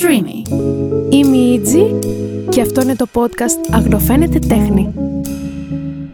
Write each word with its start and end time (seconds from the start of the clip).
Streamy. 0.00 0.50
Είμαι 1.10 1.36
η 1.36 1.52
Ιτζη 1.52 1.98
και 2.48 2.60
αυτό 2.60 2.80
είναι 2.80 2.96
το 2.96 3.06
podcast 3.12 3.74
Αγνοφαίνεται 3.74 4.38
Τέχνη. 4.38 4.94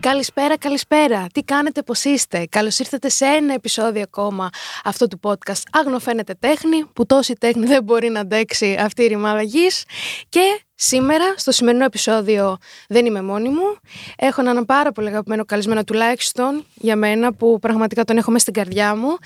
Καλησπέρα, 0.01 0.59
καλησπέρα. 0.59 1.27
Τι 1.33 1.43
κάνετε, 1.43 1.83
πώς 1.83 2.05
είστε; 2.05 2.47
Καλώς 2.51 2.79
ήρθατε 2.79 3.09
σε 3.09 3.25
ένα 3.25 3.55
επεισόδιο 3.55 4.03
ακόμα 4.03 4.49
αυτό 4.85 5.07
του 5.07 5.21
podcast 5.23 5.63
Αγνοφαίνεται 5.73 6.35
Τέχνη, 6.39 6.85
που 6.93 7.07
τόση 7.07 7.35
τέχνη 7.35 7.67
δεν 7.67 7.83
μπορεί 7.83 8.09
να 8.09 8.21
αντέξει 8.21 8.77
αυτή 8.81 9.03
η 9.03 9.07
ρημάδα 9.07 9.43
γης. 9.43 9.85
Και 10.29 10.63
σήμερα, 10.75 11.35
στο 11.37 11.51
σημερινό 11.51 11.85
επεισόδιο, 11.85 12.57
δεν 12.89 13.07
είμαι 13.07 13.23
μόνη 13.23 13.49
μου. 13.49 13.77
Έχω 14.17 14.41
έναν 14.41 14.65
πάρα 14.65 14.93
πολύ 14.93 15.09
αγαπημένο 15.09 15.45
καλεσμένο 15.45 15.85
τουλάχιστον 15.85 16.65
για 16.75 16.97
μένα, 16.97 17.35
που 17.35 17.59
πραγματικά 17.59 18.05
τον 18.05 18.17
έχω 18.17 18.31
μέσα 18.31 18.43
στην 18.43 18.55
καρδιά 18.55 18.97
μου. 18.97 19.17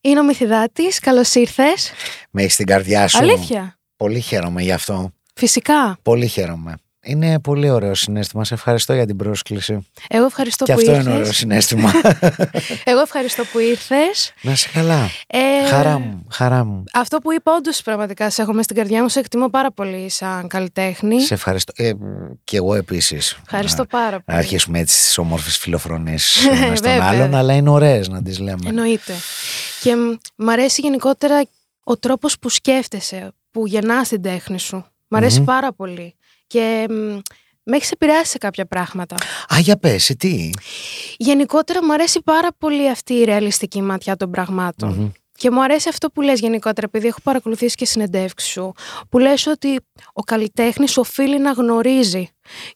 Είναι 0.00 0.20
ο 0.20 0.24
Μυθιδάτης. 0.24 0.98
Καλώς 0.98 1.34
ήρθες. 1.34 1.92
Με 2.30 2.42
έχεις 2.42 2.54
στην 2.54 2.66
καρδιά 2.66 3.08
σου. 3.08 3.18
Αλήθεια; 3.18 3.77
Πολύ 3.98 4.20
χαίρομαι 4.20 4.62
γι' 4.62 4.72
αυτό. 4.72 5.12
Φυσικά. 5.34 5.98
Πολύ 6.02 6.26
χαίρομαι. 6.26 6.74
Είναι 7.02 7.40
πολύ 7.40 7.70
ωραίο 7.70 7.94
συνέστημα. 7.94 8.44
Σε 8.44 8.54
ευχαριστώ 8.54 8.94
για 8.94 9.06
την 9.06 9.16
πρόσκληση. 9.16 9.86
Εγώ 10.08 10.24
ευχαριστώ 10.24 10.64
και 10.64 10.72
που 10.72 10.78
αυτό 10.78 10.90
ήρθες. 10.90 11.06
είναι 11.06 11.14
ωραίο 11.20 11.32
συνέστημα. 11.32 11.92
Εγώ 12.84 13.00
ευχαριστώ 13.00 13.44
που 13.52 13.58
ήρθες. 13.58 14.32
Να 14.40 14.54
σε 14.54 14.68
καλά. 14.72 15.08
Ε, 15.26 15.68
Χαρά 15.68 15.98
μου. 15.98 16.26
Χαρά 16.30 16.64
μου. 16.64 16.84
Αυτό 16.92 17.18
που 17.18 17.32
είπα, 17.32 17.52
όντως 17.58 17.82
πραγματικά 17.82 18.30
σε 18.30 18.42
έχω 18.42 18.50
μέσα 18.50 18.62
στην 18.62 18.76
καρδιά 18.76 19.02
μου, 19.02 19.08
σε 19.08 19.18
εκτιμώ 19.18 19.48
πάρα 19.48 19.70
πολύ 19.72 20.10
σαν 20.10 20.48
καλλιτέχνη. 20.48 21.20
Σε 21.22 21.34
ευχαριστώ. 21.34 21.72
Ε, 21.76 21.92
και 22.44 22.56
εγώ 22.56 22.74
επίσης. 22.74 23.38
Ευχαριστώ 23.44 23.84
πάρα 23.84 24.10
Να 24.10 24.20
πολύ. 24.20 24.38
αρχίσουμε 24.38 24.78
έτσι 24.78 25.00
τις 25.00 25.18
όμορφες 25.18 25.56
φιλοφρονήσει 25.56 26.48
ένας 26.48 26.78
στον 26.78 26.90
Βέβαια. 26.90 27.06
άλλον, 27.08 27.34
αλλά 27.34 27.54
είναι 27.54 27.70
ωραίες 27.70 28.08
να 28.08 28.22
τις 28.22 28.38
λέμε. 28.38 28.68
Εννοείται. 28.68 29.12
Και 29.82 29.96
μ, 29.96 30.16
μ' 30.36 30.48
αρέσει 30.48 30.80
γενικότερα 30.80 31.42
ο 31.84 31.96
τρόπος 31.96 32.38
που 32.38 32.48
σκέφτεσαι, 32.48 33.32
που 33.58 33.66
γεννάς 33.66 34.08
την 34.08 34.22
τέχνη 34.22 34.58
σου. 34.58 34.84
Μ' 35.08 35.16
αρεσει 35.16 35.38
Μμμ. 35.38 35.44
πάρα 35.44 35.72
πολύ. 35.72 36.14
Και 36.46 36.86
μ, 36.90 36.92
με 37.62 37.76
έχεις 37.76 37.90
επηρεάσει 37.90 38.30
σε 38.30 38.38
κάποια 38.38 38.66
πράγματα. 38.66 39.14
Α, 39.54 39.58
για 39.58 39.76
πες, 39.76 40.14
τι; 40.18 40.50
Γενικότερα 41.16 41.84
μου 41.84 41.92
αρέσει 41.92 42.20
πάρα 42.24 42.48
πολύ 42.58 42.90
αυτή 42.90 43.14
η 43.14 43.24
ρεαλιστική 43.24 43.82
ματιά 43.82 44.16
των 44.16 44.30
πραγματων 44.30 44.88
Μμμ. 44.88 45.10
Και 45.36 45.50
μου 45.50 45.62
αρέσει 45.62 45.88
αυτό 45.88 46.10
που 46.10 46.20
λες 46.20 46.40
γενικότερα, 46.40 46.86
επειδή 46.86 47.06
έχω 47.06 47.20
παρακολουθήσει 47.22 47.74
και 47.74 47.84
συνεντεύξεις 47.84 48.50
σου, 48.50 48.72
που 49.08 49.18
λες 49.18 49.46
ότι 49.46 49.80
ο 50.12 50.22
καλλιτέχνης 50.22 50.96
οφείλει 50.96 51.40
να 51.40 51.52
γνωρίζει 51.52 52.28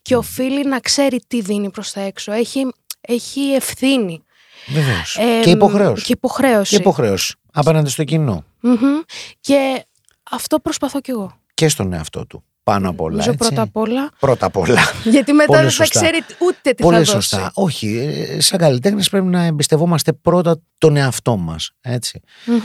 και 0.02 0.16
οφείλει 0.16 0.64
να 0.64 0.80
ξέρει 0.80 1.20
τι 1.26 1.40
δίνει 1.40 1.70
προς 1.70 1.92
τα 1.92 2.00
έξω. 2.00 2.32
Έχει, 2.32 2.72
έχει 3.00 3.40
ευθύνη. 3.40 4.24
Βεβαίως. 4.66 5.16
Ε, 5.16 5.40
και 5.42 5.50
υποχρέωση. 5.50 6.04
Και 6.04 6.12
υποχρέωση. 6.12 6.74
Και 6.74 6.80
υποχρέωση. 6.80 7.34
Απέναντι 7.52 7.90
στο 7.90 8.04
κοινό. 8.04 8.44
Μμμ. 8.60 9.00
Και 9.40 9.86
αυτό 10.32 10.58
προσπαθώ 10.58 11.00
κι 11.00 11.10
εγώ. 11.10 11.40
Και 11.54 11.68
στον 11.68 11.92
εαυτό 11.92 12.26
του. 12.26 12.44
Πάνω 12.62 12.88
απ' 12.90 13.00
όλα. 13.00 13.10
Νομίζω 13.10 13.30
έτσι. 13.30 13.46
πρώτα 13.46 13.62
απ' 13.62 13.76
όλα. 13.76 14.10
Πρώτα 14.18 14.46
απ' 14.46 14.56
όλα. 14.56 14.80
Γιατί 15.04 15.32
μετά 15.32 15.46
Πολύ 15.52 15.60
δεν 15.60 15.70
θα 15.70 15.84
σωστά. 15.84 16.00
ξέρει 16.00 16.24
ούτε 16.38 16.72
τι 16.72 16.82
Πολύ 16.82 16.96
θα 16.96 17.04
σωστά. 17.04 17.38
δώσει. 17.38 17.50
Όχι, 17.54 17.98
ε, 17.98 18.40
σαν 18.40 18.58
καλλιτέχνες 18.58 19.08
πρέπει 19.08 19.26
να 19.26 19.42
εμπιστευόμαστε 19.42 20.12
πρώτα 20.12 20.60
τον 20.78 20.96
εαυτό 20.96 21.36
μας. 21.36 21.70
Έτσι. 21.80 22.20
Μμμ. 22.46 22.56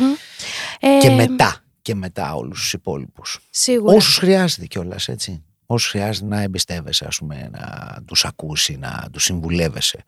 Ε, 0.80 0.98
και 1.02 1.10
μετά. 1.10 1.56
Και 1.82 1.96
μετά 1.96 2.36
όλους 2.36 2.60
τους 2.60 2.74
υπόλοιπους. 2.74 3.40
Σίγουρα. 3.50 3.96
Όσους 3.96 4.18
χρειάζεται 4.18 4.66
κιόλας, 4.66 5.08
έτσι. 5.08 5.44
Όσους 5.66 5.90
χρειάζεται 5.90 6.26
να 6.26 6.42
εμπιστεύεσαι, 6.42 7.06
ας 7.08 7.18
πούμε, 7.18 7.50
να 7.52 7.96
τους 8.06 8.26
ακούσει, 8.26 8.78
να 8.78 9.08
τους 9.12 9.24
συμβουλεύεσαι. 9.24 10.04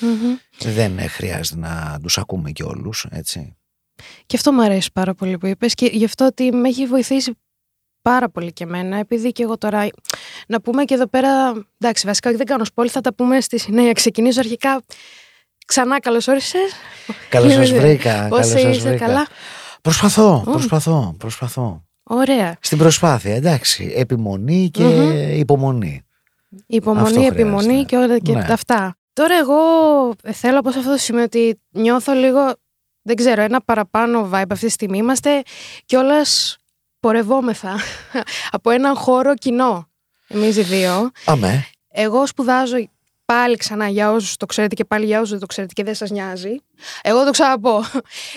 Μμμ. 0.00 0.36
Δεν 0.72 0.98
ε, 0.98 1.06
χρειάζεται 1.06 1.60
να 1.60 1.98
τους 2.02 2.18
ακούμε 2.18 2.50
κι 2.50 2.62
όλους, 2.62 3.06
έτσι. 3.10 3.56
Και 4.26 4.36
αυτό 4.36 4.52
μου 4.52 4.62
αρέσει 4.62 4.90
πάρα 4.92 5.14
πολύ 5.14 5.38
που 5.38 5.46
είπες 5.46 5.74
και 5.74 5.86
γι' 5.92 6.04
αυτό 6.04 6.24
ότι 6.26 6.52
με 6.52 6.68
έχει 6.68 6.86
βοηθήσει 6.86 7.32
πάρα 8.02 8.28
πολύ 8.28 8.52
και 8.52 8.64
εμένα, 8.64 8.96
επειδή 8.96 9.32
και 9.32 9.42
εγώ 9.42 9.58
τώρα 9.58 9.86
να 10.48 10.60
πούμε 10.60 10.84
και 10.84 10.94
εδώ 10.94 11.06
πέρα, 11.06 11.52
εντάξει 11.78 12.06
βασικά 12.06 12.30
δεν 12.32 12.46
κάνω 12.46 12.64
σπόλη, 12.64 12.88
θα 12.88 13.00
τα 13.00 13.14
πούμε 13.14 13.40
στη 13.40 13.58
συνέχεια. 13.58 13.92
Ξεκινήσω 13.92 14.40
αρχικά 14.40 14.82
ξανά 15.66 16.00
καλώς 16.00 16.28
όρισες. 16.28 16.72
Καλώς 17.28 17.52
σας 17.58 17.72
βρήκα. 17.72 18.26
Πώς 18.28 18.38
καλώς 18.40 18.46
σας 18.46 18.76
είσαι, 18.76 18.88
βρήκα. 18.88 19.06
καλά; 19.06 19.26
Προσπαθώ, 19.82 20.42
προσπαθώ, 20.44 21.14
προσπαθώ. 21.18 21.84
Ωραία. 22.02 22.56
Στην 22.60 22.78
προσπάθεια, 22.78 23.34
εντάξει. 23.34 23.92
Επιμονή 23.96 24.70
και 24.72 24.82
Μμμ. 24.82 25.38
υπομονή. 25.38 26.02
Υπομονή, 26.66 27.06
Αυτό 27.06 27.20
επιμονή 27.20 27.62
χρειάζεται. 27.64 27.84
και 27.88 27.96
όλα 27.96 28.18
και 28.18 28.32
Ναι. 28.32 28.44
τα 28.44 28.52
αυτά. 28.52 28.96
Τώρα 29.12 29.38
εγώ 29.38 29.56
θέλω 30.32 30.58
από 30.58 30.70
σε 30.72 30.78
αυτό 30.78 30.90
το 30.90 30.96
σημείο 30.96 31.22
ότι 31.22 31.60
νιώθω 31.70 32.12
λίγο, 32.12 32.52
δεν 33.06 33.16
ξέρω, 33.16 33.42
ένα 33.42 33.60
παραπάνω 33.62 34.30
vibe 34.32 34.42
αυτή 34.50 34.66
τη 34.66 34.72
στιγμή. 34.72 34.98
Είμαστε 34.98 35.42
κιόλας 35.84 36.56
πορευόμεθα 37.00 37.76
από 38.56 38.70
έναν 38.70 38.94
χώρο 38.96 39.34
κοινό. 39.34 39.88
Εμείς 40.28 40.56
οι 40.56 40.62
δύο. 40.62 41.10
Αμέ. 41.24 41.66
Εγώ 41.88 42.26
σπουδάζω 42.26 42.76
πάλι 43.24 43.56
ξανά 43.56 43.88
για 43.88 44.12
όσους 44.12 44.36
το 44.36 44.46
ξέρετε 44.46 44.74
και 44.74 44.84
πάλι 44.84 45.04
για 45.06 45.16
όσους 45.18 45.30
δεν 45.30 45.38
το 45.38 45.46
ξέρετε 45.46 45.72
και 45.72 45.84
δεν 45.84 45.94
σας 45.94 46.10
νοιάζει. 46.10 46.56
Εγώ 47.02 47.24
το 47.24 47.30
ξαναπώ. 47.30 47.84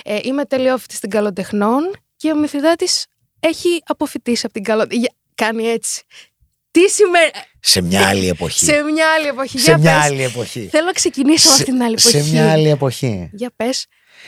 Ε, 0.03 0.19
είμαι 0.23 0.45
τελειόφοιτη 0.45 0.95
στην 0.95 1.09
καλοτεχνών 1.09 1.95
και 2.15 2.31
ο 2.31 2.35
Μυθιδάτης 2.35 3.05
έχει 3.39 3.81
αποφυτίσει 3.85 4.41
από 4.45 4.53
την 4.53 4.63
καλοτεχνών. 4.63 5.05
Κάνει 5.35 5.67
έτσι. 5.67 6.03
Τι 6.71 6.89
σημαίνει. 6.89 7.29
Σε 7.59 7.81
μια 7.81 8.07
άλλη 8.07 8.27
εποχή. 8.27 8.65
Σε 8.65 8.81
μια 8.83 9.05
άλλη 9.17 9.27
εποχή. 9.27 9.59
Σε 9.59 9.63
για 9.71 9.77
μια 9.77 9.93
πες. 9.95 10.03
άλλη 10.03 10.23
εποχή. 10.23 10.67
Θέλω 10.71 10.85
να 10.85 10.91
ξεκινήσω 10.91 11.47
από 11.47 11.55
Σε- 11.57 11.61
αυτήν 11.63 11.73
την 11.77 11.83
άλλη 11.83 11.95
εποχή. 11.99 12.17
Σε 12.21 12.31
μια 12.31 12.51
άλλη 12.51 12.69
εποχή. 12.69 13.29
Για 13.33 13.51
πες. 13.55 13.85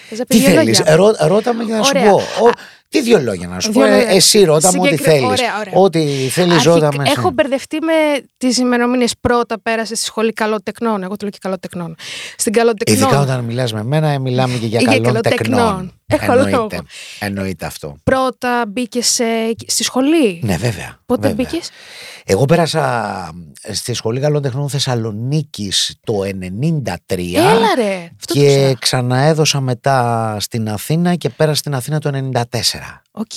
Θες 0.09 0.17
να 0.19 0.25
Τι 0.25 0.37
πεις 0.37 0.45
δύο 0.45 0.55
θέλεις, 0.55 0.83
λόγια; 0.87 1.27
ρώτα 1.27 1.53
με 1.53 1.63
για 1.63 1.75
να 1.77 1.87
Ωραία. 1.87 2.03
σου 2.03 2.39
πω. 2.39 2.49
Ο- 2.95 2.97
τι 2.97 3.01
δύο 3.01 3.19
λόγια 3.19 3.47
να 3.47 3.59
σου 3.59 3.71
Δύο 3.71 3.81
πω. 3.81 3.87
Ε, 3.87 3.91
λόγια. 3.95 4.09
Εσύ 4.09 4.43
ρώτα 4.43 4.69
μου 4.75 4.81
ό,τι 4.81 4.89
Συγκεκρι- 4.95 5.09
θέλεις. 5.11 5.23
Ωραία, 5.39 5.59
ωραία. 5.59 5.73
Ό,τι 5.73 5.99
θέλεις, 6.29 6.53
Αρχικ- 6.53 6.65
ρώτα 6.73 6.89
με. 6.97 7.03
εσύ. 7.03 7.13
Έχω 7.17 7.29
μπερδευτεί 7.31 7.77
με 7.81 7.93
τις 8.37 8.57
ημερομηνίες. 8.57 9.13
Πρώτα 9.21 9.59
πέρασε 9.61 9.95
στη 9.95 10.05
σχολή 10.05 10.33
καλοτεχνών. 10.33 11.03
Εγώ 11.03 11.11
το 11.11 11.17
λέω 11.21 11.29
και 11.29 11.37
καλοτεχνών. 11.41 11.95
Στην 12.37 12.53
καλοτεχνών. 12.53 12.97
Ειδικά 13.01 13.19
όταν 13.21 13.43
μιλάς 13.43 13.73
με 13.73 13.83
μένα, 13.83 14.07
ε, 14.09 14.19
μιλάμε 14.19 14.57
και 14.57 14.65
για 14.65 14.79
Για 14.79 14.87
καλών 14.87 15.03
καλοτεχνών. 15.03 15.49
τεκνών. 15.57 15.93
Έχω 16.11 16.31
Εννοείται. 16.31 16.55
λόγο. 16.57 16.69
Εννοείται 17.19 17.65
αυτό. 17.65 17.95
Πρώτα 18.03 18.65
μπήκες 18.67 19.19
στη 19.67 19.83
σχολή. 19.83 20.39
Ναι, 20.43 20.57
βέβαια. 20.57 20.99
Πότε 21.05 21.27
βέβαια. 21.27 21.45
μπήκες; 21.49 21.69
Εγώ 22.25 22.45
πέρασα 22.45 23.29
στη 23.71 23.93
Σχολή 23.93 24.19
Καλών 24.19 24.41
Τεχνών 24.41 24.69
Θεσσαλονίκης 24.69 25.95
το 26.03 26.13
93 26.23 27.35
Έλα 27.35 27.75
ρε. 27.75 28.09
Αυτό 28.19 28.33
το 28.33 28.39
και 28.39 28.45
ξέρω. 28.47 28.73
ξαναέδωσα 28.79 29.59
μετά 29.61 30.37
στην 30.39 30.69
Αθήνα 30.69 31.15
και 31.15 31.29
πέρασα 31.29 31.55
στην 31.57 31.75
Αθήνα 31.75 31.99
το 31.99 32.09
94. 32.11 32.78
Οκ. 33.11 33.31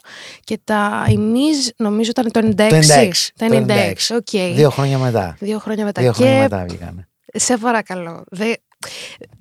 Και 0.44 0.60
τα 0.64 1.06
Ημίζ 1.08 1.68
νομίζω 1.76 2.10
ήταν 2.10 2.30
το 2.32 2.40
96. 2.56 2.68
Το 2.70 2.76
96. 2.76 3.10
Τα 3.36 3.46
το 3.46 3.64
96. 3.68 3.92
Οκ. 4.16 4.54
Δύο 4.54 4.70
χρόνια 4.70 4.98
μετά. 4.98 5.36
Δύο 5.38 5.58
χρόνια 5.58 5.84
μετά. 5.84 6.00
Δύο 6.02 6.12
και 6.12 6.22
χρόνια 6.22 6.40
μετά 6.42 6.64
βγήκανε. 6.68 7.08
σε 7.34 7.56
παρακαλώ. 7.56 8.24
Δε... 8.30 8.52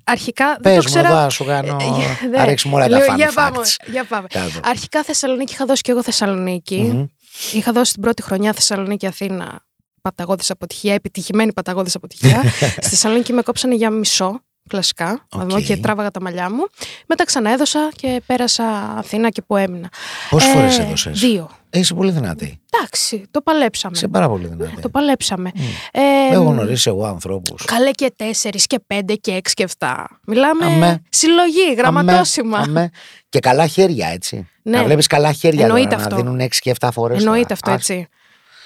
Αρχικά 0.04 0.46
δεν 0.60 0.60
Πες 0.60 0.72
το 0.72 0.82
μου 0.82 0.82
ξέρα. 1.04 1.08
εδώ, 1.08 1.30
σου 1.30 1.44
κάνω. 1.44 1.76
Ε, 1.80 2.28
δε. 2.30 2.36
να 2.36 2.44
ρίξουμε 2.44 2.74
όλα 2.74 2.88
τα 2.88 2.96
Λέω, 2.96 3.06
fun 3.12 3.16
για 3.16 3.28
facts. 3.28 3.34
πάμε, 3.34 3.60
για 3.86 4.04
πάμε. 4.04 4.26
Κάτω. 4.30 4.60
Αρχικά 4.62 5.02
Θεσσαλονίκη 5.02 5.52
είχα 5.52 5.64
δώσει 5.64 5.82
και 5.82 5.90
εγώ 5.90 6.02
Θεσσαλονίκη. 6.02 6.80
Μμμ. 6.80 7.06
Είχα 7.52 7.72
δώσει 7.72 7.92
την 7.92 8.02
πρώτη 8.02 8.22
χρονιά 8.22 8.52
Θεσσαλονίκη-Αθήνα 8.52 9.66
παταγώδης 10.02 10.50
αποτυχία, 10.50 10.94
επιτυχημένη 10.94 11.52
παταγώδης 11.52 11.94
αποτυχία. 11.94 12.42
Στη 12.80 12.88
Θεσσαλονίκη 12.88 13.32
με 13.32 13.42
κόψανε 13.42 13.74
για 13.74 13.90
μισό, 13.90 14.40
κλασικά, 14.68 15.26
OK. 15.32 15.50
okay. 15.50 15.62
και 15.62 15.76
τράβαγα 15.76 16.10
τα 16.10 16.20
μαλλιά 16.20 16.50
μου. 16.50 16.66
Μετά 17.06 17.24
ξαναέδωσα 17.24 17.88
και 17.96 18.22
πέρασα 18.26 18.94
Αθήνα 18.98 19.28
και 19.30 19.42
που 19.42 19.56
έμεινα. 19.56 19.88
Πόσες 20.30 20.48
Ε, 20.48 20.52
φορές 20.52 20.78
έδωσες; 20.78 21.20
Δύο. 21.20 21.50
Είσαι 21.70 21.94
πολύ 21.94 22.10
δυνατή. 22.10 22.60
Εντάξει, 22.70 23.24
το 23.30 23.40
παλέψαμε. 23.40 23.96
Είσαι 23.96 24.08
πάρα 24.08 24.28
πολύ 24.28 24.46
δυνατή. 24.46 24.80
Το 24.80 24.88
παλέψαμε. 24.88 25.50
Μμ. 25.54 25.60
Ε, 25.92 26.00
Έχω 26.34 26.42
γνωρίσει 26.42 26.88
εγώ 26.90 27.04
ανθρώπους. 27.06 27.64
Καλέ 27.64 27.90
και 27.90 28.12
τέσσερις 28.16 28.66
και 28.66 28.78
πέντε 28.86 29.14
και 29.14 29.32
έξι 29.32 29.54
και 29.54 29.62
εφτά. 29.62 30.20
Μιλάμε 30.26 30.64
Αμέ. 30.64 31.02
συλλογή, 31.08 31.74
γραμματόσημα. 31.76 32.90
Και 33.28 33.38
καλά 33.38 33.66
χέρια, 33.66 34.08
έτσι. 34.08 34.48
Ναι. 34.62 34.76
Να 34.76 34.84
βλέπεις 34.84 35.06
καλά 35.06 35.32
χέρια 35.32 35.64
Εννοείται 35.64 35.88
τώρα, 35.88 36.02
αυτό. 36.02 36.14
να 36.14 36.20
δίνουν 36.22 36.40
6 36.40 36.48
και 36.60 36.74
7 36.80 36.88
φορές. 36.92 37.18
Εννοείται 37.18 37.52
αυτό 37.52 37.70
έτσι. 37.70 38.08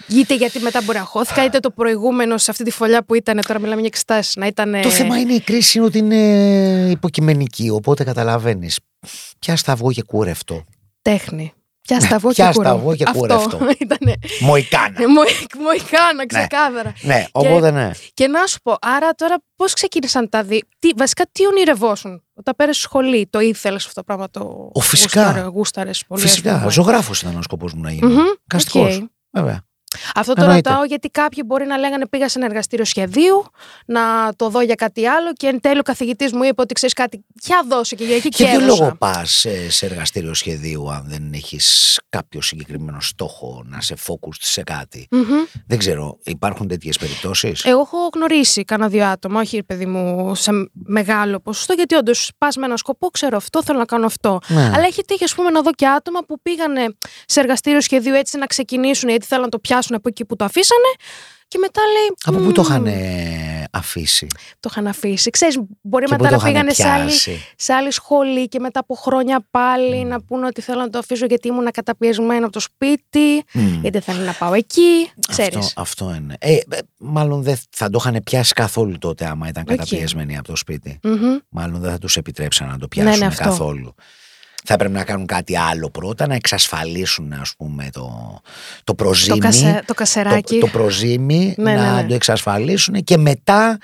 Είτε 0.08 0.34
γιατί 0.34 0.58
μετά 0.58 0.82
μπορεί 0.84 0.98
να 0.98 1.04
χώθηκα, 1.04 1.44
είτε 1.44 1.58
το 1.58 1.70
προηγούμενο 1.70 2.38
σε 2.38 2.50
αυτή 2.50 2.64
τη 2.64 2.70
φωλιά 2.70 3.04
που 3.04 3.14
ήταν, 3.14 3.40
τώρα 3.46 3.58
μιλάμε 3.60 3.80
για 3.80 3.88
εξετάσεις, 3.92 4.36
να 4.36 4.46
ήταν. 4.46 4.74
Το 4.82 4.90
θέμα 4.90 5.18
είναι 5.18 5.32
η 5.32 5.40
κρίση 5.40 5.78
είναι 5.78 5.86
ότι 5.86 5.98
είναι 5.98 6.16
υποκειμενική, 6.90 7.70
οπότε 7.70 8.04
καταλαβαίνεις. 8.04 8.78
Πια 9.38 9.56
σταυγό 9.56 9.92
και 9.92 10.02
κούρευτο. 10.02 10.64
Τέχνη. 11.02 11.52
Πια 11.88 12.00
σταυγό 12.00 12.28
και 12.28 12.34
Πια 12.34 12.52
κούρευτο. 12.52 12.74
σταυγό 12.76 12.94
και 12.96 13.04
Αυτό 13.06 13.18
κούρευτο. 13.18 13.58
ήτανε. 13.84 14.14
Μοϊκάνα. 14.40 14.98
Μοι- 14.98 15.54
Μοϊκάνα, 15.62 16.26
ξεκάθαρα. 16.26 16.92
ναι, 17.00 17.24
οπότε 17.32 17.70
ναι. 17.70 17.90
Και 18.14 18.26
να 18.26 18.46
σου 18.46 18.58
πω, 18.62 18.76
άρα 18.80 19.10
τώρα 19.10 19.36
πώς 19.56 19.72
ξεκίνησαν 19.72 20.28
τα 20.28 20.42
δύο. 20.42 20.58
Τι, 20.78 20.88
βασικά, 20.96 21.24
τι 21.32 21.46
ονειρευόσουν 21.46 22.22
όταν 22.34 22.54
πέρασες 22.56 22.82
σχολή, 22.82 23.26
το 23.30 23.40
ήθελες 23.40 23.82
αυτό 23.86 23.94
το 24.00 24.04
πράγμα. 24.04 24.30
Το 24.30 24.70
Ο, 24.72 24.80
φυσικά. 24.80 25.50
Γούσταρες 25.54 26.04
πολύ. 26.06 26.22
ας 26.22 26.30
Φυσικά. 26.30 26.58
πούμε. 26.58 26.70
Ζωγράφος 26.70 27.22
ήταν 27.22 27.36
ο 27.36 27.42
σκοπός 27.42 27.72
μου 27.74 27.80
να 27.82 27.92
γίνω. 27.92 28.08
Μμμ, 28.08 28.18
Καστικός. 28.46 28.96
οκ. 28.96 29.02
Βέβαια. 29.30 29.64
Αυτό 30.14 30.32
το 30.32 30.42
Εννοείται. 30.42 30.68
ρωτάω 30.70 30.84
γιατί 30.84 31.08
κάποιοι 31.08 31.42
μπορεί 31.46 31.66
να 31.66 31.76
λέγανε 31.78 32.06
πήγα 32.06 32.28
σε 32.28 32.38
ένα 32.38 32.46
εργαστήριο 32.46 32.84
σχεδίου 32.84 33.44
να 33.86 34.00
το 34.36 34.48
δω 34.48 34.60
για 34.60 34.74
κάτι 34.74 35.06
άλλο 35.06 35.32
και 35.32 35.46
εν 35.46 35.60
τέλει 35.60 35.78
ο 35.78 35.82
καθηγητής 35.82 36.32
μου 36.32 36.42
είπε 36.42 36.60
ότι 36.62 36.74
ξέρεις 36.74 36.94
κάτι. 36.94 37.24
Για 37.42 37.64
δώσε 37.68 37.94
και 37.94 38.04
για 38.04 38.16
εκεί 38.16 38.28
Και 38.28 38.44
και 38.44 38.50
ποιο 38.50 38.60
έδωσα. 38.60 38.82
λόγο 38.82 38.96
πας 38.96 39.46
σε 39.68 39.86
εργαστήριο 39.86 40.34
σχεδίου, 40.34 40.92
αν 40.92 41.04
δεν 41.06 41.32
έχεις 41.32 42.00
κάποιο 42.08 42.40
συγκεκριμένο 42.42 43.00
στόχο 43.00 43.62
να 43.66 43.80
σε 43.80 43.96
focus 44.06 44.34
σε 44.40 44.62
κάτι; 44.62 45.06
Μμμ. 45.10 45.22
Δεν 45.66 45.78
ξέρω, 45.78 46.18
υπάρχουν 46.24 46.68
τέτοιες 46.68 46.98
περιπτώσεις; 46.98 47.64
Εγώ 47.64 47.80
έχω 47.80 48.08
γνωρίσει 48.14 48.64
κάνα 48.64 48.88
δύο 48.88 49.06
άτομα, 49.06 49.40
όχι 49.40 49.56
ρε 49.56 49.62
παιδί 49.62 49.86
μου 49.86 50.34
σε 50.34 50.50
μεγάλο 50.72 51.40
ποσοστό, 51.40 51.72
γιατί 51.72 51.94
όντως 51.94 52.30
πας 52.38 52.56
με 52.56 52.64
ένα 52.66 52.76
σκοπό, 52.76 53.08
ξέρω 53.08 53.36
αυτό, 53.36 53.62
θέλω 53.62 53.78
να 53.78 53.84
κάνω 53.84 54.06
αυτό. 54.06 54.38
Ναι. 54.48 54.70
Αλλά 54.74 54.84
έχει 54.86 55.02
τύχει, 55.04 55.24
ας 55.24 55.34
πούμε, 55.34 55.50
να 55.50 55.62
δω 55.62 55.70
και 55.72 55.86
άτομα 55.86 56.20
που 56.20 56.40
πήγανε 56.42 56.86
σε 57.26 57.40
εργαστήριο 57.40 57.80
σχεδίου 57.80 58.14
έτσι 58.14 58.38
να 58.38 58.46
ξεκινήσουν, 58.46 59.08
γιατί 59.08 59.26
θέλουν 59.26 59.44
να 59.44 59.50
το 59.50 59.58
πιάσουν 59.58 59.80
από 59.90 60.08
εκεί 60.08 60.24
που 60.24 60.36
το 60.36 60.44
αφήσανε. 60.44 60.88
Και 61.48 61.58
μετά 61.58 61.80
λέει. 61.92 62.14
Από 62.24 62.36
πού 62.36 62.42
«Μμμ, 62.44 62.52
το 62.52 62.62
είχαν 62.62 62.86
αφήσει, 63.70 64.26
Το 64.60 64.68
είχαν 64.70 64.86
αφήσει. 64.86 65.30
Ξέρεις, 65.30 65.58
μπορεί 65.82 66.04
και 66.04 66.16
πού 66.16 66.22
μετά 66.22 66.36
το 66.36 66.42
να 66.42 66.50
είχαν 66.50 66.52
πήγανε 66.52 66.72
σε 66.72 66.88
άλλη, 66.88 67.06
πιάσει; 67.06 67.44
σε 67.56 67.72
άλλη 67.72 67.90
σχολή 67.92 68.48
και 68.48 68.58
μετά 68.58 68.80
από 68.80 68.94
χρόνια 68.94 69.46
πάλι 69.50 70.04
να 70.04 70.20
πούνε 70.22 70.46
ότι 70.46 70.60
θέλω 70.60 70.80
να 70.80 70.90
το 70.90 70.98
αφήσω 70.98 71.26
γιατί 71.26 71.48
ήμουν 71.48 71.70
καταπιεσμένο 71.70 72.44
από 72.44 72.52
το 72.52 72.60
σπίτι, 72.60 73.44
Μμ. 73.52 73.66
γιατί 73.80 73.90
δεν 73.90 74.02
θέλω 74.02 74.24
να 74.24 74.32
πάω 74.32 74.54
εκεί. 74.54 75.10
Ξέρεις. 75.28 75.56
Αυτό, 75.56 75.80
αυτό 75.80 76.14
είναι. 76.14 76.36
Ε, 76.38 76.52
ε, 76.54 76.60
μάλλον 76.96 77.42
δεν 77.42 77.56
θα 77.70 77.90
το 77.90 77.98
είχαν 78.00 78.22
πιάσει 78.24 78.52
καθόλου 78.52 78.98
τότε 78.98 79.26
άμα 79.26 79.48
ήταν 79.48 79.62
Οκ. 79.68 79.76
καταπιεσμένοι 79.76 80.36
από 80.36 80.48
το 80.48 80.56
σπίτι. 80.56 80.98
Μμμ. 81.02 81.36
Μάλλον 81.48 81.80
δεν 81.80 81.90
θα 81.90 81.98
τους 81.98 82.16
επιτρέψαν 82.16 82.66
να 82.68 82.72
το 82.78 82.78
Ναι, 82.80 82.88
πιάσουν 82.88 83.18
ναι, 83.20 83.26
αυτό. 83.26 83.44
καθόλου. 83.44 83.94
Θα 84.64 84.74
έπρεπε 84.74 84.94
να 84.94 85.04
κάνουν 85.04 85.26
κάτι 85.26 85.56
άλλο 85.56 85.90
πρώτα, 85.90 86.26
να 86.26 86.34
εξασφαλίσουν 86.34 87.32
ας 87.32 87.54
πούμε 87.56 87.88
το, 87.92 88.40
το 88.84 88.94
προζύμι. 88.94 89.38
Το, 89.38 89.46
κασε, 89.46 89.72
το 89.72 89.84
το, 89.86 89.94
κασεράκι. 89.94 90.58
το 90.58 90.66
προζύμι 90.66 91.54
Ναι, 91.58 91.74
να 91.74 91.94
ναι, 91.94 92.02
ναι. 92.02 92.08
το 92.08 92.14
εξασφαλίσουν 92.14 93.04
και 93.04 93.16
μετά 93.16 93.78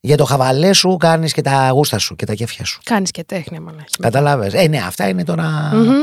για 0.00 0.16
το 0.16 0.24
χαβαλέ 0.24 0.72
σου 0.72 0.96
κάνεις 0.96 1.32
και 1.32 1.42
τα 1.42 1.68
γούστα 1.68 1.98
σου 1.98 2.16
και 2.16 2.26
τα 2.26 2.34
κέφια 2.34 2.64
σου. 2.64 2.80
Κάνεις 2.84 3.10
και 3.10 3.24
τέχνη, 3.24 3.58
μαλάκι. 3.60 3.96
Καταλάβες. 4.00 4.54
Ε, 4.54 4.68
ναι, 4.68 4.78
αυτά 4.78 5.08
είναι 5.08 5.24
τώρα... 5.24 5.70
Μμμ. 5.74 6.02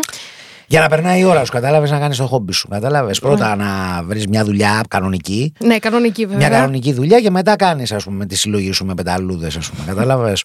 Για 0.68 0.80
να 0.80 0.88
περνάει 0.88 1.20
η 1.20 1.24
ώρα 1.24 1.46
σου, 1.46 1.52
κατάλαβες 1.52 1.92
να 1.92 2.00
κάνεις 2.00 2.18
το 2.18 2.28
χόμπι 2.28 2.54
σου. 2.54 2.68
Κατάλαβες. 2.68 3.20
Πρώτα 3.20 3.56
να 3.56 4.04
βρεις 4.04 4.28
μια 4.28 4.44
δουλειά 4.44 4.82
κανονική, 4.90 5.54
Ναι, 5.60 5.80
κανονική 5.80 6.26
βέβαια. 6.26 6.38
μια 6.38 6.58
κανονική 6.58 6.94
δουλειά 6.94 7.22
και 7.22 7.30
μετά 7.30 7.56
κάνεις 7.56 7.92
ας 7.92 8.04
πούμε 8.04 8.26
τη 8.26 8.36
συλλογή 8.36 8.72
σου 8.72 8.86
με 8.86 8.94
πεταλούδες 8.94 9.56
ας 9.56 9.70
πούμε. 9.70 9.84
Κατάλαβες. 9.88 10.44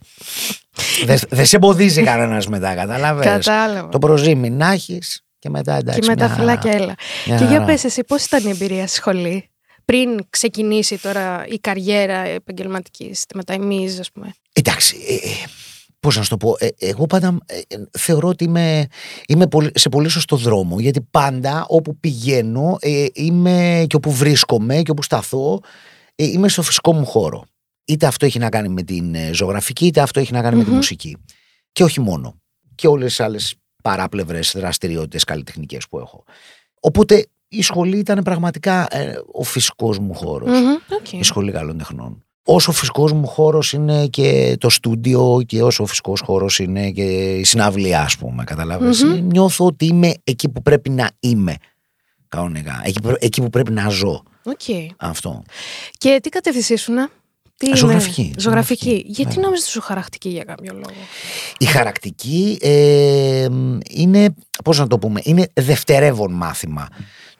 Δεν 1.04 1.18
δεν 1.28 1.46
σε 1.46 1.56
εμποδίζει 1.56 2.02
κανένας 2.02 2.46
μετά, 2.46 2.74
κατάλαβες. 2.74 3.26
Κατάλαβα. 3.26 3.88
Το 3.88 3.98
προζύμι 3.98 4.50
να 4.50 4.72
έχεις 4.72 5.22
και 5.38 5.48
μετά 5.50 5.76
εντάξει. 5.76 6.00
και 6.00 6.06
με 6.06 6.16
τα 6.16 6.24
μια 6.26 6.34
χαρά. 6.34 6.40
φυλάκια 6.60 6.72
έλα. 6.72 6.94
Μια 7.26 7.36
και 7.36 7.44
για 7.44 7.52
χαρά. 7.52 7.64
πες 7.64 7.84
εσύ, 7.84 8.04
πώς 8.04 8.24
ήταν 8.24 8.46
η 8.46 8.48
εμπειρία 8.50 8.86
στη 8.86 8.96
σχολή, 8.96 9.50
πριν 9.84 10.08
ξεκινήσει 10.30 10.98
τώρα 11.00 11.44
η 11.48 11.58
καριέρα 11.58 12.18
επαγγελματικής, 12.18 13.20
στη 13.20 13.36
μεταϊμίζ, 13.36 13.98
ας 14.00 14.10
πούμε. 14.12 14.34
Εντάξει, 14.52 14.96
ε, 15.08 15.14
ε, 15.14 15.18
πώς 16.00 16.16
να 16.16 16.22
σου 16.22 16.28
το 16.28 16.36
πω, 16.36 16.56
ε, 16.58 16.68
εγώ 16.78 17.06
πάντα 17.06 17.38
ε, 17.46 17.58
ε, 17.68 17.82
θεωρώ 17.98 18.28
ότι 18.28 18.44
είμαι, 18.44 18.86
είμαι 19.28 19.46
πολύ- 19.46 19.70
σε 19.74 19.88
πολύ 19.88 20.08
σωστό 20.08 20.36
δρόμο, 20.36 20.80
γιατί 20.80 21.00
πάντα 21.10 21.64
όπου 21.68 21.96
πηγαίνω 21.98 22.76
ε, 22.80 23.06
είμαι 23.12 23.84
και 23.88 23.96
όπου 23.96 24.12
βρίσκομαι 24.12 24.82
και 24.82 24.90
όπου 24.90 25.02
σταθώ, 25.02 25.60
ε, 26.14 26.24
είμαι 26.24 26.48
στο 26.48 26.62
φυσικό 26.62 26.92
μου 26.92 27.04
χώρο. 27.06 27.44
Είτε 27.84 28.06
αυτό 28.06 28.26
έχει 28.26 28.38
να 28.38 28.48
κάνει 28.48 28.68
με 28.68 28.82
την 28.82 29.14
ε, 29.14 29.30
ζωγραφική, 29.32 29.86
είτε 29.86 30.00
αυτό 30.00 30.20
έχει 30.20 30.32
να 30.32 30.42
κάνει 30.42 30.56
με 30.56 30.62
τη 30.62 30.68
Μμμ. 30.70 30.76
μουσική. 30.76 31.16
Και 31.72 31.84
όχι 31.84 32.00
μόνο. 32.00 32.34
Και 32.74 32.86
όλες 32.88 33.08
τις 33.08 33.20
άλλες 33.20 33.54
παράπλευρες 33.82 34.52
δραστηριότητες 34.56 35.24
καλλιτεχνικές 35.24 35.88
που 35.88 35.98
έχω. 35.98 36.24
Οπότε 36.80 37.26
η 37.48 37.62
σχολή 37.62 37.98
ήταν 37.98 38.22
πραγματικά 38.22 38.86
ε, 38.96 39.14
ο 39.32 39.42
φυσικός 39.42 39.98
μου 39.98 40.14
χώρος 40.14 40.48
Μμμ, 40.60 40.96
οκ. 40.98 41.12
η 41.12 41.22
Σχολή 41.22 41.52
Καλών 41.52 41.78
Τεχνών. 41.78 42.24
Όσο 42.50 42.72
φυσικός 42.72 43.12
μου 43.12 43.26
χώρος 43.26 43.72
είναι 43.72 44.06
και 44.06 44.56
το 44.60 44.68
στούντιο 44.68 45.40
και 45.46 45.62
όσο 45.62 45.86
φυσικός 45.86 46.20
χώρος 46.20 46.58
είναι 46.58 46.90
και 46.90 47.02
η 47.36 47.44
συναυλία 47.44 48.00
ας 48.02 48.16
πούμε, 48.16 48.44
καταλαβες. 48.44 49.02
Μμμ. 49.02 49.26
Νιώθω 49.26 49.66
ότι 49.66 49.86
είμαι 49.86 50.14
εκεί 50.24 50.48
που 50.48 50.62
πρέπει 50.62 50.90
να 50.90 51.10
είμαι 51.20 51.54
κανονικά, 52.28 52.80
εκεί, 52.84 53.00
που- 53.00 53.14
εκεί 53.18 53.40
που 53.42 53.50
πρέπει 53.50 53.72
να 53.72 53.88
ζω 53.88 54.22
Οκ. 54.42 54.60
αυτό. 54.96 55.42
Και 55.98 56.18
τι 56.22 56.28
κατεύθυνση 56.28 56.72
ήσουνα; 56.72 57.08
Τι 57.56 57.66
είναι; 57.66 57.76
Ζωγραφική, 57.76 58.12
Ζωγραφική. 58.12 58.40
ζωγραφική, 58.40 59.02
Γιατί 59.06 59.22
βέβαια. 59.34 59.42
νόμιζες 59.44 59.64
ότι 59.66 59.74
σου 59.78 59.80
χαρακτική 59.80 60.28
για 60.28 60.44
κάποιο 60.44 60.72
λόγο; 60.74 60.90
Η 61.58 61.64
χαρακτική 61.64 62.58
ε, 62.60 63.46
είναι, 63.90 64.34
πώς 64.64 64.78
να 64.78 64.86
το 64.86 64.98
πούμε, 64.98 65.20
είναι 65.24 65.46
δευτερεύον 65.54 66.32
μάθημα, 66.32 66.88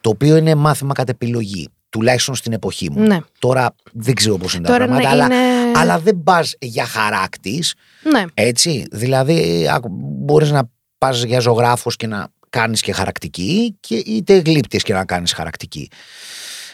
το 0.00 0.10
οποίο 0.10 0.36
είναι 0.36 0.54
μάθημα 0.54 0.92
κατ' 0.94 1.08
επιλογή, 1.08 1.68
τουλάχιστον 1.90 2.34
στην 2.34 2.52
εποχή 2.52 2.90
μου. 2.90 3.06
Ναι. 3.06 3.18
Τώρα 3.38 3.74
δεν 3.92 4.14
ξέρω 4.14 4.36
πώς 4.36 4.54
είναι 4.54 4.66
Τώρα 4.66 4.78
τα 4.78 4.84
πράγματα, 4.84 5.14
ναι, 5.14 5.22
αλλά, 5.22 5.24
είναι... 5.24 5.78
αλλά 5.78 5.98
δεν 5.98 6.22
πας 6.22 6.54
για 6.58 6.84
χαράκτης, 6.84 7.74
Ναι. 8.12 8.24
Έτσι, 8.34 8.86
δηλαδή 8.90 9.68
άκου, 9.70 9.88
μπορείς 9.92 10.50
να 10.50 10.70
πας 10.98 11.22
για 11.22 11.40
ζωγράφος 11.40 11.96
και 11.96 12.06
να 12.06 12.28
κάνεις 12.50 12.80
και 12.80 12.92
χαρακτική 12.92 13.76
και 13.80 13.94
είτε 13.94 14.38
γλύπτης 14.38 14.82
και 14.82 14.92
να 14.92 15.04
κάνεις 15.04 15.32
χαρακτική. 15.32 15.90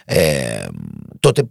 Ε, 0.05 0.66
τότε 1.20 1.43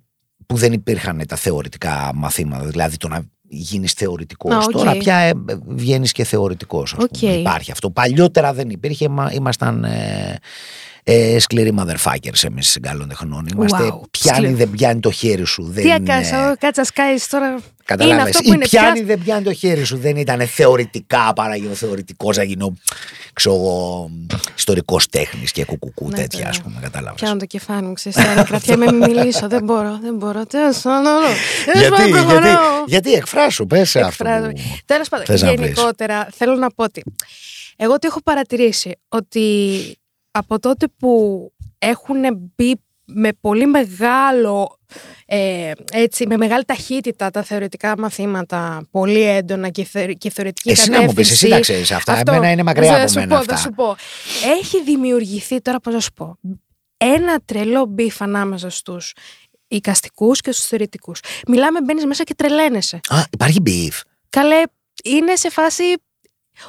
που 0.46 0.56
δεν 0.56 0.74
υπήρχαν 0.74 1.22
τα 1.28 1.36
θεωρητικά 1.36 2.12
μαθήματα, 2.14 2.66
δηλαδή 2.66 2.98
το 2.98 3.08
να 3.08 3.22
γίνεις 3.54 3.94
θεωρητικός. 3.94 4.54
Α, 4.54 4.58
οκ. 4.58 4.72
Τώρα 4.72 4.98
πια 4.98 5.16
ε, 5.16 5.30
ε, 5.30 5.56
βγαίνεις 5.68 6.12
και 6.12 6.24
θεωρητικός. 6.24 6.94
Ας 6.94 7.06
πούμε. 7.20 7.32
Οκ. 7.32 7.40
Υπάρχει 7.40 7.72
αυτό. 7.72 7.90
Παλιότερα 7.90 8.54
δεν 8.54 8.70
υπήρχε, 8.70 9.10
μα, 9.10 9.32
ήμασταν 9.34 9.84
ε, 9.84 10.40
ε, 11.04 11.40
σκληροί 11.40 11.74
motherfuckers 11.80 12.44
εμείς 12.44 12.70
στην 12.70 12.82
καλών 12.82 13.08
τεχνών. 13.08 13.48
Είμαστε 13.54 13.78
Wow, 13.84 14.02
πιάνει 14.12 14.38
σκληρό. 14.38 14.56
δεν 14.58 14.70
πιάνει 14.70 15.00
το 15.00 15.12
χέρι 15.12 15.46
σου. 15.46 15.64
Δεν 15.64 15.84
Τι 15.84 15.90
είναι- 15.90 16.14
έκανα, 16.14 16.56
κάτσα 16.60 16.84
σκάεις 16.84 17.28
τώρα. 17.28 17.60
Καταλάβες. 17.86 18.14
Είναι 18.20 18.30
αυτό 18.30 18.42
που 18.42 18.48
Ή 18.48 18.52
είναι 18.56 18.66
πιάνει 18.68 18.94
πια- 18.94 19.06
δεν 19.06 19.20
πιάνει 19.24 19.44
το 19.44 19.54
χέρι 19.54 19.84
σου. 19.84 19.98
Δεν 19.98 20.16
ήταν 20.16 20.48
θεωρητικά 20.48 21.34
παρά 21.36 21.56
γίνω 21.56 21.74
θεωρητικός, 21.74 22.38
να 22.38 22.44
γίνω 22.44 22.74
ξέρω 23.34 23.56
εγώ, 23.56 24.10
ιστορικός 24.58 25.08
τέχνης 25.08 25.52
και 25.52 25.66
κουκουκού 25.66 26.10
Ναι, 26.10 26.16
τέτοια, 26.16 26.38
τώρα. 26.40 26.50
ας 26.50 26.62
πούμε. 26.62 26.80
Κατάλαβε. 26.82 27.16
Πιάνω 27.16 27.38
το 27.40 27.46
κεφάλι 27.46 27.82
μου, 27.88 27.94
ξέρεις, 27.94 28.18
τώρα 28.24 28.44
κρατιέμαι 28.44 28.86
μην 28.92 28.96
μιλήσω, 29.12 29.48
δεν 29.48 29.64
μπορώ, 29.64 30.00
δεν 30.02 30.16
μπορώ. 30.16 30.46
Τέλος 30.46 30.82
πάντων, 30.82 31.14
Γιατί, 31.64 31.80
τέλος 31.80 31.90
πάντων, 31.90 32.08
γιατί, 32.08 32.26
προχωρώ. 32.42 32.84
γιατί 32.88 33.14
εκφράσου, 33.14 33.66
πες 33.68 33.96
αυτό. 33.96 34.08
Εκφράζω. 34.08 34.50
που- 34.52 34.62
Τέλος 34.86 35.10
πάντων, 35.10 35.26
θες 35.26 35.42
να 35.42 35.50
πεις. 35.50 35.60
γενικότερα 35.60 36.28
θέλω 36.36 36.56
να 36.56 36.70
πω 36.70 36.84
ότι 36.84 37.04
εγώ 37.76 37.98
τι 38.00 38.08
έχω 38.08 38.22
παρατηρήσει 38.22 38.92
ότι 39.10 39.40
από 40.36 40.60
τότε 40.60 40.88
που 41.00 41.52
έχουν 41.78 42.16
μπει 42.56 42.76
με 43.06 43.34
πολύ 43.42 43.66
μεγάλο 43.66 44.80
ε, 45.26 45.72
έτσι, 45.92 46.28
με 46.28 46.38
μεγάλη 46.38 46.66
ταχύτητα 46.66 47.30
τα 47.30 47.44
θεωρητικά 47.44 47.98
μαθήματα, 47.98 48.88
πολύ 48.92 49.22
έντονα 49.22 49.70
και, 49.70 49.84
θε, 49.86 50.14
και 50.14 50.30
θεωρητική 50.30 50.70
Εσύ 50.70 50.90
να 50.90 51.02
μου 51.02 51.14
πεις, 51.14 51.32
εσύ 51.32 51.50
τα 51.50 51.60
ξέρεις 51.60 51.92
αυτά. 51.92 52.22
Εμένα 52.26 52.52
είναι 52.52 52.64
μακριά 52.64 52.92
θα 52.92 53.00
από 53.00 53.08
σου 53.08 53.20
μένα 53.20 53.38
πω, 53.38 53.44
Θα 53.44 53.54
αυτά. 53.54 53.58
σου 53.58 53.70
πω. 53.70 53.96
Έχει 54.60 54.84
δημιουργηθεί, 54.84 55.62
τώρα 55.62 55.80
πώς 55.80 55.94
να 55.94 56.00
σου 56.00 56.14
πω, 56.14 56.38
ένα 56.98 57.40
τρελό 57.46 57.86
beef 57.86 58.22
ανάμεσα 58.22 58.70
στους 58.70 59.14
εικαστικούς 59.68 60.42
και 60.42 60.52
στους 60.52 60.66
θεωρητικούς. 60.66 61.20
Μιλάμε, 61.48 61.82
μπαίνεις 61.82 62.06
μέσα 62.06 62.24
και 62.24 62.36
τρελαίνεσαι. 62.36 63.00
Α, 63.08 63.18
υπάρχει 63.32 63.62
beef. 63.66 64.02
Καλέ, 64.30 64.62
είναι 65.04 65.36
σε 65.36 65.50
φάση. 65.50 65.84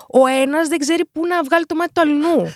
Ο 0.08 0.26
ένας 0.26 0.68
δεν 0.68 0.78
ξέρει 0.78 1.02
πού 1.12 1.26
να 1.26 1.42
βγάλει 1.42 1.64
το 1.66 1.74
μάτι 1.74 1.92
του 1.92 2.00
αλλουνού. 2.00 2.52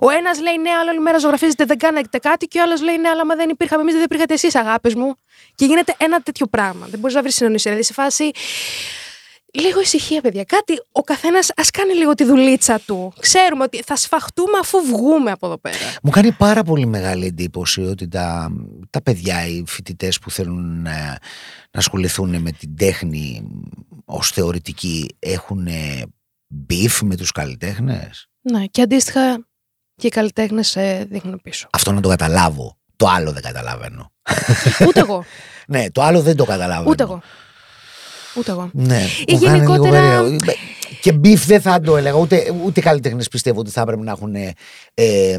Ο 0.00 0.10
ένας 0.10 0.40
λέει 0.40 0.56
ναι, 0.56 0.70
αλλά 0.70 0.90
άλλη 0.90 1.00
μέρα 1.00 1.18
ζωγραφίζετε, 1.18 1.64
δεν 1.64 1.78
κάνετε 1.78 2.18
κάτι. 2.18 2.46
Και 2.46 2.58
ο 2.58 2.62
άλλος 2.62 2.82
λέει 2.82 2.96
ναι, 2.96 3.08
αλλά 3.08 3.26
μα 3.26 3.34
δεν 3.34 3.48
υπήρχαμε 3.48 3.82
εμείς, 3.82 3.94
δεν 3.94 4.02
υπήρχατε 4.02 4.34
εσείς, 4.34 4.54
αγάπες 4.54 4.94
μου. 4.94 5.14
Και 5.54 5.64
γίνεται 5.64 5.94
ένα 5.98 6.20
τέτοιο 6.20 6.46
πράγμα. 6.46 6.86
Δεν 6.90 7.00
μπορείς 7.00 7.14
να 7.16 7.22
βρεις 7.22 7.34
συνεννόηση. 7.34 7.70
Δηλαδή 7.70 7.86
σε 7.86 7.92
φάση. 7.92 8.30
Λίγο 9.56 9.80
ησυχία, 9.80 10.20
παιδιά. 10.20 10.44
Κάτι, 10.44 10.72
ο 10.92 11.00
καθένας 11.00 11.50
ας 11.56 11.70
κάνει 11.70 11.94
λίγο 11.94 12.14
τη 12.14 12.24
δουλίτσα 12.24 12.80
του. 12.86 13.12
Ξέρουμε 13.20 13.62
ότι 13.62 13.82
θα 13.82 13.96
σφαχτούμε 13.96 14.58
αφού 14.60 14.78
βγούμε 14.80 15.30
από 15.30 15.46
εδώ 15.46 15.58
πέρα. 15.58 15.76
Μου 16.02 16.10
κάνει 16.10 16.32
πάρα 16.32 16.62
πολύ 16.62 16.86
μεγάλη 16.86 17.26
εντύπωση 17.26 17.80
ότι 17.80 18.08
τα, 18.08 18.52
τα 18.90 19.02
παιδιά, 19.02 19.46
οι 19.46 19.64
φοιτητές 19.66 20.18
που 20.18 20.30
θέλουν 20.30 20.82
να, 20.82 21.18
να 21.70 21.80
ασχοληθούν 21.80 22.40
με 22.40 22.50
την 22.50 22.76
τέχνη 22.76 23.46
ως 24.04 24.30
θεωρητική 24.30 25.16
έχουν 25.18 25.68
beef 26.68 26.98
με 27.02 27.16
τους 27.16 27.32
καλλιτέχνες; 27.32 28.28
Ναι, 28.40 28.64
και 28.66 28.82
αντίστοιχα 28.82 29.46
και 29.96 30.06
οι 30.06 30.10
καλλιτέχνες 30.10 30.76
δείχνουν 31.08 31.40
πίσω. 31.42 31.68
Αυτό 31.72 31.92
να 31.92 32.00
το 32.00 32.08
καταλάβω. 32.08 32.76
Το 32.96 33.08
άλλο 33.08 33.32
δεν 33.32 33.42
καταλαβαίνω. 33.42 34.12
Ούτε 34.86 35.00
εγώ. 35.00 35.24
Ναι, 35.66 35.90
το 35.90 36.02
άλλο 36.02 36.20
δεν 36.20 36.36
το 36.36 36.44
καταλαβαίνω. 36.44 36.90
Ούτε 36.90 37.02
εγώ. 37.02 37.20
Ούτε 38.36 38.50
εγώ. 38.50 38.70
Ναι, 38.72 39.02
Ή 39.26 39.32
μου 39.32 39.38
κάνει 39.40 39.58
λίγο 39.58 39.72
γενικότερα- 39.74 40.20
περίεργο. 40.22 40.36
Και 41.00 41.12
beef 41.12 41.46
δεν 41.46 41.60
θα 41.60 41.80
το 41.80 41.96
έλεγα. 41.96 42.14
Ούτε, 42.16 42.54
ούτε 42.64 42.80
καλλιτέχνες 42.80 43.28
πιστεύω 43.28 43.60
ότι 43.60 43.70
θα 43.70 43.80
έπρεπε 43.80 44.02
να 44.02 44.10
έχουν 44.10 44.34
ε, 44.34 44.54
ε, 44.94 45.36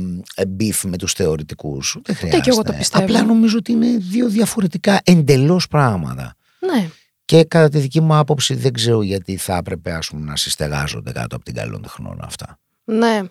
beef 0.48 0.84
με 0.84 0.98
τους 0.98 1.12
θεωρητικούς. 1.14 1.98
Δεν 2.04 2.16
χρειάζεται. 2.16 2.42
και 2.44 2.50
εγώ 2.50 2.62
το 2.62 2.74
πιστεύω. 2.74 3.04
Απλά 3.04 3.24
νομίζω 3.24 3.58
ότι 3.58 3.72
είναι 3.72 3.98
δύο 3.98 4.30
διαφορετικά 4.30 5.00
εντελώς 5.04 5.68
πράγματα. 5.68 6.36
Ναι. 6.60 6.90
Και 7.26 7.44
κατά 7.44 7.70
τη 7.70 7.78
δική 7.80 8.02
μου 8.02 8.16
άποψη 8.16 8.54
δεν 8.56 8.74
ξέρω 8.74 9.02
γιατί 9.02 9.38
θα 9.38 9.56
έπρεπε 9.58 9.92
ας 9.92 10.08
πούμε, 10.08 10.26
να 10.26 10.36
συστεγάζονται 10.36 11.12
κάτω 11.12 11.36
από 11.36 11.46
την 11.46 11.54
καλών 11.54 11.82
τεχνών 11.82 12.20
αυτά. 12.24 12.60
Ναι. 12.84 13.22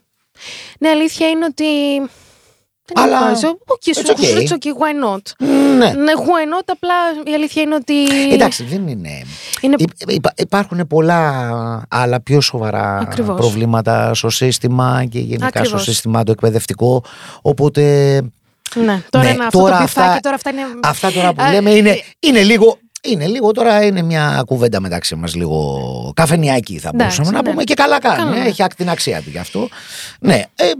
Ναι, 0.79 0.89
αλήθεια 0.89 1.29
είναι 1.29 1.45
ότι 1.45 1.65
Δεν 2.87 3.05
Αλλά 3.05 3.19
Αλλά... 3.19 3.39
Okay, 3.39 3.93
it's 3.95 4.07
it's 4.07 4.11
okay. 4.11 4.49
okay, 4.49 4.73
why 4.81 5.05
not. 5.05 5.47
Ναι. 5.77 5.93
Ναι, 5.93 6.13
why 6.17 6.59
not, 6.59 6.65
απλά 6.67 6.95
η 7.27 7.35
αλήθεια 7.35 7.63
είναι 7.63 7.75
ότι... 7.75 7.95
Εντάξει, 8.33 8.65
δεν 8.65 8.89
είναι. 8.89 9.23
Είναι... 9.61 9.77
Υ- 9.79 10.13
υπα- 10.13 10.33
υπάρχουν 10.37 10.87
πολλά 10.87 11.87
άλλα 11.91 12.21
πιο 12.21 12.41
σοβαρά 12.41 12.99
Ακριβώς. 12.99 13.37
προβλήματα 13.37 14.15
στο 14.15 14.31
σύστημα 14.31 15.05
και 15.11 15.19
γενικά 15.19 15.47
Ακριβώς. 15.47 15.69
στο 15.69 15.79
σύστημα 15.93 16.23
το 16.23 16.33
εκπαιδευτικό. 16.33 17.05
Οπότε 17.43 17.83
Ναι, 18.75 19.03
τώρα 19.11 19.25
Ναι, 19.25 19.31
είναι 19.33 19.45
αυτό 19.45 19.59
τώρα 19.59 19.77
το 19.77 19.83
αυτά- 19.83 20.03
πιφάκι, 20.03 20.21
τώρα 20.23 20.35
αυτά 20.35 20.51
είναι... 20.51 20.63
αυτά 20.83 21.13
τώρα 21.13 21.33
που 21.33 21.43
Α, 21.43 21.51
λέμε 21.51 21.71
ε, 21.71 21.77
είναι, 21.77 22.01
είναι 22.21 22.43
λίγο. 22.43 22.79
Είναι 23.05 23.27
λίγο 23.27 23.51
τώρα, 23.53 23.85
είναι 23.85 24.03
μια 24.03 24.43
κουβέντα 24.47 24.81
μεταξύ 24.81 25.15
μας 25.15 25.35
λίγο 25.35 26.13
καφενιακή 26.17 26.79
θα 26.79 26.91
Εντάξει, 26.95 27.17
μπορούσαμε 27.21 27.37
να 27.37 27.43
ναι. 27.43 27.51
πούμε 27.51 27.65
και 27.65 27.75
καλά 27.75 27.99
κάνει. 27.99 28.17
Καλά, 28.19 28.37
ε, 28.37 28.39
ναι. 28.43 28.49
Έχει 28.49 28.63
άκ- 28.63 28.75
την 28.75 28.89
αξία 28.91 29.23
του 29.23 29.31
γι' 29.31 29.39
αυτό. 29.39 29.69
Ναι, 30.21 30.43
ε, 30.55 30.71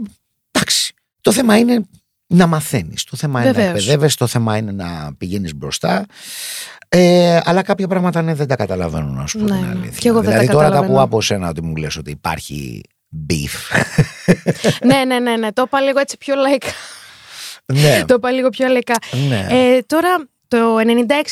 εντάξει. 0.51 0.93
Το 1.21 1.31
θέμα 1.31 1.57
είναι 1.57 1.81
να 2.27 2.47
μαθαίνεις, 2.47 3.03
το 3.03 3.17
θέμα 3.17 3.39
είναι 3.41 3.49
να 3.49 3.55
Βεβαίως. 3.55 3.75
εκπαιδεύεσαι, 3.79 4.17
το 4.17 4.27
θέμα 4.27 4.57
είναι 4.57 4.71
να 4.71 5.13
πηγαίνεις 5.17 5.55
μπροστά. 5.55 6.05
Ε, 6.89 7.39
αλλά 7.43 7.61
κάποια 7.61 7.87
πράγματα 7.87 8.21
ναι, 8.21 8.33
δεν 8.33 8.47
τα 8.47 8.55
καταλαβαίνω 8.55 9.05
να 9.11 9.25
σου 9.27 9.37
πω 9.37 9.43
Ναι, 9.43 9.51
την 9.51 9.61
ναι. 9.65 9.69
αλήθεια. 9.71 9.97
Και 9.99 10.07
εγώ 10.07 10.17
δεν 10.21 10.25
τα 10.25 10.31
δηλαδή 10.31 10.47
τώρα 10.47 10.63
τα 10.63 10.63
καταλαβαίνω. 10.69 10.93
ακούω 10.93 11.03
από 11.05 11.21
σένα 11.21 11.49
ότι 11.49 11.61
μου 11.61 11.75
λες 11.75 11.97
ότι 11.97 12.11
υπάρχει 12.11 12.81
beef. 13.29 13.85
ναι, 14.89 15.03
ναι, 15.05 15.19
ναι, 15.19 15.35
ναι, 15.37 15.51
το 15.53 15.63
είπα 15.65 15.81
λίγο 15.81 15.99
έτσι 15.99 16.17
πιο 16.17 16.35
λαϊκά. 16.35 16.67
ναι, 17.65 18.03
το 18.05 18.13
είπα 18.13 18.31
λίγο 18.31 18.49
πιο 18.49 18.67
λαϊκά. 18.67 18.95
ναι. 19.27 19.47
Ε, 19.49 19.81
τώρα, 19.85 20.09
το 20.47 20.75
96 20.77 20.81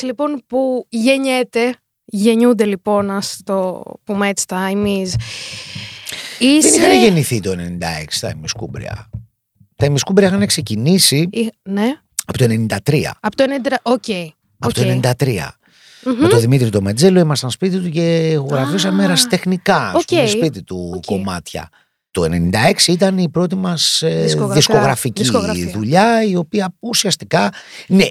λοιπόν 0.02 0.42
που 0.46 0.86
γεννιέται, 0.88 1.74
γεννιούνται 2.04 2.64
λοιπόν, 2.64 3.10
ας 3.10 3.40
το 3.44 3.82
πούμε 4.04 4.28
έτσι 4.28 4.46
τα 4.46 4.66
εμείς, 4.70 5.14
Δεν 6.38 6.48
είσαι... 6.56 6.68
είχαν 6.76 6.98
γεννηθεί 7.02 7.40
το 7.40 7.50
96 7.50 7.56
τα 8.20 8.28
ημισκούμπρια. 8.36 9.10
Τα 9.76 9.86
ημισκούμπρια 9.86 10.28
είχαν 10.28 10.46
ξεκινήσει 10.46 11.28
Εί- 11.32 11.52
Ναι, 11.62 11.92
από 12.26 12.38
το 12.38 12.44
93. 12.84 13.00
από 13.20 13.36
το 13.36 13.44
90... 13.64 13.72
Οκ. 13.82 14.04
Από 14.58 14.68
οκ. 14.68 14.72
το 14.72 15.00
93. 15.18 15.38
Μμμ. 16.06 16.16
Με 16.20 16.28
τον 16.28 16.40
Δημήτρη 16.40 16.68
το 16.70 16.80
Μετζέλο 16.82 17.20
ήμασταν 17.20 17.50
σπίτι 17.50 17.78
του 17.78 17.90
και 17.90 18.38
γράφαμε 18.50 19.02
Α, 19.02 19.04
ερασιτεχνικά 19.04 19.76
ας 19.88 19.94
οκ. 19.94 20.02
πούμε, 20.06 20.26
σπίτι 20.26 20.62
του 20.62 20.92
Οκ. 20.96 21.04
κομμάτια. 21.04 21.68
Το 22.10 22.22
96 22.30 22.86
ήταν 22.88 23.18
η 23.18 23.28
πρώτη 23.30 23.54
μας 23.56 24.02
ε, 24.02 24.20
Δισκογραφία. 24.22 24.54
δισκογραφική 24.54 25.22
Δισκογραφία. 25.22 25.70
δουλειά 25.70 26.22
η 26.24 26.36
οποία 26.36 26.74
ουσιαστικά 26.80 27.52
ναι, 27.86 28.04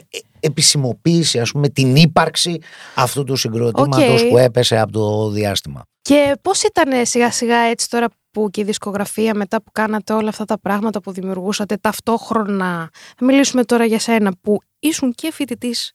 ε, 0.43 0.47
επισημοποίησε 0.47 1.39
ας 1.39 1.51
πούμε 1.51 1.69
την 1.69 1.95
ύπαρξη 1.95 2.59
αυτού 2.95 3.23
του 3.23 3.35
συγκροτήματος 3.35 4.21
Οκ. 4.21 4.29
που 4.29 4.37
έπεσε 4.37 4.79
από 4.79 4.91
το 4.91 5.29
διάστημα. 5.29 5.83
Και 6.01 6.35
πώς 6.41 6.63
ήταν 6.63 7.05
σιγά 7.05 7.31
σιγά 7.31 7.57
έτσι 7.57 7.89
τώρα 7.89 8.07
που 8.31 8.49
και 8.49 8.61
η 8.61 8.63
δισκογραφία 8.63 9.33
μετά 9.33 9.61
που 9.61 9.71
κάνατε 9.71 10.13
όλα 10.13 10.29
αυτά 10.29 10.45
τα 10.45 10.59
πράγματα 10.59 11.01
που 11.01 11.11
δημιουργούσατε 11.11 11.77
ταυτόχρονα. 11.77 12.89
Θα 13.17 13.25
μιλήσουμε 13.25 13.63
τώρα 13.63 13.85
για 13.85 13.99
σένα 13.99 14.33
που 14.41 14.59
ήσουν 14.79 15.13
και 15.13 15.31
φοιτητής 15.31 15.91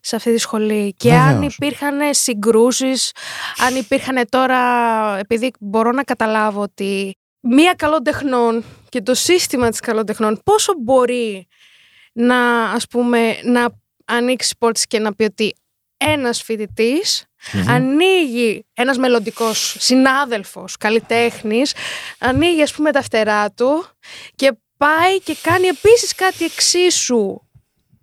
σε 0.00 0.16
αυτή 0.16 0.32
τη 0.32 0.38
σχολή 0.38 0.94
και 0.96 1.14
αν 1.14 1.32
Βεβαίως. 1.32 1.54
υπήρχαν 1.54 1.98
συγκρούσεις, 2.10 3.12
αν 3.66 3.76
υπήρχαν 3.76 4.24
τώρα, 4.28 4.58
επειδή 5.18 5.50
μπορώ 5.60 5.90
να 5.90 6.02
καταλάβω 6.02 6.60
ότι 6.60 7.16
μία 7.40 7.74
καλών 7.74 8.02
τεχνών 8.02 8.64
και 8.88 9.02
το 9.02 9.14
σύστημα 9.14 9.68
της 9.68 9.80
καλών 9.80 10.06
τεχνών 10.06 10.40
πόσο 10.44 10.72
μπορεί 10.82 11.46
να 12.12 12.62
ας 12.62 12.86
πούμε 12.86 13.36
να 13.42 13.81
ανοίξει 14.16 14.54
πόρτες 14.58 14.86
και 14.86 14.98
να 14.98 15.14
πει 15.14 15.24
ότι 15.24 15.54
ένας 15.96 16.42
φοιτητής 16.42 17.24
ανοίγει 17.68 18.64
ένας 18.72 18.98
μελλοντικός 18.98 19.76
συνάδελφος, 19.78 20.76
καλλιτέχνης, 20.76 21.74
ανοίγει 22.18 22.62
ας 22.62 22.74
πούμε 22.74 22.92
τα 22.92 23.02
φτερά 23.02 23.50
του 23.50 23.84
και 24.34 24.52
πάει 24.76 25.20
και 25.20 25.36
κάνει 25.42 25.66
επίσης 25.66 26.14
κάτι 26.14 26.44
εξίσου 26.44 27.40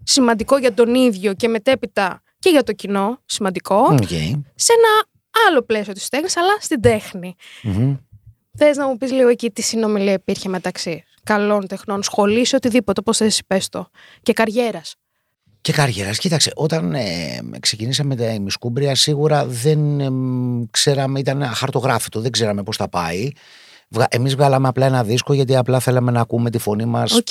σημαντικό 0.04 0.58
για 0.58 0.74
τον 0.74 0.96
ίδιο 0.96 1.34
και 1.34 1.48
μετέπειτα 1.48 2.22
και 2.40 2.50
για 2.50 2.64
το 2.64 2.74
κοινό, 2.74 3.22
σημαντικό, 3.26 3.76
Οκ. 3.76 4.08
σε 4.56 4.74
ένα 4.74 5.06
άλλο 5.48 5.62
πλαίσιο 5.62 5.94
της 5.94 6.10
τέχνης, 6.10 6.38
αλλά 6.38 6.58
στην 6.60 6.82
τέχνη. 6.82 7.36
Μμμ. 7.64 7.96
Θες 8.58 8.78
να 8.78 8.88
μου 8.88 8.98
πεις 8.98 9.12
λίγο 9.12 9.30
εκεί 9.30 9.52
τι 9.52 9.62
συνομιλία 9.62 10.14
υπήρχε 10.14 10.50
μεταξύ 10.50 11.04
καλών 11.24 11.68
τεχνών, 11.68 12.04
σχολής, 12.04 12.54
οτιδήποτε, 12.54 13.02
πώς 13.02 13.18
θες 13.18 13.42
πες 13.48 13.70
το, 13.70 13.90
και 14.22 14.34
καριέρας. 14.34 14.96
Και 15.62 15.72
καριέρας. 15.72 16.18
Κοίταξε, 16.18 16.52
όταν 16.56 16.94
ε, 16.94 17.02
ξεκινήσαμε 17.60 18.16
τα 18.16 18.26
ημισκούμπρια, 18.26 18.96
σίγουρα 18.96 19.46
δεν 19.46 20.00
ε, 20.00 20.10
μ, 20.10 20.64
ξέραμε, 20.72 21.20
ήταν 21.20 21.44
αχαρτογράφητο, 21.44 22.20
δεν 22.22 22.32
ξέραμε 22.32 22.64
πώς 22.64 22.78
θα 22.78 22.88
πάει. 22.90 23.30
Βγα, 23.92 24.08
εμείς 24.10 24.36
βγάλαμε 24.36 24.68
απλά 24.68 24.86
ένα 24.86 25.04
δίσκο 25.04 25.34
γιατί 25.34 25.56
απλά 25.56 25.80
θέλαμε 25.80 26.12
να 26.12 26.22
ακούμε 26.22 26.50
τη 26.50 26.58
φωνή 26.58 26.86
μας 26.86 27.12
Οκ. 27.14 27.28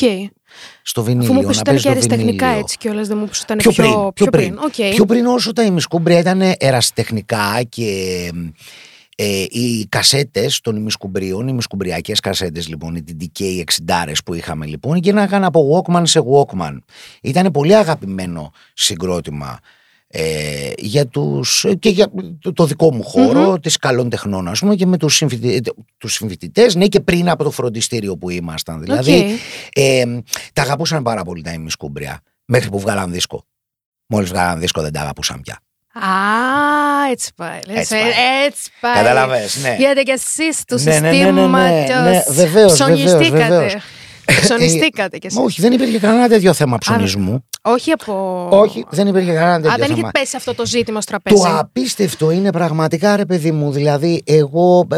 στο 0.83 1.01
Αφού 1.01 1.11
βινίλιο. 1.11 1.33
μου 1.33 1.39
πεις 1.47 1.47
να 1.47 1.51
ότι 1.51 1.59
ήταν 1.61 1.65
παίζει 1.65 1.83
και 1.83 1.89
το 1.89 1.95
ερασιτεχνικά 1.95 2.45
βινίλιο. 2.45 2.61
έτσι 2.61 2.77
κιόλας, 2.77 3.09
δεν 3.09 3.19
μου 3.19 3.27
πεις 3.29 3.43
ότι 3.43 3.53
ήταν 3.53 3.57
Πιο 3.57 3.71
πιο, 3.71 3.83
πριν, 3.85 4.13
πιο 4.13 4.27
πριν. 4.27 4.59
Οκ. 4.59 4.95
Πιο 4.95 5.05
πριν 5.07 5.27
όσο 5.27 5.53
τα 5.53 5.63
ημισκούμπρια 5.63 6.19
ήταν 6.19 6.41
ερασιτεχνικά 6.59 7.63
και 7.69 7.93
ε, 9.21 9.45
οι 9.49 9.87
κασέτες 9.89 10.61
των 10.61 10.77
ημισκουμπρίων, 10.77 11.43
οι 11.43 11.51
ημισκουμπριακές 11.51 12.21
κασέτες 12.21 12.69
λοιπόν, 12.69 12.97
οι 12.97 13.05
TDK 13.21 13.63
60 13.87 14.13
που 14.25 14.35
είχαμε 14.35 14.67
λοιπόν, 14.67 14.97
πήγαιναν 14.97 15.45
από 15.45 15.85
Walkman 15.87 16.03
σε 16.05 16.21
Walkman. 16.21 16.79
Ήταν 17.23 17.51
πολύ 17.51 17.77
αγαπημένο 17.77 18.53
συγκρότημα 18.75 19.59
ε, 20.07 20.73
για 20.79 21.07
τους, 21.07 21.67
και 21.79 21.89
για 21.89 22.11
το, 22.41 22.53
το 22.53 22.67
δικό 22.67 22.95
μου 22.95 23.03
χώρο 23.03 23.59
της 23.59 23.77
καλών 23.77 24.09
τεχνών 24.09 24.49
ας 24.49 24.59
πούμε 24.61 24.75
και 24.75 24.87
με 24.87 24.97
τους, 24.97 25.17
συμφοιτη, 25.17 25.61
τους 25.97 26.13
συμφοιτητές 26.13 26.75
ναι 26.75 26.87
και 26.87 27.01
πριν 27.01 27.29
από 27.29 27.45
το 27.45 27.51
φροντιστήριο 27.51 28.17
που 28.17 28.31
ήμασταν 28.31 28.81
δηλαδή 28.81 29.13
Οκ. 29.13 29.29
ε, 29.73 30.05
τα 30.53 30.63
αγαπούσαν 30.63 31.03
πάρα 31.03 31.23
πολύ 31.23 31.43
τα 31.43 31.53
ημισκούμπρια 31.53 32.21
μέχρι 32.45 32.71
που 32.71 32.79
βγάλαν 32.79 33.13
δίσκο 33.13 33.45
μόλις 34.07 34.29
βγάλαν 34.29 34.61
δίσκο 34.61 34.83
δεν 34.83 34.93
τα 34.93 35.01
αγαπούσαν 35.01 35.41
πια 35.41 35.61
Α, 35.93 37.11
έτσι 37.11 37.31
πάει. 37.37 37.59
λες, 37.67 37.77
Έτσι 37.79 37.97
ε, 37.97 38.01
πάει. 38.01 38.11
Έτσι 38.47 38.71
πάει. 38.81 38.95
Καταλαβες, 38.95 39.57
ναι. 39.63 39.77
Γιατί 39.79 40.03
και 40.03 40.13
εσείς 40.13 40.65
του 40.65 40.79
Ναι, 40.83 40.99
ναι, 40.99 41.01
ναι, 41.01 41.11
ναι, 41.11 41.31
ναι, 41.31 41.31
συστήματος 41.31 42.03
ναι, 42.03 42.25
βεβαίως, 42.29 42.73
ψωνιστήκατε. 42.73 43.29
βεβαίως, 43.39 43.49
βεβαίως. 43.49 43.83
Ψωνιστήκατε 44.41 45.19
κι 45.19 45.27
εσείς. 45.27 45.39
όχι 45.39 45.61
δεν 45.61 45.73
υπήρχε 45.73 45.99
κανένα 45.99 46.29
τέτοιο 46.29 46.53
θέμα 46.53 46.79
ψωνισμού 46.79 47.45
Όχι 47.63 47.91
από... 47.91 48.49
όχι 48.51 48.85
δεν 48.91 49.07
υπήρχε 49.07 49.33
κανένα 49.33 49.57
τέτοιο 49.57 49.71
Α, 49.71 49.77
δεν 49.77 49.87
θέμα 49.87 49.99
είχε 49.99 50.09
πέσει 50.13 50.37
αυτό 50.37 50.55
το 50.55 50.67
ζήτημα 50.67 51.01
στο 51.01 51.11
τραπέζι. 51.11 51.43
Το 51.43 51.59
απίστευτο 51.59 52.31
είναι 52.31 52.53
πραγματικά 52.53 53.17
ρε 53.17 53.25
παιδί 53.25 53.53
μου, 53.53 53.71
δηλαδή 53.73 54.23
εγώ 54.27 54.87
ε, 54.93 54.97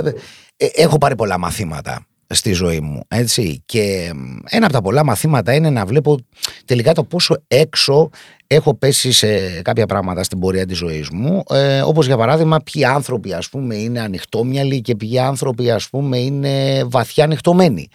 ε, 0.56 0.66
έχω 0.74 0.98
πάρει 0.98 1.16
πολλά 1.16 1.38
μαθήματα 1.38 2.04
στη 2.32 2.52
ζωή 2.52 2.80
μου, 2.80 3.02
έτσι, 3.08 3.62
και 3.66 4.10
μ, 4.14 4.36
ένα 4.48 4.64
από 4.64 4.74
τα 4.74 4.82
πολλά 4.82 5.04
μαθήματα 5.04 5.54
είναι 5.54 5.70
να 5.70 5.86
βλέπω 5.86 6.18
τελικά 6.64 6.92
το 6.92 7.04
πόσο 7.04 7.36
έξω 7.48 8.10
έχω 8.52 8.74
πέσει 8.74 9.12
σε 9.12 9.62
κάποια 9.62 9.86
πράγματα 9.86 10.22
στην 10.22 10.38
πορεία 10.38 10.66
της 10.66 10.76
ζωής 10.78 11.08
μου, 11.10 11.42
ε, 11.50 11.80
όπως 11.82 12.06
για 12.06 12.16
παράδειγμα 12.16 12.60
ποιοι 12.60 12.84
άνθρωποι 12.84 13.32
ας 13.32 13.48
πούμε 13.48 13.74
είναι 13.74 14.00
ανοιχτόμυαλοι 14.00 14.80
και 14.80 14.96
ποιοι 14.96 15.18
άνθρωποι 15.18 15.70
ας 15.70 15.88
πούμε 15.88 16.18
είναι 16.18 16.84
βαθιά 16.84 17.24
ανοιχτωμένοι 17.24 17.88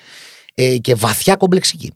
ε, 0.55 0.77
και 0.77 0.95
βαθιά 0.95 1.35
κομπλεξικοί. 1.35 1.93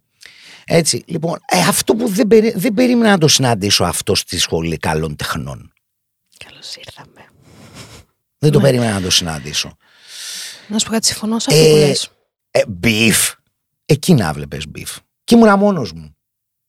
Έτσι, 0.65 1.03
λοιπόν, 1.07 1.39
ε, 1.45 1.59
αυτό 1.59 1.95
που 1.95 2.07
δεν, 2.09 2.27
περί, 2.27 2.53
δεν 2.55 2.73
περίμενα 2.73 3.09
να 3.11 3.17
το 3.17 3.27
συναντήσω 3.27 3.83
αυτό 3.83 4.15
στη 4.15 4.39
σχολή 4.39 4.77
καλών 4.77 5.15
τεχνών. 5.15 5.71
Καλώς 6.45 6.75
ήρθαμε. 6.75 7.27
Δεν 8.37 8.51
το 8.51 8.57
Ναι. 8.59 8.63
περίμενα 8.65 8.93
να 8.93 9.01
το 9.01 9.09
συναντήσω. 9.09 9.75
Να 10.67 10.79
σου 10.79 10.85
πω 10.85 10.91
κάτι, 10.91 11.05
συμφωνώ 11.05 11.39
σε 11.39 11.47
αυτό 11.53 11.63
που 11.69 11.75
Ε, 11.75 11.87
λες. 11.87 12.09
ε, 12.51 12.61
beef. 12.83 13.33
Εκεί 13.85 14.13
να 14.13 14.33
βλέπεις 14.33 14.65
beef. 14.77 14.95
Και 15.23 15.35
ήμουνα 15.35 15.55
μόνος 15.55 15.91
μου. 15.91 16.15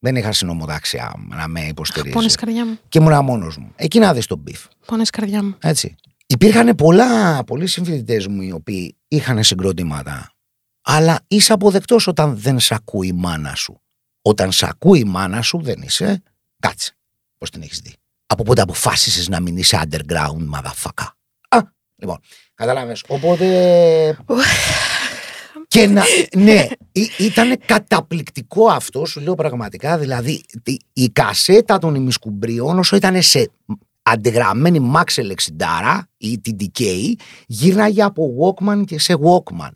Δεν 0.03 0.17
είχα 0.17 0.33
συνομοταξιά 0.33 1.13
να 1.29 1.49
με 1.49 1.61
υποστηρίζει. 1.61 2.15
Πόνες 2.15 2.35
καρδιά 2.35 2.67
μου. 2.67 2.79
Και 2.89 2.99
ήμουνα 2.99 3.23
μόνος 3.23 3.57
μου. 3.57 3.73
Εκεί 3.77 3.99
να 3.99 4.15
δεις 4.15 4.27
το 4.27 4.43
beef. 4.47 4.65
Πόνες 4.87 5.11
καρδιά 5.11 5.43
μου. 5.43 5.57
Έτσι. 5.59 5.95
Υπήρχαν 6.27 6.75
πολλά, 6.75 7.45
πολλοί 7.45 7.67
συμφιλητέ 7.67 8.29
μου 8.29 8.43
οι 8.43 8.53
οποίοι 8.53 8.97
είχαν 9.09 9.45
συγκρότηματα. 9.45 10.33
Αλλά 10.83 11.21
είσαι 11.27 11.53
αποδεκτός 11.53 12.07
όταν 12.07 12.37
δεν 12.39 12.61
σ' 12.61 12.73
ακούει 12.73 13.07
η 13.07 13.13
μάνα 13.13 13.55
σου. 13.55 13.81
Όταν 14.23 14.53
σ' 14.53 14.63
ακούει 14.63 14.99
η 14.99 15.05
μάνα 15.05 15.43
σου 15.43 15.61
δεν 15.63 15.83
είσαι. 15.83 16.23
Κάτσε. 16.59 16.97
Πώς 17.39 17.51
την 17.51 17.63
έχεις 17.63 17.79
δει. 17.79 17.95
Από 18.27 18.43
πότε 18.43 18.61
αποφάσισες 18.61 19.29
να 19.29 19.41
μην 19.41 19.57
είσαι 19.57 19.83
underground 19.83 20.49
motherfucker. 20.55 21.09
Α, 21.49 21.59
λοιπόν, 21.97 22.19
καταλάβες. 22.55 23.05
Οπότε 23.09 23.47
και 25.71 25.87
να, 25.87 26.03
ναι, 26.37 26.67
ήταν 27.19 27.59
καταπληκτικό 27.67 28.67
αυτό, 28.67 29.05
σου 29.05 29.21
λέω 29.21 29.35
πραγματικά. 29.35 29.99
Δηλαδή, 29.99 30.43
τη- 30.63 30.77
η 30.93 31.09
κασέτα 31.09 31.79
των 31.79 31.95
ημισκουμπρίων, 31.95 32.79
όσο 32.79 32.97
ήταν 32.97 33.23
σε 33.23 33.51
αντιγραμμένη 34.03 34.93
Maxell 34.95 35.31
60 35.59 36.01
ή 36.17 36.39
την 36.41 36.57
DK, 36.61 37.13
γύρναγε 37.47 38.03
από 38.03 38.35
Walkman 38.41 38.83
και 38.87 38.99
σε 38.99 39.15
Walkman. 39.23 39.71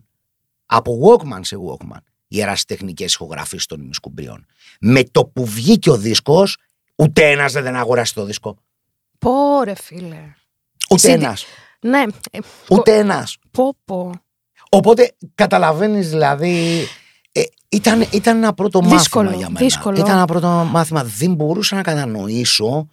Από 0.67 0.99
Walkman 1.03 1.39
σε 1.41 1.57
Walkman. 1.69 1.99
Οι 2.29 2.41
ερασιτεχνικές 2.41 3.15
ηχογραφίες 3.15 3.67
των 3.67 3.81
ημισκουμπρίων. 3.81 4.47
Με 4.81 5.03
το 5.05 5.25
που 5.27 5.45
βγήκε 5.47 5.91
ο 5.91 5.97
δίσκος, 5.97 6.57
ούτε 6.97 7.31
ένας 7.31 7.53
δεν 7.53 7.77
αγοράσει 7.77 8.15
το 8.15 8.25
δίσκο. 8.25 8.57
Πόρε 9.19 9.75
φίλε. 9.75 10.35
Ούτε 10.91 11.09
CD. 11.13 11.15
ένας. 11.15 11.45
Ναι, 11.81 12.03
ε, 12.31 12.39
Ούτε 12.71 12.97
ένας. 12.97 13.37
πω 13.51 13.75
πω. 13.85 14.11
Οπότε 14.77 15.13
καταλαβαίνεις 15.35 16.09
δηλαδή 16.09 16.87
Ε, 17.33 17.43
ήταν, 17.69 18.07
ήταν 18.11 18.37
ένα 18.37 18.55
πρώτο 18.55 18.81
Δύσκολο, 18.81 19.25
μάθημα 19.25 19.43
για 19.43 19.51
μένα. 19.53 19.67
δύσκολο. 19.67 19.97
Ήταν 19.99 20.11
ένα 20.17 20.25
πρώτο 20.25 20.47
μάθημα. 20.71 21.05
Δεν 21.05 21.35
μπορούσα 21.35 21.77
να 21.77 21.83
κατανοήσω 21.83 22.89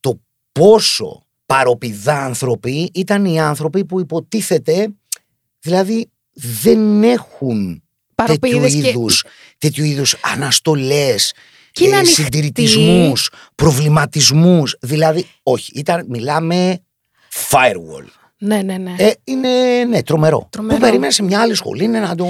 το 0.00 0.20
πόσο 0.52 1.26
παροπηδά 1.46 2.24
άνθρωποι 2.24 2.90
ήταν 2.94 3.24
οι 3.24 3.40
άνθρωποι 3.40 3.84
που 3.84 4.00
υποτίθεται, 4.00 4.94
δηλαδή 5.60 6.10
δεν 6.32 7.02
έχουν 7.02 7.56
τέτοιου 8.14 8.38
Παροπίδες 8.40 8.74
και- 8.74 8.88
είδους, 8.88 9.24
τέτοιου 9.58 9.84
είδους 9.84 10.16
αναστολές, 10.22 11.34
Και 11.72 11.84
είναι 11.84 11.94
ε, 11.94 11.98
ανοιχτοί. 11.98 12.22
συντηρητισμούς, 12.22 13.30
προβληματισμούς. 13.54 14.76
Δηλαδή, 14.80 15.26
όχι, 15.42 15.72
ήταν, 15.74 16.04
μιλάμε 16.08 16.80
firewall. 17.50 18.06
Ναι, 18.38 18.62
ναι, 18.62 18.76
ναι. 18.76 18.94
Ε, 18.98 19.12
είναι 19.24 19.48
ναι, 19.88 20.02
τρομερό. 20.02 20.46
Τρομερό. 20.50 20.78
Που 20.78 20.84
περίμενες 20.84 21.14
σε 21.14 21.22
μια 21.22 21.40
άλλη 21.40 21.54
σχολή 21.54 21.84
είναι 21.84 22.00
να 22.00 22.14
το, 22.14 22.26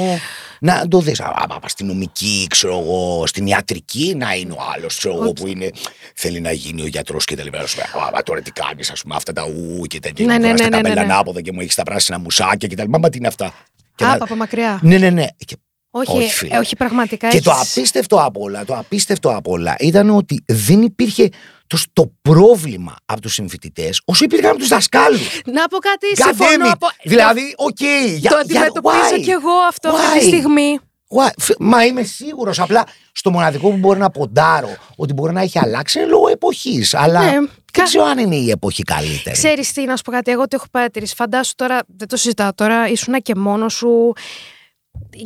να 0.60 0.88
το 0.88 1.00
δεις. 1.00 1.20
Α, 1.20 1.24
α, 1.26 1.56
αστυνομική, 1.62 2.46
ξέρω 2.50 2.78
εγώ, 2.78 3.26
στην 3.26 3.46
ιατρική, 3.46 4.14
να 4.16 4.34
είναι 4.34 4.52
ο 4.52 4.56
άλλος, 4.76 4.96
ξέρω 4.96 5.14
εγώ, 5.14 5.32
που 5.32 5.46
είναι, 5.46 5.70
θέλει 6.14 6.40
να 6.40 6.52
γίνει 6.52 6.82
ο 6.82 6.86
γιατρός 6.86 7.24
και 7.24 7.36
τα 7.36 7.42
λοιπά. 7.42 7.66
Σου 7.66 7.76
λέει, 7.76 8.02
Α, 8.04 8.18
α, 8.18 8.22
τώρα 8.22 8.40
τι 8.40 8.50
κάνεις, 8.50 8.90
ας 8.90 9.02
πούμε, 9.02 9.14
αυτά 9.16 9.32
τα 9.32 9.42
ου 9.42 9.82
και 9.86 10.00
τα 10.00 10.10
Ναι, 10.18 10.24
ναι, 10.26 10.38
ναι, 10.38 10.50
ναι, 10.50 10.56
στα 10.56 10.68
ναι, 10.68 10.80
ναι, 10.80 10.94
ναι. 10.94 11.00
ανάποδα 11.00 11.40
και 11.40 11.52
μου 11.52 11.60
έχεις 11.60 11.74
τα 11.74 11.82
πράσινα 11.82 12.18
μουσάκια 12.18 12.68
και 12.68 12.76
τα 12.76 12.82
λοιπά. 12.82 12.98
Μα 12.98 13.08
τι 13.08 13.18
είναι 13.18 13.26
αυτά. 13.26 13.54
Και 13.94 14.04
Α, 14.04 14.08
να- 14.08 14.14
από 14.24 14.34
μακριά. 14.36 14.78
ναι, 14.82 14.98
ναι, 14.98 15.10
ναι. 15.10 15.26
Και, 15.44 15.56
Όχι, 15.90 16.16
όχι, 16.16 16.30
φίλε. 16.30 16.54
ε, 16.54 16.58
όχι 16.58 16.76
πραγματικά. 16.76 17.28
και 17.28 17.40
το 17.40 17.50
έχεις- 17.50 17.70
απίστευτο 17.76 18.16
απ' 18.24 18.38
όλα, 18.38 18.64
το 18.64 18.74
απίστευτο 18.76 19.30
απ' 19.36 19.48
όλα 19.48 19.76
ήταν 19.78 20.10
ότι 20.10 20.42
δεν 20.46 20.82
υπήρχε 20.82 21.28
το, 21.66 21.78
το 21.92 22.12
πρόβλημα 22.22 22.96
από 23.04 23.20
τους 23.20 23.32
συμφοιτητές 23.32 24.00
όσο 24.04 24.24
υπήρχαν 24.24 24.50
από 24.50 24.58
τους 24.58 24.68
δασκάλους. 24.68 25.40
Να 25.46 25.68
πω 25.68 25.78
κάτι, 25.78 26.06
God 26.16 26.22
συμφωνώ. 26.24 26.64
damn 26.64 26.68
it. 26.68 26.72
Από... 26.72 26.86
Δηλαδή, 27.02 27.54
οκ. 27.56 27.80
για- 27.80 28.10
το 28.10 28.18
για- 28.20 28.38
αντιμετωπίζω 28.38 29.16
why? 29.16 29.20
κι 29.22 29.30
εγώ 29.30 29.50
αυτό 29.68 29.88
αυτή 29.88 30.18
τη 30.18 30.24
Why? 30.24 30.26
στιγμή. 30.36 30.78
Why? 31.08 31.28
Φ- 31.38 31.58
Μα 31.58 31.84
είμαι 31.84 32.02
σίγουρος. 32.02 32.60
Απλά 32.60 32.86
στο 33.12 33.30
μοναδικό 33.30 33.70
που 33.70 33.76
μπορεί 33.76 33.98
να 33.98 34.10
ποντάρω 34.10 34.76
ότι 34.96 35.12
μπορεί 35.12 35.32
να 35.32 35.40
έχει 35.40 35.58
αλλάξει 35.58 35.98
είναι 35.98 36.08
λόγω 36.08 36.28
εποχής. 36.28 36.94
Αλλά 36.94 37.24
Ναι, 37.24 37.30
δεν 37.30 37.50
κα- 37.72 37.82
ξέρω 37.82 38.04
αν 38.04 38.18
είναι 38.18 38.36
η 38.36 38.50
εποχή 38.50 38.82
καλύτερη. 38.82 39.36
Ξέρεις 39.36 39.72
τι, 39.72 39.84
να 39.84 39.96
σου 39.96 40.02
πω 40.02 40.10
κάτι, 40.10 40.30
εγώ 40.30 40.42
το 40.42 40.48
έχω 40.56 40.66
παρατηρήσει. 40.70 41.14
Φαντάσου 41.14 41.54
τώρα, 41.54 41.80
δεν 41.96 42.08
το 42.08 42.16
συζητάω 42.16 42.54
τώρα, 42.54 42.88
ήσουν 42.88 43.22
και 43.22 43.34
μόνος 43.34 43.72
σου 43.74 44.12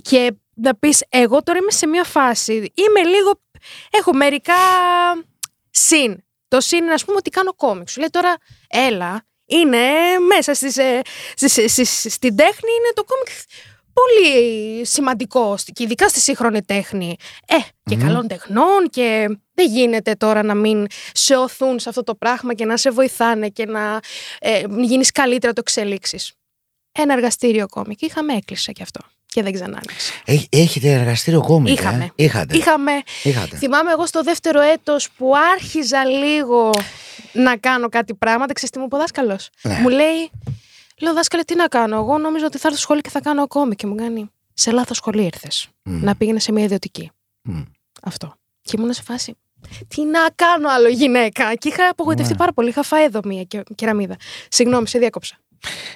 και 0.02 0.32
να 0.54 0.74
πεις, 0.74 1.04
εγώ 1.08 1.42
τώρα 1.42 1.58
είμαι 1.58 1.70
σε 1.70 1.86
μια 1.86 2.04
φάση, 2.04 2.52
είμαι 2.52 3.08
λίγο, 3.08 3.40
έχω 3.90 4.14
μερικά 4.14 4.54
συν. 5.70 6.24
Το 6.50 6.60
συν 6.60 6.78
είναι, 6.78 6.92
ας 6.92 7.04
πούμε, 7.04 7.16
ότι 7.16 7.30
κάνω 7.30 7.54
κόμικ. 7.54 7.88
Σου 7.88 7.98
λέει 8.00 8.08
τώρα, 8.10 8.36
έλα, 8.68 9.24
είναι 9.46 9.78
μέσα 10.34 10.54
στις, 10.54 10.76
ε, 10.76 11.00
στις- 11.34 11.72
στις- 11.72 12.06
στην 12.14 12.36
τέχνη, 12.36 12.70
είναι 12.78 12.92
το 12.94 13.04
κόμικ 13.04 13.28
πολύ 13.92 14.84
σημαντικό, 14.86 15.56
στη- 15.56 15.72
και 15.72 15.82
ειδικά 15.82 16.08
στη 16.08 16.20
σύγχρονη 16.20 16.62
τέχνη. 16.62 17.16
Ε, 17.46 17.56
και 17.82 17.96
Μμμ. 17.96 18.02
καλών 18.06 18.28
τεχνών 18.28 18.88
και 18.90 19.26
δεν 19.54 19.66
γίνεται 19.70 20.12
τώρα 20.14 20.42
να 20.42 20.54
μην 20.54 20.86
σε 21.12 21.36
οθούν 21.36 21.78
σε 21.78 21.88
αυτό 21.88 22.02
το 22.02 22.14
πράγμα 22.14 22.54
και 22.54 22.64
να 22.64 22.76
σε 22.76 22.90
βοηθάνε 22.90 23.48
και 23.48 23.66
να 23.66 24.00
ε, 24.38 24.62
γίνεις 24.80 25.10
καλύτερα 25.10 25.52
το 25.52 25.60
εξελίξεις. 25.64 26.32
Ένα 27.00 27.12
εργαστήριο 27.12 27.68
κόμικ. 27.68 28.00
Είχαμε, 28.02 28.32
έκλεισε 28.34 28.72
κι 28.72 28.82
αυτό. 28.82 29.00
Και 29.26 29.42
δεν 29.42 29.52
ξανά 29.52 29.76
άνοιξε. 29.86 30.12
Έχ- 30.24 30.46
έχετε 30.50 30.92
εργαστήριο 30.92 31.40
κόμικ. 31.42 31.78
Είχαμε. 31.78 32.04
Ε; 32.04 32.24
Είχατε. 32.24 32.56
Είχαμε, 32.56 32.92
Είχατε. 33.22 33.56
θυμάμαι 33.56 33.90
εγώ 33.90 34.06
στο 34.06 34.22
δεύτερο 34.22 34.60
έτος 34.60 35.10
που 35.10 35.32
άρχιζα 35.54 36.04
λίγο 36.04 36.70
να 37.32 37.56
κάνω 37.56 37.88
κάτι 37.88 38.14
πράγματα, 38.14 38.52
ξέρεις 38.52 38.70
τι 38.70 38.78
μου 38.78 38.84
είπε 38.84 38.94
ο 38.94 38.98
δάσκαλος; 38.98 39.50
Ναι. 39.62 39.78
Μου 39.82 39.88
λέει, 39.88 40.30
λέω 41.00 41.14
δάσκαλε 41.14 41.42
τι 41.42 41.54
να 41.54 41.66
κάνω, 41.66 41.96
εγώ 41.96 42.18
νόμιζα 42.18 42.46
ότι 42.46 42.58
θα 42.58 42.62
έρθω 42.68 42.70
στο 42.76 42.80
σχολείο 42.80 43.02
και 43.02 43.10
θα 43.10 43.20
κάνω 43.20 43.46
κόμικ 43.46 43.78
και 43.78 43.86
μου 43.86 43.94
κάνει, 43.94 44.30
σε 44.54 44.70
λάθος 44.70 44.96
σχολείο 44.96 45.24
ήρθες, 45.24 45.68
Μμ. 45.82 46.04
να 46.04 46.14
πήγαινες 46.16 46.42
σε 46.42 46.52
μια 46.52 46.64
ιδιωτική. 46.64 47.10
Μμ. 47.42 47.60
Αυτό. 48.02 48.34
Και 48.62 48.74
ήμουν 48.78 48.92
σε 48.92 49.02
φάση. 49.02 49.34
Τι 49.88 50.04
να 50.04 50.18
κάνω 50.34 50.68
άλλο 50.68 50.88
γυναίκα. 50.88 51.54
Και 51.54 51.68
είχα 51.68 51.88
απογοητευτεί 51.88 52.32
Ναι. 52.32 52.38
πάρα 52.38 52.52
πολύ. 52.52 52.68
Είχα 52.68 52.82
φάει 52.82 53.04
εδώ 53.04 53.20
μία 53.24 53.42
και- 53.42 53.62
κεραμίδα. 53.74 54.16
Συγγνώμη, 54.48 54.88
σε 54.88 54.98
διάκοψα. 54.98 55.36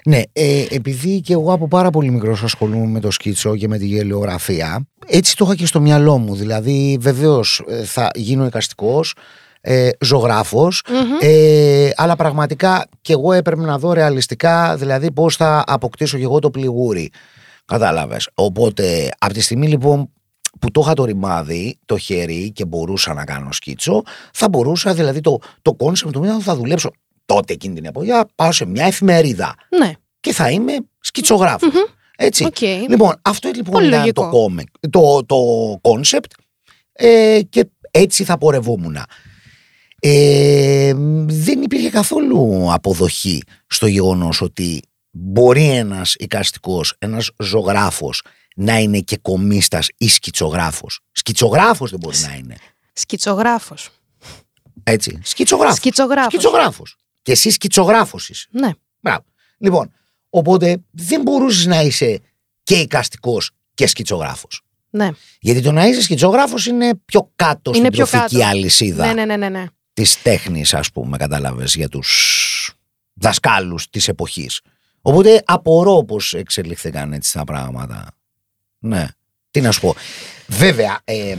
Ναι, 0.04 0.22
ε, 0.32 0.64
επειδή 0.70 1.20
και 1.20 1.32
εγώ 1.32 1.52
από 1.52 1.68
πάρα 1.68 1.90
πολύ 1.90 2.10
μικρός 2.10 2.42
ασχολούμαι 2.42 2.86
με 2.86 3.00
το 3.00 3.10
σκίτσο 3.10 3.56
και 3.56 3.68
με 3.68 3.78
τη 3.78 3.86
γελιογραφία, 3.86 4.86
έτσι 5.06 5.36
το 5.36 5.44
είχα 5.44 5.54
και 5.54 5.66
στο 5.66 5.80
μυαλό 5.80 6.18
μου. 6.18 6.34
Δηλαδή, 6.34 6.98
βεβαίως 7.00 7.62
θα 7.84 8.10
γίνω 8.14 8.46
εικαστικός, 8.46 9.14
ε, 9.60 9.88
ζωγράφος, 10.00 10.82
Μμμ. 10.88 11.16
ε, 11.20 11.90
αλλά 11.96 12.16
πραγματικά 12.16 12.86
και 13.00 13.12
εγώ 13.12 13.32
έπρεπε 13.32 13.62
να 13.62 13.78
δω 13.78 13.92
ρεαλιστικά, 13.92 14.76
δηλαδή 14.76 15.12
πώς 15.12 15.36
θα 15.36 15.64
αποκτήσω 15.66 16.16
και 16.18 16.22
εγώ 16.22 16.38
το 16.38 16.50
πληγούρι. 16.50 17.10
Κατάλαβες. 17.64 18.28
Οπότε, 18.34 19.08
από 19.18 19.32
τη 19.32 19.40
στιγμή 19.40 19.68
λοιπόν 19.68 20.08
που 20.60 20.70
το 20.70 20.80
είχα 20.84 20.94
το 20.94 21.04
ρημάδι, 21.04 21.78
το 21.84 21.98
χέρι 21.98 22.52
και 22.52 22.64
μπορούσα 22.64 23.14
να 23.14 23.24
κάνω 23.24 23.52
σκίτσο, 23.52 24.02
θα 24.32 24.48
μπορούσα 24.48 24.94
δηλαδή 24.94 25.20
το, 25.20 25.38
το 25.62 25.76
concept 25.78 26.12
μου 26.12 26.20
ήταν 26.20 26.40
θα 26.40 26.56
δουλέψω 26.56 26.90
τότε 27.26 27.52
εκείνη 27.52 27.74
την 27.74 27.84
εποχή, 27.84 28.10
θα 28.10 28.26
πάω 28.34 28.52
σε 28.52 28.64
μια 28.64 28.86
εφημερίδα 28.86 29.54
Ναι. 29.78 29.92
και 30.20 30.32
θα 30.32 30.50
είμαι 30.50 30.76
σκιτσογράφος. 31.00 31.72
Μμμ. 31.72 31.80
Έτσι. 32.16 32.44
Οκ. 32.44 32.60
Λοιπόν, 32.88 33.20
αυτό 33.22 33.50
λοιπόν 33.54 33.72
Πολύ 33.72 33.86
ήταν 33.86 33.98
λογικό. 33.98 34.30
το, 34.30 34.46
comic, 34.48 34.88
το, 34.90 35.24
το 35.24 35.36
concept 35.82 36.30
ε, 36.92 37.40
και 37.48 37.66
έτσι 37.90 38.24
θα 38.24 38.38
πορευόμουν. 38.38 38.96
Ε, 40.00 40.92
δεν 41.26 41.62
υπήρχε 41.62 41.90
καθόλου 41.90 42.68
αποδοχή 42.72 43.42
στο 43.66 43.86
γεγονός 43.86 44.40
ότι 44.40 44.82
μπορεί 45.10 45.68
ένας 45.70 46.14
εικαστικός, 46.18 46.94
ένας 46.98 47.30
ζωγράφος 47.38 48.22
να 48.56 48.78
είναι 48.78 49.00
και 49.00 49.16
κομίστας 49.22 49.88
ή 49.96 50.08
σκητσογράφος. 50.08 51.00
Σκητσογράφος 51.12 51.90
δεν 51.90 51.98
μπορεί 52.02 52.16
να 52.18 52.34
είναι. 52.34 52.56
Σκητσογράφος. 52.92 53.88
Έτσι. 54.84 55.18
Σκητσογράφος. 55.22 55.76
Σκητσογράφος. 55.76 56.32
Σκητσογράφος. 56.32 56.96
Και 57.24 57.32
εσύ 57.32 57.50
σκητσογράφος 57.50 58.28
είσαι. 58.28 58.48
Ναι. 58.50 58.70
Μπράβο. 59.00 59.24
Λοιπόν, 59.58 59.92
οπότε 60.30 60.82
δεν 60.90 61.22
μπορούσες 61.22 61.66
να 61.66 61.80
είσαι 61.80 62.20
και 62.62 62.74
εικαστικός 62.74 63.50
και 63.74 63.86
σκητσογράφος. 63.86 64.62
Ναι. 64.90 65.10
Γιατί 65.40 65.60
το 65.60 65.72
να 65.72 65.86
είσαι 65.86 66.02
σκητσογράφος 66.02 66.66
είναι 66.66 66.94
πιο 67.04 67.30
κάτω 67.36 67.70
Είναι 67.74 67.78
στην 67.78 67.92
πιο 67.92 68.06
τροφική 68.06 68.36
κάτω. 68.36 68.48
αλυσίδα 68.50 69.06
Ναι, 69.06 69.12
ναι, 69.12 69.24
ναι, 69.24 69.36
ναι, 69.36 69.48
ναι. 69.48 69.64
της 69.92 70.22
τέχνης, 70.22 70.74
ας 70.74 70.90
πούμε, 70.92 71.16
κατάλαβες, 71.16 71.74
για 71.74 71.88
τους 71.88 72.78
δασκάλους 73.14 73.90
της 73.90 74.08
εποχής. 74.08 74.60
Οπότε 75.02 75.42
απορώ 75.44 76.04
πώς 76.04 76.34
εξελίχθηκαν 76.34 77.12
έτσι 77.12 77.32
τα 77.32 77.44
πράγματα. 77.44 78.06
Ναι. 78.78 79.06
Τι 79.50 79.60
να 79.60 79.70
σου 79.70 79.80
πω. 79.80 79.94
Βέβαια, 80.46 81.00
ε, 81.04 81.36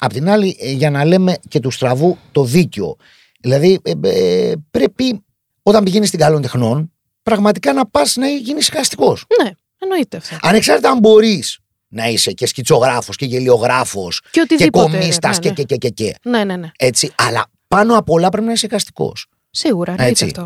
απ' 0.00 0.12
την 0.12 0.28
άλλη, 0.28 0.56
ε, 0.60 0.70
για 0.70 0.90
να 0.90 1.04
λέμε 1.04 1.38
και 1.48 1.60
του 1.60 1.70
στραβού 1.70 2.18
το 2.32 2.44
δίκιο. 2.44 2.96
Δηλαδή, 3.44 3.80
ε, 3.82 3.92
ε, 4.02 4.52
πρέπει 4.70 5.24
όταν 5.62 5.84
πηγαίνεις 5.84 6.08
στην 6.08 6.20
καλών 6.20 6.42
τεχνών, 6.42 6.92
πραγματικά 7.22 7.72
να 7.72 7.86
πας 7.86 8.16
να 8.16 8.28
γίνεις 8.28 8.68
εικαστικός. 8.68 9.24
Ναι, 9.42 9.50
εννοείται 9.78 10.16
αυτό. 10.16 10.36
Ανεξάρτητα 10.42 10.90
αν 10.90 10.98
μπορείς 10.98 11.58
να 11.88 12.08
είσαι 12.08 12.32
και 12.32 12.46
σκητσογράφος 12.46 13.16
και 13.16 13.24
γελιογράφος 13.24 14.20
Και 14.20 14.28
και 14.30 14.40
οτιδήποτε. 14.40 14.90
κομίστας 14.98 15.38
ναι, 15.38 15.50
και, 15.50 15.54
και, 15.54 15.62
και, 15.64 15.76
και, 15.76 15.88
και. 15.88 16.14
ναι. 16.24 16.38
ναι, 16.38 16.44
ναι, 16.44 16.56
ναι. 16.56 16.70
Έτσι. 16.78 17.12
Αλλά 17.14 17.46
πάνω 17.68 17.98
απ' 17.98 18.10
όλα 18.10 18.28
πρέπει 18.28 18.46
να 18.46 18.52
είσαι 18.52 18.66
εικαστικός. 18.66 19.26
Σίγουρα, 19.50 19.90
εννοείται 19.90 20.10
Έτσι. 20.10 20.24
αυτό. 20.24 20.40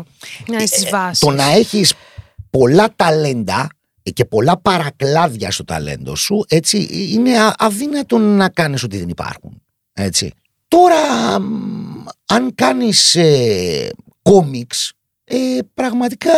Να 0.47 0.55
είναι 0.57 0.65
στις 0.65 0.85
Ε, 0.85 0.89
βάσεις. 0.89 1.19
Το 1.19 1.31
να 1.31 1.43
έχεις 1.51 1.93
πολλά 2.49 2.93
ταλέντα 2.95 3.69
και 4.13 4.25
πολλά 4.25 4.57
παρακλάδια 4.57 5.51
στο 5.51 5.63
ταλέντο 5.63 6.15
σου, 6.15 6.45
έτσι, 6.47 6.87
είναι 6.91 7.39
α- 7.39 7.55
αδύνατο 7.57 8.17
να 8.17 8.49
κάνεις 8.49 8.83
ότι 8.83 8.97
δεν 8.97 9.09
υπάρχουν. 9.09 9.61
Έτσι. 9.93 10.31
Τώρα, 10.69 11.39
μ, 11.39 12.05
αν 12.25 12.55
κάνεις 12.55 13.15
ε, 13.15 13.89
κόμιξ, 14.21 14.93
ε, 15.23 15.37
πραγματικά 15.73 16.31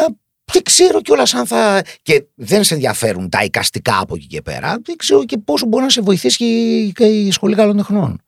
δεν 0.52 0.64
ξέρω 0.64 1.02
κιόλας 1.02 1.34
αν 1.34 1.46
θα. 1.46 1.84
και 2.02 2.26
δεν 2.36 2.64
σε 2.64 2.74
ενδιαφέρουν 2.74 3.30
τα 3.30 3.44
εικαστικά 3.44 4.00
από 4.00 4.16
εκεί 4.16 4.28
και 4.28 4.42
πέρα. 4.42 4.78
Δεν 4.84 4.96
ξέρω 4.96 5.26
και 5.26 5.38
πόσο 5.38 5.66
μπορεί 5.66 5.84
να 5.84 5.90
σε 5.90 6.02
βοηθήσει 6.02 6.38
και 6.38 6.46
η, 6.46 6.92
και 6.92 7.06
η 7.06 7.32
Σχολή 7.32 7.56
Καλών 7.56 7.78
Τεχνών. 7.78 8.22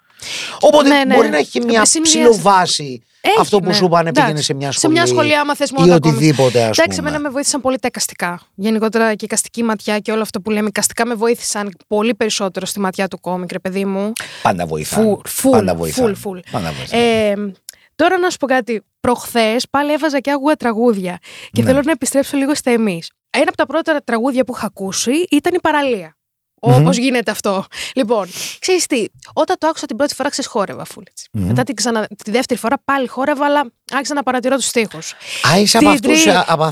Οπότε 0.59 0.87
Ναι, 0.89 1.03
ναι. 1.05 1.15
μπορεί 1.15 1.29
να 1.29 1.37
έχει 1.37 1.49
και 1.49 1.61
μια 1.65 1.85
Συνδυάζει- 1.85 2.01
ψηλοβάση 2.33 3.03
Έχει, 3.21 3.35
αυτό 3.39 3.59
που 3.59 3.65
ναι. 3.67 3.73
σου 3.73 3.87
πάνε 3.87 4.11
πήγαινε 4.11 4.29
Εντάξει. 4.29 4.43
σε 4.45 4.53
μια 4.53 4.71
Σε 4.71 4.77
σχολή. 4.79 4.93
μια 4.93 5.05
σχολή, 5.05 5.35
άμα 5.37 5.55
θες 5.55 5.69
ή 5.69 5.73
μόνο 5.77 5.87
τα 5.93 5.99
κόμικ. 5.99 6.15
οτιδήποτε, 6.17 6.63
ας 6.63 6.77
Εντάξει, 6.77 6.97
πούμε. 6.97 7.09
εμένα 7.09 7.19
με 7.23 7.29
βοήθησαν 7.29 7.61
πολύ 7.61 7.77
τα 7.79 7.87
εικαστικά. 7.87 8.39
Γενικότερα 8.55 9.07
και 9.09 9.15
η 9.19 9.19
εικαστική 9.23 9.63
ματιά 9.63 9.99
και 9.99 10.11
όλο 10.11 10.21
αυτό 10.21 10.41
που 10.41 10.49
λέμε. 10.49 10.67
Εικαστικά 10.67 11.05
με 11.05 11.13
βοήθησαν 11.15 11.77
πολύ 11.87 12.15
περισσότερο 12.15 12.65
στη 12.65 12.79
ματιά 12.79 13.07
του 13.07 13.19
κόμικ, 13.19 13.51
ρε 13.51 13.59
παιδί 13.59 13.85
μου. 13.85 14.11
Πάντα 14.41 14.65
βοηθάνε. 14.65 15.05
Φουλ, 15.05 15.19
φουλ, 15.25 15.51
Πάντα 15.51 15.75
βοηθάνε. 15.75 16.07
φουλ, 16.07 16.15
φουλ. 16.19 16.39
Πάντα 16.51 16.71
βοηθάνε. 16.77 17.03
Ε, 17.03 17.33
τώρα 17.95 18.17
να 18.17 18.29
σου 18.29 18.37
πω 18.37 18.45
κάτι. 18.47 18.81
Προχθές 18.99 19.67
πάλι 19.69 19.91
έβαζα 19.93 20.19
και 20.19 20.31
άκουγα 20.31 20.55
τραγούδια. 20.55 21.17
Και 21.51 21.61
Ναι. 21.61 21.67
θέλω 21.67 21.81
να 21.85 21.91
επιστρέψω 21.91 22.37
λίγο 22.37 22.55
στα 22.55 22.71
εμείς. 22.71 23.09
Ένα 23.29 23.43
από 23.47 23.57
τα 23.57 23.65
πρώτα 23.65 24.01
τραγούδια 24.05 24.43
που 24.43 24.53
είχα 24.55 24.65
ακούσει 24.65 25.11
ήταν 25.29 25.53
η 25.53 25.59
παραλία. 25.59 26.15
Όπω 26.65 26.89
γίνεται 26.91 27.31
αυτό; 27.31 27.65
Λοιπόν, 27.95 28.29
ξέρεις 28.59 28.85
τι, 28.85 29.05
όταν 29.33 29.55
το 29.59 29.67
άκουσα 29.67 29.85
την 29.85 29.95
πρώτη 29.95 30.13
φορά, 30.15 30.29
ξεσχόρευα 30.29 30.85
φούλ. 30.85 31.03
Μετά 31.31 31.63
την 31.63 31.75
ξανα... 31.75 32.07
τη 32.23 32.31
δεύτερη 32.31 32.59
φορά 32.59 32.75
πάλι 32.85 33.07
χόρευα, 33.07 33.45
αλλά 33.45 33.71
άρχισα 33.91 34.13
να 34.13 34.23
παρατηρώ 34.23 34.55
τους 34.55 34.71
τοίχου. 34.71 34.97
Α, 35.51 35.59
είσαι 35.59 35.77
από, 35.77 35.89
αυτούς, 35.89 36.27
από, 36.27 36.63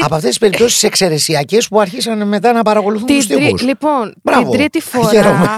από 0.00 0.14
αυτές 0.14 0.28
τις 0.28 0.38
περιπτώσεις 0.38 0.82
εξαιρεσιακές 0.82 1.68
που 1.68 1.80
άρχισαν 1.80 2.28
μετά 2.28 2.52
να 2.52 2.62
παρακολουθούν 2.62 3.06
τους 3.06 3.26
τοίχου. 3.26 3.56
Λοιπόν, 3.66 4.14
Μπράβο. 4.22 4.50
την 4.50 4.58
τρίτη 4.58 4.80
φορά. 4.90 5.56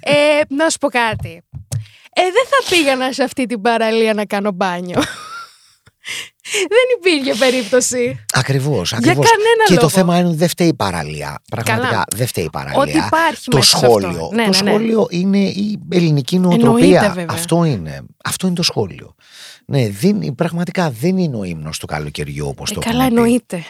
ε, 0.00 0.14
να 0.48 0.68
σου 0.68 0.78
πω 0.78 0.88
κάτι. 0.88 1.42
Ε, 2.16 2.22
δεν 2.22 2.44
θα 2.48 2.76
πήγαινα 2.76 3.12
σε 3.12 3.22
αυτή 3.22 3.46
την 3.46 3.60
παραλία 3.60 4.14
να 4.14 4.24
κάνω 4.24 4.50
μπάνιο. 4.52 5.02
Δεν 6.52 7.12
υπήρχε 7.12 7.38
περίπτωση. 7.38 8.24
Ακριβώς. 8.34 8.90
Για 8.90 9.00
κανένα 9.00 9.64
και 9.66 9.74
λόγο. 9.74 9.80
το 9.80 9.88
θέμα 9.88 10.18
είναι 10.18 10.28
ότι 10.28 10.36
δεν 10.36 10.48
φταίει 10.48 10.68
η 10.68 10.74
παραλία. 10.74 11.42
Πραγματικά 11.50 11.88
Καλά. 11.88 12.04
δεν 12.16 12.26
φταίει 12.26 12.44
η 12.44 12.50
παραλία. 12.50 12.78
Ότι 12.80 12.90
υπάρχει 13.06 13.44
το 13.50 13.56
μέσα 13.56 13.76
σε 13.76 13.84
σχόλιο. 13.86 14.08
αυτό. 14.08 14.30
Ναι, 14.32 14.44
το 14.44 14.50
ναι, 14.50 14.60
ναι. 14.62 14.70
σχόλιο 14.70 15.06
είναι 15.10 15.38
η 15.38 15.78
ελληνική 15.90 16.34
Εννοείται, 16.34 16.64
νοοτροπία. 16.64 17.00
βέβαια. 17.08 17.26
Αυτό 17.30 17.64
είναι. 17.64 18.04
Αυτό 18.24 18.46
είναι 18.46 18.56
το 18.56 18.62
σχόλιο. 18.62 19.14
Ναι, 19.66 19.88
δεν, 19.88 20.34
πραγματικά 20.34 20.90
δεν 20.90 21.18
είναι 21.18 21.36
ο 21.36 21.44
ύμνος 21.44 21.78
του 21.78 21.86
καλοκαιριού 21.86 22.46
όπως 22.48 22.70
Ε, 22.70 22.74
το 22.74 22.80
καλά, 22.80 23.04
έχουμε 23.04 23.08
πει. 23.10 23.16
εννοείται. 23.22 23.62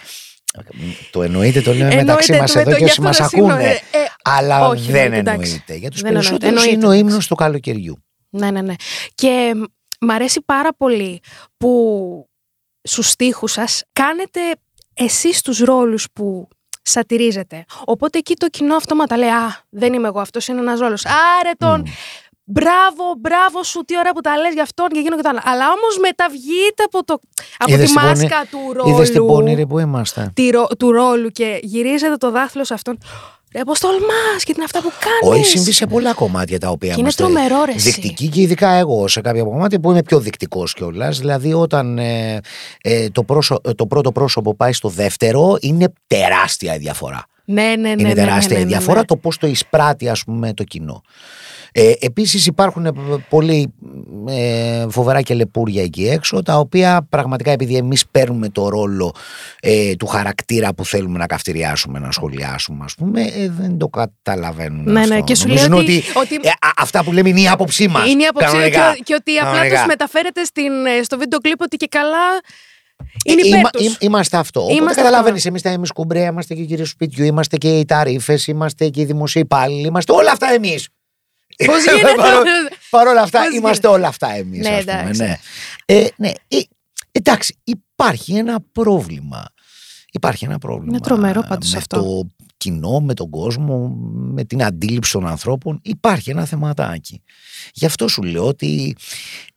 Το 1.10 1.22
εννοείται 1.22 1.60
το 1.60 1.70
λέμε 1.72 1.84
Εννοείται 1.84 2.04
μεταξύ 2.04 2.32
το 2.32 2.38
μας 2.38 2.54
με 2.54 2.60
εδώ 2.60 2.70
το- 2.70 2.76
και 2.76 2.84
γι' 2.84 2.90
όσοι 2.90 3.00
αυτό 3.00 3.02
μας 3.02 3.18
να 3.18 3.28
συγγνώμη, 3.28 3.52
ακούνε. 3.52 3.68
ε, 3.70 3.74
ε, 3.98 4.04
Αλλά 4.22 4.68
όχι, 4.68 4.90
δεν 4.90 4.94
εννοείται, 5.02 5.18
εντάξει. 5.30 5.50
εννοείται. 5.50 5.74
Για 5.74 5.90
του 5.90 5.96
Δεν 5.96 6.06
εννοείται, 6.06 6.30
περισσότερου 6.30 6.50
είναι 6.52 6.60
εννοείται, 6.60 6.86
ο 6.86 6.90
εντάξει. 6.90 7.08
ύμνος 7.10 7.26
του 7.26 7.34
καλοκαιριού. 7.34 8.04
Ναι, 8.30 8.50
ναι, 8.50 8.60
ναι. 8.62 8.74
Και 9.14 9.52
μ, 9.56 9.62
μ' 10.06 10.10
αρέσει 10.10 10.40
πάρα 10.46 10.74
πολύ 10.76 11.20
που 11.56 12.28
στους 12.86 13.08
στίχους 13.08 13.52
σας 13.52 13.82
κάνετε 13.92 14.40
εσείς 14.94 15.42
τους 15.42 15.58
ρόλους 15.58 16.06
που 16.12 16.48
σατυρίζετε. 16.82 17.64
Οπότε 17.84 18.18
εκεί 18.18 18.34
το 18.36 18.46
κοινό 18.48 18.76
αυτόματα 18.76 19.16
λέει 19.16 19.28
«Α, 19.28 19.56
δεν 19.68 19.92
είμαι 19.92 20.08
εγώ, 20.08 20.20
αυτός 20.20 20.48
είναι 20.48 20.60
ένας 20.60 20.78
ρόλος». 20.78 21.04
Άρε 21.40 21.50
τον, 21.58 21.80
Μμ. 21.80 21.90
μπράβο, 22.44 23.04
μπράβο 23.18 23.62
σου, 23.62 23.80
τι 23.84 23.98
ωραία 23.98 24.12
που 24.12 24.20
τα 24.20 24.36
λες 24.36 24.52
για 24.54 24.62
αυτόν 24.62 24.88
και 24.88 24.98
εκείνο 24.98 25.16
και 25.16 25.22
το 25.22 25.28
άλλο. 25.28 25.40
Αλλά 25.44 25.64
όμως 25.66 25.98
μεταβγείτε 26.00 26.82
από, 26.84 27.04
το, 27.04 27.18
από 27.58 27.72
Είδες 27.72 27.88
τη 27.88 27.92
την 27.94 28.02
πόνη- 28.02 28.18
μάσκα 28.30 28.46
του 28.50 28.88
Είδες 28.88 29.10
την 29.10 29.18
ρόλου, 29.18 29.32
πόνηρη 29.32 29.66
που 29.66 29.78
είμαστε. 29.78 30.30
τη 30.34 30.50
ρο- 30.50 30.76
του 30.78 30.92
ρόλου 30.92 31.28
και 31.30 31.58
γυρίζετε 31.62 32.16
το 32.16 32.30
δάχτυλο 32.30 32.64
σε 32.64 32.74
αυτόν. 32.74 32.98
Ρε, 33.54 33.64
πώς 33.64 33.80
τολμάς 33.80 34.44
και 34.44 34.52
τι 34.52 34.52
είναι 34.54 34.64
αυτά 34.64 34.82
που 34.82 34.90
κάνεις. 34.98 35.38
Όχι, 35.38 35.50
συμβεί 35.50 35.72
σε 35.72 35.86
πολλά 35.86 36.12
κομμάτια 36.12 36.58
τα 36.58 36.68
οποία 36.68 36.94
Και 36.94 37.00
είναι 37.00 37.00
είμαστε 37.00 37.22
τρομερό, 37.22 37.64
ρε, 37.64 37.72
εσύ. 37.72 37.90
Δεικτικοί 37.90 38.28
και 38.28 38.40
ειδικά 38.40 38.70
εγώ 38.70 39.08
σε 39.08 39.20
κάποια 39.20 39.42
κομμάτια 39.42 39.80
που 39.80 39.90
είμαι 39.90 40.02
πιο 40.02 40.20
δεικτικό 40.20 40.64
κιόλας. 40.64 41.18
Δηλαδή, 41.18 41.52
όταν 41.52 41.98
ε, 41.98 42.40
ε, 42.80 43.08
το, 43.08 43.22
πρόσω- 43.22 43.68
ε, 43.68 43.72
το 43.72 43.86
πρώτο 43.86 44.12
πρόσωπο 44.12 44.54
πάει 44.54 44.72
στο 44.72 44.88
δεύτερο, 44.88 45.56
είναι 45.60 45.92
τεράστια 46.06 46.74
η 46.74 46.78
διαφορά. 46.78 47.26
Ναι, 47.44 47.62
ναι, 47.62 47.76
ναι. 47.76 47.88
είναι 47.88 48.02
ναι, 48.02 48.14
τεράστια 48.14 48.48
ναι, 48.48 48.54
ναι, 48.54 48.60
η 48.60 48.64
ναι, 48.64 48.70
διαφορά 48.70 48.98
ναι. 48.98 49.04
το 49.04 49.16
πώς 49.16 49.38
το 49.38 49.46
εισπράττει, 49.46 50.08
ας 50.08 50.24
πούμε, 50.24 50.52
το 50.54 50.64
κοινό. 50.64 51.02
Ε, 51.76 51.92
Επίσης, 52.00 52.46
υπάρχουν 52.46 52.86
ε, 52.86 52.92
πολλοί 53.28 53.72
ε, 54.28 54.86
φοβερά 54.90 55.22
και 55.22 55.34
λεπούρια 55.34 55.82
εκεί 55.82 56.08
έξω, 56.08 56.42
τα 56.42 56.58
οποία 56.58 57.06
πραγματικά 57.08 57.50
επειδή 57.50 57.76
εμείς 57.76 58.06
παίρνουμε 58.10 58.48
το 58.48 58.68
ρόλο 58.68 59.14
ε, 59.60 59.94
του 59.96 60.06
χαρακτήρα 60.06 60.74
που 60.74 60.84
θέλουμε 60.84 61.18
να 61.18 61.26
καυτηριάσουμε, 61.26 61.98
να 61.98 62.10
σχολιάσουμε, 62.10 62.84
ας 62.84 62.94
πούμε, 62.94 63.20
ε, 63.22 63.48
δεν 63.58 63.78
το 63.78 63.88
καταλαβαίνουν. 63.88 64.92
Ναι, 64.92 65.00
αυτό. 65.00 65.14
ναι, 65.14 65.20
και 65.20 65.34
σου 65.34 65.46
Νομίζουν 65.46 65.70
λέει 65.72 65.80
ότι, 65.80 65.96
ότι- 65.96 66.34
ότι- 66.36 66.46
ε, 66.48 66.50
α, 66.50 66.70
αυτά 66.76 67.04
που 67.04 67.12
λέμε 67.12 67.28
είναι 67.28 67.40
η 67.40 67.48
άποψή 67.48 67.88
μας. 67.88 68.08
Είναι 68.10 68.22
η 68.22 68.26
άποψη 68.26 68.56
και, 68.70 69.02
και 69.02 69.14
ότι 69.14 69.38
απλά 69.38 69.50
Κανονικά. 69.52 69.76
τους 69.76 69.86
μεταφέρετε 69.86 70.44
στην, 70.44 70.86
ε, 70.98 71.02
στο 71.02 71.18
βίντεο 71.18 71.38
κλιπ 71.38 71.60
ότι 71.62 71.76
και 71.76 71.86
καλά 71.90 72.26
είναι 73.24 73.40
Ε, 73.42 73.46
υπέρ 73.46 73.58
είμα- 73.58 73.70
τους. 73.70 73.86
εί- 73.86 74.02
είμαστε 74.02 74.36
αυτό. 74.36 74.60
Οπότε 74.60 74.74
Είμαστε 74.74 75.00
καταλαβαίνει, 75.00 75.40
εμείς 75.44 75.62
τα 75.62 75.70
εμείς 75.70 75.92
κουμπρέα, 75.92 76.26
είμαστε 76.26 76.54
και 76.54 76.60
οι 76.62 76.66
κύριοι 76.66 76.84
σπιτιού, 76.84 77.24
είμαστε 77.24 77.56
και 77.56 77.78
οι 77.78 77.84
ταρήφε, 77.84 78.38
είμαστε 78.46 78.88
και 78.88 79.00
οι 79.00 79.04
δημοσίοι 79.04 79.42
υπάλληλοι, 79.44 79.86
είμαστε 79.86 80.12
όλα 80.12 80.30
αυτά 80.30 80.52
εμείς. 80.52 80.88
Πώς 81.66 81.84
γίνεται; 81.94 82.12
Παρ' 82.90 83.06
όλα 83.06 83.22
αυτά, 83.22 83.44
Πώς 83.44 83.54
είμαστε 83.54 83.86
όλα 83.86 84.08
αυτά 84.08 84.30
εμείς. 84.34 84.68
Ναι, 84.68 84.76
εντάξει. 84.76 85.22
ναι. 85.22 85.36
Ε, 85.84 86.06
ναι. 86.16 86.28
Ε, 86.48 86.60
εντάξει, 87.12 87.56
υπάρχει 87.64 88.34
ένα 88.36 88.60
πρόβλημα. 88.72 89.44
Υπάρχει 90.12 90.44
ένα 90.44 90.58
πρόβλημα. 90.58 90.88
Είναι 90.90 91.00
τρομερό 91.00 91.44
πάντως 91.48 91.72
με 91.72 91.78
αυτό. 91.78 92.02
το 92.02 92.28
κοινό, 92.56 93.00
με 93.00 93.14
τον 93.14 93.30
κόσμο, 93.30 93.88
με 94.14 94.44
την 94.44 94.62
αντίληψη 94.62 95.12
των 95.12 95.26
ανθρώπων. 95.26 95.78
Υπάρχει 95.82 96.30
ένα 96.30 96.44
θεματάκι. 96.44 97.22
Γι' 97.72 97.86
αυτό 97.86 98.08
σου 98.08 98.22
λέω 98.22 98.46
ότι 98.46 98.96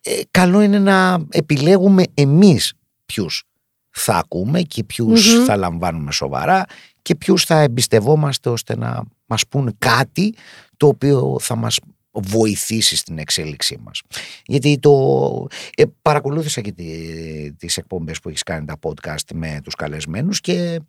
ε, 0.02 0.20
καλό 0.30 0.60
είναι 0.60 0.78
να 0.78 1.26
επιλέγουμε 1.30 2.02
εμείς 2.14 2.72
ποιους 3.06 3.44
θα 3.90 4.14
ακούμε 4.14 4.60
και 4.62 4.84
ποιους 4.84 5.34
Μμμ. 5.36 5.44
θα 5.44 5.56
λαμβάνουμε 5.56 6.12
σοβαρά 6.12 6.64
και 7.02 7.14
ποιους 7.14 7.44
θα 7.44 7.58
εμπιστευόμαστε 7.60 8.48
ώστε 8.48 8.76
να 8.76 9.02
μας 9.28 9.46
πούν 9.46 9.74
κάτι 9.78 10.34
το 10.76 10.86
οποίο 10.86 11.36
θα 11.40 11.56
μας 11.56 11.78
βοηθήσει 12.12 12.96
στην 12.96 13.18
εξέλιξή 13.18 13.78
μας. 13.82 14.02
Γιατί 14.44 14.78
το 14.78 14.92
ε, 15.76 15.82
παρακολούθησα 16.02 16.60
και 16.60 16.72
τη, 16.72 16.86
τις 17.52 17.76
εκπομπές 17.76 18.20
που 18.20 18.28
έχεις 18.28 18.42
κάνει 18.42 18.66
τα 18.66 18.78
podcast 18.82 19.34
με 19.34 19.60
τους 19.64 19.74
καλεσμένους 19.74 20.40
και 20.40 20.80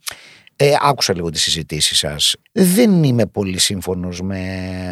ε, 0.56 0.73
άκουσα 0.82 1.13
λίγο 1.13 1.30
τις 1.30 1.41
συζητήσεις 1.41 1.97
σας. 1.97 2.36
Δεν 2.52 3.04
είμαι 3.04 3.25
πολύ 3.25 3.60
σύμφωνος 3.60 4.21
με 4.21 4.39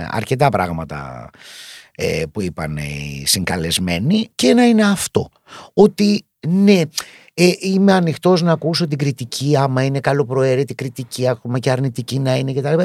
αρκετά 0.09 0.49
πράγματα 0.49 1.29
ε, 1.95 2.23
που 2.31 2.41
είπαν 2.41 2.77
οι 2.77 3.23
συγκαλεσμένοι 3.25 4.29
και 4.35 4.47
ένα 4.47 4.67
είναι 4.67 4.85
αυτό. 4.85 5.29
Ότι 5.73 6.25
ναι, 6.47 6.81
ε, 7.39 7.51
είμαι 7.59 7.93
ανοιχτός 7.93 8.41
να 8.41 8.51
ακούσω 8.51 8.87
την 8.87 8.97
κριτική, 8.97 9.57
άμα 9.57 9.83
είναι 9.83 9.99
καλοπροαίρετη 9.99 10.75
κριτική, 10.75 11.27
ακόμα 11.27 11.59
και 11.59 11.71
αρνητική 11.71 12.19
να 12.19 12.35
είναι 12.35 12.53
κτλ. 12.53 12.83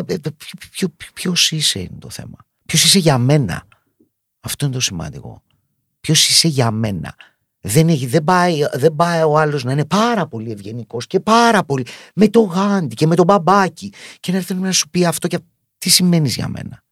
Ποιο 1.15 1.33
είσαι 1.51 1.79
είναι 1.79 1.99
το 1.99 2.11
θέμα. 2.11 2.37
Ποιος 2.67 2.85
είσαι 2.85 2.99
για 2.99 3.19
μένα. 3.19 3.67
Αυτό 4.41 4.65
είναι 4.65 4.75
το 4.75 4.81
σημαντικό. 4.81 5.43
Ποιος 6.01 6.29
είσαι 6.29 6.49
για 6.49 6.71
μένα. 6.71 7.15
Δεν, 7.61 7.89
έχει, 7.89 8.07
δεν, 8.07 8.25
πάει, 8.25 8.59
δεν 8.73 8.95
πάει 8.97 9.23
ο 9.23 9.39
άλλος 9.39 9.65
να 9.65 9.73
είναι 9.73 9.85
πάρα 9.85 10.27
πολύ 10.27 10.51
ευγενικός 10.51 11.07
και 11.07 11.21
πάρα 11.21 11.65
πολύ. 11.65 11.87
με 12.15 12.29
το 12.29 12.41
γάντι 12.41 12.95
και 12.95 13.07
με 13.07 13.15
τον 13.15 13.25
μπαμπάκι. 13.25 13.93
Και 14.21 14.33
να 14.33 14.39
έρθει 14.39 14.55
να 14.55 14.73
σου 14.73 14.89
πει 14.91 15.05
αυτό 15.05 15.29
και 15.29 15.39
τι 15.79 15.91
σημαίνει 15.91 16.29
για 16.29 16.49
μένα. 16.49 16.83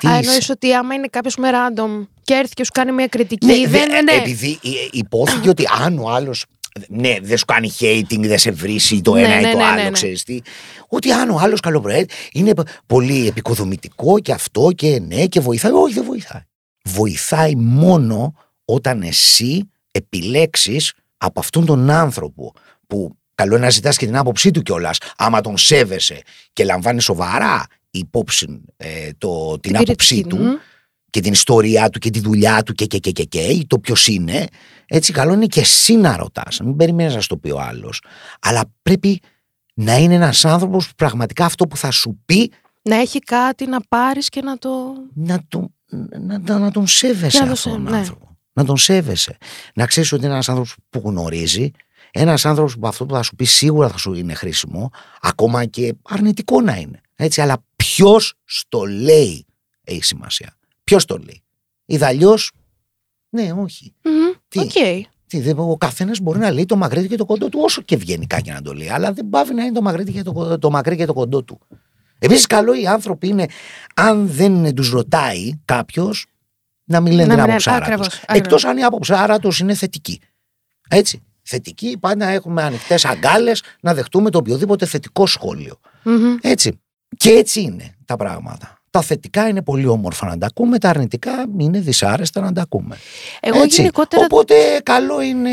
Τι 0.00 0.08
Α, 0.08 0.18
είσαι; 0.18 0.28
εννοείς 0.28 0.50
ότι 0.50 0.74
άμα 0.74 0.94
είναι 0.94 1.06
κάποιος 1.10 1.36
με 1.36 1.50
random 1.52 2.06
και 2.22 2.34
έρθει 2.34 2.54
και 2.54 2.64
σου 2.64 2.70
κάνει 2.72 2.92
μια 2.92 3.06
κριτική. 3.06 3.46
Ναι, 3.46 3.68
δεν, 3.68 3.90
δε- 3.90 4.02
ναι. 4.02 4.12
Επειδή 4.12 4.50
ε, 4.62 4.68
υπόθηκε 4.92 5.48
ότι 5.48 5.64
αν 5.84 5.98
ο 5.98 6.10
άλλος. 6.10 6.44
Ναι, 6.88 7.16
δεν 7.22 7.38
σου 7.38 7.44
κάνει 7.44 7.72
hating, 7.78 8.20
δεν 8.20 8.38
σε 8.38 8.50
βρίσει 8.50 9.00
το 9.00 9.14
Ναι, 9.14 9.22
ένα 9.22 9.38
ή 9.38 9.42
ναι, 9.42 9.50
το 9.50 9.56
ναι, 9.56 9.64
άλλο, 9.64 9.76
ναι, 9.76 9.82
ναι. 9.82 9.90
ξέρεις 9.90 10.22
τι. 10.22 10.40
Ότι 10.88 11.12
αν 11.12 11.30
ο 11.30 11.38
άλλος 11.38 11.60
καλοπροαίρετη 11.60 12.14
είναι 12.32 12.52
πολύ 12.86 13.26
επικοδομητικό 13.26 14.18
και 14.18 14.32
αυτό 14.32 14.70
και 14.74 15.00
ναι 15.00 15.26
και 15.26 15.40
βοηθάει. 15.40 15.72
Όχι, 15.72 15.94
δεν 15.94 16.04
βοηθάει. 16.04 16.42
Βοηθάει 16.84 17.54
μόνο 17.56 18.34
όταν 18.64 19.02
εσύ 19.02 19.70
επιλέξεις 19.90 20.92
από 21.16 21.40
αυτόν 21.40 21.66
τον 21.66 21.90
άνθρωπο 21.90 22.52
που 22.86 23.16
καλό 23.34 23.56
είναι 23.56 23.64
να 23.64 23.70
ζητάς 23.70 23.96
και 23.96 24.06
την 24.06 24.16
άποψή 24.16 24.50
του 24.50 24.62
κιόλας 24.62 24.98
άμα 25.16 25.40
τον 25.40 25.58
σέβεσαι 25.58 26.22
και 26.52 26.64
λαμβάνεις 26.64 27.04
σοβαρά 27.04 27.66
υπόψη 27.90 28.62
ε, 28.76 29.10
το, 29.18 29.58
την, 29.60 29.76
άποψή 29.76 30.14
κριτική, 30.14 30.28
του 30.28 30.42
μμ. 30.42 30.54
Και 31.10 31.20
την 31.20 31.32
ιστορία 31.32 31.88
του 31.90 31.98
και 31.98 32.10
τη 32.10 32.20
δουλειά 32.20 32.62
του 32.62 32.72
και 32.72 32.86
και 32.86 32.98
και 32.98 33.10
και, 33.10 33.24
και 33.24 33.40
ή 33.40 33.66
το 33.66 33.78
ποιος 33.78 34.06
είναι. 34.06 34.46
Έτσι, 34.86 35.12
καλό 35.12 35.32
είναι 35.32 35.46
και 35.46 35.60
εσύ 35.60 35.94
να 35.96 36.16
ρωτάς. 36.16 36.60
Μην 36.60 36.76
περιμένεις 36.76 37.14
να 37.14 37.20
σου 37.20 37.28
το 37.28 37.36
πει 37.36 37.50
ο 37.50 37.60
άλλος. 37.60 38.02
Αλλά 38.40 38.62
πρέπει 38.82 39.20
να 39.74 39.96
είναι 39.96 40.14
ένας 40.14 40.44
άνθρωπος 40.44 40.86
που 40.88 40.94
πραγματικά 40.96 41.44
αυτό 41.44 41.66
που 41.66 41.76
θα 41.76 41.90
σου 41.90 42.20
πει 42.24 42.52
Να 42.82 42.96
έχει 42.96 43.18
κάτι 43.18 43.66
να 43.66 43.80
πάρεις 43.88 44.28
και 44.28 44.42
να 44.42 44.58
το. 44.58 44.92
να, 45.14 45.40
το, 45.48 45.68
να, 46.20 46.38
να, 46.38 46.58
να 46.58 46.70
τον 46.70 46.86
σέβεσαι 46.86 47.38
Να 47.38 47.44
τον 47.44 47.52
αυτόν 47.52 47.72
τον 47.72 47.80
σέβ- 47.82 47.90
ναι. 47.90 47.96
άνθρωπο. 47.96 48.36
Να 48.52 48.64
τον 48.64 48.76
σέβεσαι. 48.76 49.36
Να 49.74 49.86
ξέρεις 49.86 50.12
ότι 50.12 50.24
είναι 50.24 50.32
ένας 50.32 50.48
άνθρωπος 50.48 50.76
που 50.90 51.02
γνωρίζει, 51.04 51.70
ένας 52.10 52.44
άνθρωπος 52.44 52.78
που 52.78 52.86
αυτό 52.86 53.06
που 53.06 53.14
θα 53.14 53.22
σου 53.22 53.34
πει 53.34 53.44
σίγουρα 53.44 53.88
θα 53.88 53.98
σου 53.98 54.12
είναι 54.14 54.34
χρήσιμο, 54.34 54.90
ακόμα 55.20 55.64
και 55.64 55.94
αρνητικό 56.02 56.60
να 56.60 56.76
είναι. 56.76 57.00
Έτσι, 57.16 57.40
αλλά 57.40 57.64
ποιος 57.76 58.34
στο 58.44 58.84
λέει 58.84 59.46
έχει 59.84 60.04
σημασία. 60.04 60.56
Ποιος 60.90 61.04
το 61.04 61.16
λέει; 61.18 61.42
Ειδάλλως, 61.84 62.52
ναι, 63.28 63.52
όχι. 63.52 63.94
Μμμ, 64.04 64.32
Τι; 64.48 64.58
Οκ. 64.58 64.70
Τι, 65.26 65.40
δεν- 65.40 65.58
ο 65.58 65.76
καθένας 65.76 66.18
μπορεί 66.20 66.38
να 66.38 66.50
λέει 66.50 66.64
το 66.66 66.76
μακρύ 66.76 67.08
και 67.08 67.16
το 67.16 67.24
κοντό 67.24 67.48
του 67.48 67.60
όσο 67.62 67.82
και 67.82 67.94
ευγενικά 67.94 68.40
και 68.40 68.52
να 68.52 68.62
το 68.62 68.72
λέει. 68.74 68.88
Αλλά 68.88 69.12
δεν 69.12 69.28
παύει 69.28 69.54
να 69.54 69.62
είναι 69.64 69.72
το 69.72 69.82
μακρύ 69.82 70.04
και 70.12 70.22
το, 70.22 70.32
κο- 70.32 70.58
το, 70.58 70.70
μακρύ 70.70 70.96
και 70.96 71.04
το 71.04 71.12
κοντό 71.12 71.42
του. 71.42 71.58
Επίσης, 72.18 72.46
καλό 72.46 72.74
οι 72.80 72.86
άνθρωποι 72.86 73.28
είναι, 73.28 73.46
αν 73.94 74.28
δεν 74.28 74.74
τους 74.74 74.90
ρωτάει 74.90 75.52
κάποιος, 75.64 76.26
να 76.84 77.00
μην 77.00 77.12
λένε 77.12 77.26
Να 77.26 77.32
την 77.34 77.40
μην- 77.42 77.50
άποψάρα 77.50 77.76
ακριβώς, 77.84 78.08
τους. 78.08 78.16
ακριβώς. 78.22 78.38
Εκτός 78.46 78.64
αν 78.64 78.76
η 78.76 78.82
άποψάρα 78.84 79.38
τους 79.38 79.58
είναι 79.60 79.74
θετική. 79.74 80.20
Έτσι. 80.88 81.22
Θετική, 81.42 81.96
πάντα 82.00 82.26
έχουμε 82.26 82.62
ανοιχτές 82.62 83.04
αγκάλες 83.04 83.62
να 83.80 83.94
δεχτούμε 83.94 84.30
το 84.30 84.38
οποιοδήποτε 84.38 84.86
θετικό 84.86 85.26
σχόλιο. 85.26 85.80
Μμμ. 86.02 86.36
Έτσι. 86.40 86.80
Και 87.16 87.30
έτσι 87.30 87.60
είναι 87.60 87.94
τα 88.04 88.16
πράγματα. 88.16 88.74
Τα 88.90 89.00
θετικά 89.02 89.48
είναι 89.48 89.62
πολύ 89.62 89.86
όμορφα 89.86 90.26
να 90.26 90.38
τα 90.38 90.46
ακούμε, 90.46 90.78
τα 90.78 90.88
αρνητικά 90.88 91.46
είναι 91.58 91.80
δυσάρεστα 91.80 92.40
να 92.40 92.52
τα 92.52 92.62
ακούμε. 92.62 92.96
Εγώ 93.40 93.62
Έτσι. 93.62 93.80
γενικότερα. 93.80 94.24
Οπότε 94.24 94.54
καλό 94.82 95.20
είναι 95.20 95.50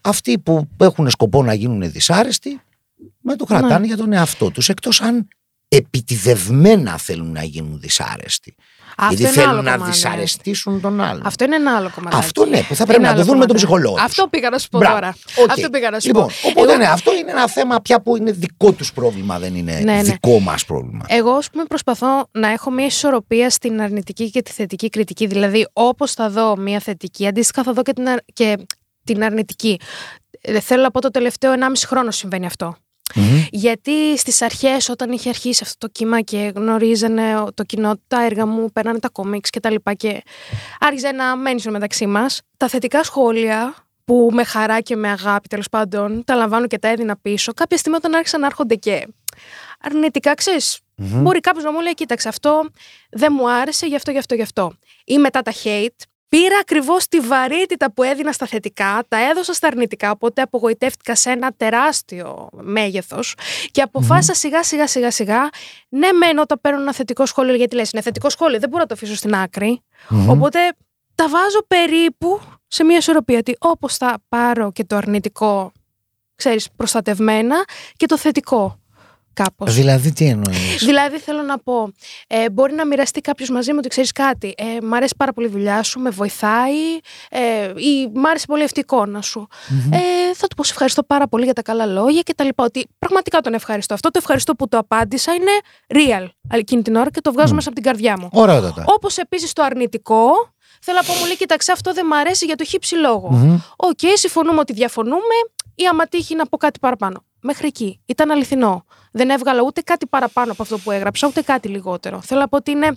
αυτοί 0.00 0.38
που 0.38 0.68
έχουν 0.80 1.10
σκοπό 1.10 1.42
να 1.42 1.54
γίνουν 1.54 1.90
δυσάρεστοι 1.90 2.60
να 3.20 3.36
το 3.36 3.44
κρατάνε 3.44 3.78
Ναι. 3.78 3.86
για 3.86 3.96
τον 3.96 4.12
εαυτό 4.12 4.50
τους 4.50 4.68
εκτός 4.68 5.00
αν 5.00 5.28
επιτηδευμένα 5.68 6.98
θέλουν 6.98 7.32
να 7.32 7.42
γίνουν 7.42 7.80
δυσάρεστοι. 7.80 8.54
Αυτό 9.00 9.14
γιατί 9.14 9.22
είναι 9.32 9.42
θέλουν 9.42 9.48
άλλο 9.58 9.62
να 9.62 9.72
κομμάτι. 9.72 9.90
δυσαρεστήσουν 9.92 10.80
τον 10.80 11.00
άλλον. 11.00 11.22
Αυτό 11.26 11.44
είναι 11.44 11.54
ένα 11.56 11.76
άλλο 11.76 11.90
κομμάτι. 11.94 12.16
Αυτό 12.16 12.44
ναι, 12.46 12.62
που 12.62 12.74
θα 12.74 12.84
πρέπει 12.86 12.98
Είναι 13.00 13.08
να 13.08 13.14
το 13.14 13.20
άλλο 13.20 13.30
δουν 13.30 13.38
με 13.38 13.46
τον 13.46 13.48
κομμάτι. 13.48 13.54
ψυχολόγο. 13.54 13.94
τους. 13.94 14.04
Αυτό 14.04 14.28
πήγα 14.28 14.50
να 14.50 14.58
σου 14.58 14.68
πω 14.68 14.78
Μπράβο. 14.78 14.94
τώρα. 14.94 15.16
Οκ. 15.36 15.50
Αυτό 15.50 15.70
πήγα 15.70 15.90
να 15.90 16.00
σου 16.00 16.06
λοιπόν, 16.06 16.26
πω. 16.26 16.48
Οπότε 16.48 16.68
Εγώ- 16.70 16.78
ναι, 16.80 16.86
αυτό 16.86 17.14
είναι 17.14 17.30
ένα 17.30 17.48
θέμα 17.48 17.80
πια 17.80 18.00
που 18.00 18.16
είναι 18.16 18.30
δικό 18.32 18.72
τους 18.72 18.92
πρόβλημα, 18.92 19.38
δεν 19.38 19.54
είναι 19.54 19.72
Ναι, 19.72 19.92
ναι. 19.94 20.02
δικό 20.02 20.38
μας 20.40 20.64
πρόβλημα. 20.64 21.04
Εγώ, 21.08 21.30
ας 21.30 21.50
πούμε, 21.50 21.64
προσπαθώ 21.64 22.28
να 22.30 22.48
έχω 22.48 22.70
μια 22.70 22.86
ισορροπία 22.86 23.50
στην 23.50 23.80
αρνητική 23.80 24.30
και 24.30 24.42
τη 24.42 24.50
θετική 24.52 24.88
κριτική. 24.88 25.26
Δηλαδή, 25.26 25.68
όπως 25.72 26.12
θα 26.12 26.30
δω 26.30 26.56
μια 26.56 26.80
θετική, 26.80 27.26
αντίστοιχα 27.26 27.62
θα 27.62 27.72
δω 27.72 27.82
και 27.82 27.92
την, 27.92 28.08
αρ- 28.08 28.24
και 28.32 28.56
την 29.04 29.24
αρνητική. 29.24 29.80
Ε, 30.40 30.60
θέλω 30.60 30.82
να 30.82 30.90
πω 30.90 31.00
το 31.00 31.10
τελευταίο 31.10 31.52
1,5 31.52 31.86
χρόνο 31.86 32.10
συμβαίνει 32.10 32.46
αυτό. 32.46 32.76
Μμμ. 33.14 33.44
Γιατί 33.50 34.18
στις 34.18 34.42
αρχές, 34.42 34.88
όταν 34.88 35.12
είχε 35.12 35.28
αρχίσει 35.28 35.62
αυτό 35.64 35.86
το 35.86 35.92
κύμα 35.92 36.20
και 36.20 36.52
γνωρίζανε 36.54 37.44
το 37.54 37.62
κοινό 37.62 37.94
τα 38.06 38.24
έργα 38.24 38.46
μου, 38.46 38.70
παίρνανε 38.72 38.98
τα 38.98 39.08
κόμιξ 39.08 39.50
και 39.50 39.60
τα 39.60 39.70
λοιπά 39.70 39.94
και 39.94 40.22
άρχιζε 40.80 41.12
να 41.12 41.36
μένει 41.36 41.60
στο 41.60 41.70
μεταξύ 41.70 42.06
μας, 42.06 42.40
τα 42.56 42.68
θετικά 42.68 43.02
σχόλια 43.04 43.74
που 44.04 44.30
με 44.32 44.44
χαρά 44.44 44.80
και 44.80 44.96
με 44.96 45.08
αγάπη 45.08 45.48
τέλος 45.48 45.68
πάντων 45.68 46.24
τα 46.24 46.34
λαμβάνω 46.34 46.66
και 46.66 46.78
τα 46.78 46.88
έδινα 46.88 47.16
πίσω, 47.22 47.52
κάποια 47.52 47.76
στιγμή 47.76 47.98
όταν 47.98 48.14
άρχισαν 48.14 48.40
να 48.40 48.46
έρχονται 48.46 48.74
και 48.74 49.06
αρνητικά, 49.80 50.34
ξέρεις, 50.34 50.80
Μμμ. 50.94 51.22
μπορεί 51.22 51.40
κάποιος 51.40 51.64
να 51.64 51.72
μου 51.72 51.80
λέει: 51.80 51.94
Κοίταξε, 51.94 52.28
αυτό 52.28 52.68
δεν 53.10 53.32
μου 53.36 53.50
άρεσε, 53.50 53.86
γι' 53.86 53.96
αυτό, 53.96 54.10
γι' 54.10 54.18
αυτό, 54.18 54.34
γι' 54.34 54.42
αυτό. 54.42 54.72
Ή 55.04 55.18
μετά 55.18 55.42
τα 55.42 55.52
hate. 55.64 56.02
Πήρα 56.28 56.58
ακριβώς 56.60 57.08
τη 57.08 57.20
βαρύτητα 57.20 57.92
που 57.92 58.02
έδινα 58.02 58.32
στα 58.32 58.46
θετικά, 58.46 59.04
τα 59.08 59.28
έδωσα 59.30 59.52
στα 59.52 59.66
αρνητικά, 59.66 60.10
οπότε 60.10 60.42
απογοητεύτηκα 60.42 61.14
σε 61.14 61.30
ένα 61.30 61.52
τεράστιο 61.56 62.48
μέγεθος 62.52 63.34
και 63.70 63.82
αποφάσισα 63.82 64.34
σιγά 64.34 64.62
σιγά 64.62 64.86
σιγά 64.86 65.10
σιγά. 65.10 65.48
Ναι, 65.88 66.12
μεν 66.12 66.38
όταν 66.38 66.58
παίρνω 66.60 66.80
ένα 66.80 66.92
θετικό 66.92 67.26
σχόλιο, 67.26 67.54
γιατί 67.54 67.74
λες, 67.74 67.90
είναι 67.90 68.02
θετικό 68.02 68.30
σχόλιο, 68.30 68.58
δεν 68.58 68.68
μπορώ 68.68 68.82
να 68.82 68.88
το 68.88 68.94
αφήσω 68.94 69.14
στην 69.14 69.34
άκρη. 69.34 69.82
Μμμ. 70.08 70.30
Οπότε 70.30 70.58
τα 71.14 71.28
βάζω 71.28 71.64
περίπου 71.66 72.40
σε 72.66 72.84
μια 72.84 72.96
ισορροπία. 72.96 73.38
Ότι 73.38 73.56
όπως 73.58 73.96
θα 73.96 74.18
πάρω 74.28 74.72
και 74.72 74.84
το 74.84 74.96
αρνητικό, 74.96 75.72
ξέρεις, 76.34 76.68
προστατευμένα 76.76 77.64
και 77.96 78.06
το 78.06 78.18
θετικό 78.18 78.78
κάπως. 79.42 79.74
Δηλαδή, 79.74 80.12
τι 80.12 80.26
εννοείς; 80.26 80.84
Δηλαδή 80.84 81.18
θέλω 81.18 81.42
να 81.42 81.58
πω, 81.58 81.92
ε, 82.26 82.50
μπορεί 82.50 82.74
να 82.74 82.86
μοιραστεί 82.86 83.20
κάποιος 83.20 83.50
μαζί 83.50 83.70
μου 83.70 83.76
ότι 83.78 83.88
ξέρεις 83.88 84.12
κάτι. 84.12 84.54
Ε, 84.56 84.64
μ' 84.82 84.94
αρέσει 84.94 85.14
πάρα 85.16 85.32
πολύ 85.32 85.46
η 85.46 85.50
δουλειά 85.50 85.82
σου, 85.82 86.00
με 86.00 86.10
βοηθάει 86.10 86.98
ε, 87.30 87.40
ή 87.76 88.10
μ' 88.14 88.26
άρεσε 88.26 88.46
πολύ 88.46 88.62
αυτή 88.62 88.78
η 88.78 88.82
εικόνα 88.84 89.22
σου. 89.22 89.48
Ε, 89.92 90.34
θα 90.34 90.46
του 90.46 90.56
πω 90.56 90.64
σε 90.64 90.72
ευχαριστώ 90.72 91.02
πάρα 91.02 91.28
πολύ 91.28 91.44
για 91.44 91.52
τα 91.52 91.62
καλά 91.62 91.86
λόγια 91.86 92.22
και 92.22 92.34
τα 92.34 92.44
λοιπά. 92.44 92.64
Ότι 92.64 92.86
πραγματικά 92.98 93.40
τον 93.40 93.54
ευχαριστώ. 93.54 93.94
Αυτό 93.94 94.10
το 94.10 94.18
ευχαριστώ 94.22 94.54
που 94.54 94.68
το 94.68 94.78
απάντησα 94.78 95.32
είναι 95.32 95.52
real 95.94 96.28
εκείνη 96.50 96.82
την 96.82 96.96
ώρα 96.96 97.10
και 97.10 97.20
το 97.20 97.32
βγάζω 97.32 97.54
μέσα 97.54 97.68
από 97.68 97.80
την 97.80 97.86
καρδιά 97.90 98.16
μου. 98.20 98.28
Ωραιότατα. 98.32 98.84
Όπως 98.86 99.16
επίσης 99.16 99.52
το 99.52 99.62
αρνητικό, 99.62 100.30
θέλω 100.82 100.98
να 101.02 101.04
πω 101.04 101.18
μου 101.18 101.26
λέει, 101.26 101.36
κοίταξε, 101.36 101.72
αυτό 101.72 101.92
δεν 101.92 102.06
μ' 102.06 102.12
αρέσει 102.12 102.44
για 102.44 102.56
το 102.56 102.64
χ 102.64 102.79
ψ 102.79 102.94
λόγο. 102.94 103.28
Μμμ. 103.30 103.58
Οκ, 103.76 103.98
συμφωνούμε 104.14 104.58
ότι 104.58 104.72
διαφωνούμε 104.72 105.36
ή 105.74 105.86
άμα 105.86 106.06
τύχει 106.06 106.34
να 106.34 106.46
πω 106.46 106.56
κάτι 106.56 106.78
παραπάνω. 106.78 107.24
Μέχρι 107.40 107.66
εκεί. 107.66 108.00
Ήταν 108.06 108.30
αληθινό. 108.30 108.84
Δεν 109.12 109.30
έβγαλα 109.30 109.60
ούτε 109.62 109.80
κάτι 109.80 110.06
παραπάνω 110.06 110.52
από 110.52 110.62
αυτό 110.62 110.78
που 110.78 110.90
έγραψα, 110.90 111.26
ούτε 111.26 111.40
κάτι 111.42 111.68
λιγότερο. 111.68 112.20
Θέλω 112.24 112.40
να 112.40 112.48
πω 112.48 112.56
ότι 112.56 112.70
είναι 112.70 112.92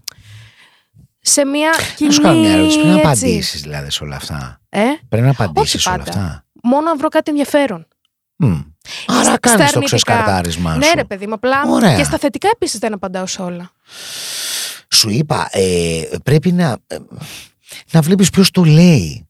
σε 1.19 1.45
μια 1.45 1.71
κοινή. 1.95 2.09
Να 2.09 2.15
σου 2.15 2.21
κάνω 2.21 2.39
μια 2.39 2.51
ερώτηση. 2.51 2.75
Πρέπει 2.79 2.87
να 2.93 2.93
έτσι. 2.95 3.07
απαντήσεις 3.07 3.61
δηλαδή 3.61 3.91
σε 3.91 4.03
όλα 4.03 4.15
αυτά. 4.15 4.61
Ε; 4.69 4.81
Πρέπει 5.09 5.25
να 5.25 5.31
απαντήσεις 5.31 5.81
σε 5.81 5.89
όλα 5.89 5.97
πάντα. 5.97 6.09
αυτά. 6.11 6.45
Μόνο 6.63 6.89
αν 6.89 6.97
βρω 6.97 7.07
κάτι 7.07 7.29
ενδιαφέρον. 7.29 7.87
Μμ. 8.35 8.51
Άρα 9.07 9.23
Στα- 9.23 9.37
κάνεις 9.39 9.39
στα 9.39 9.57
το 9.57 9.63
αρνητικά. 9.63 9.85
ξεσκαρτάρισμά 9.85 10.75
Ναι, 10.75 10.85
σου. 10.85 10.91
ρε 10.95 11.03
παιδί 11.03 11.27
μου, 11.27 11.33
απλά 11.33 11.61
Ωραία. 11.67 11.95
και 11.95 12.03
στα 12.03 12.17
θετικά 12.17 12.49
επίσης 12.53 12.79
δεν 12.79 12.93
απαντάω 12.93 13.25
σε 13.25 13.41
όλα. 13.41 13.71
Σου 14.93 15.09
είπα, 15.09 15.47
ε, 15.51 16.01
πρέπει 16.23 16.51
να, 16.51 16.77
ε, 16.87 16.97
να 17.91 18.01
βλέπεις 18.01 18.29
ποιος 18.29 18.51
το 18.51 18.63
λέει. 18.63 19.25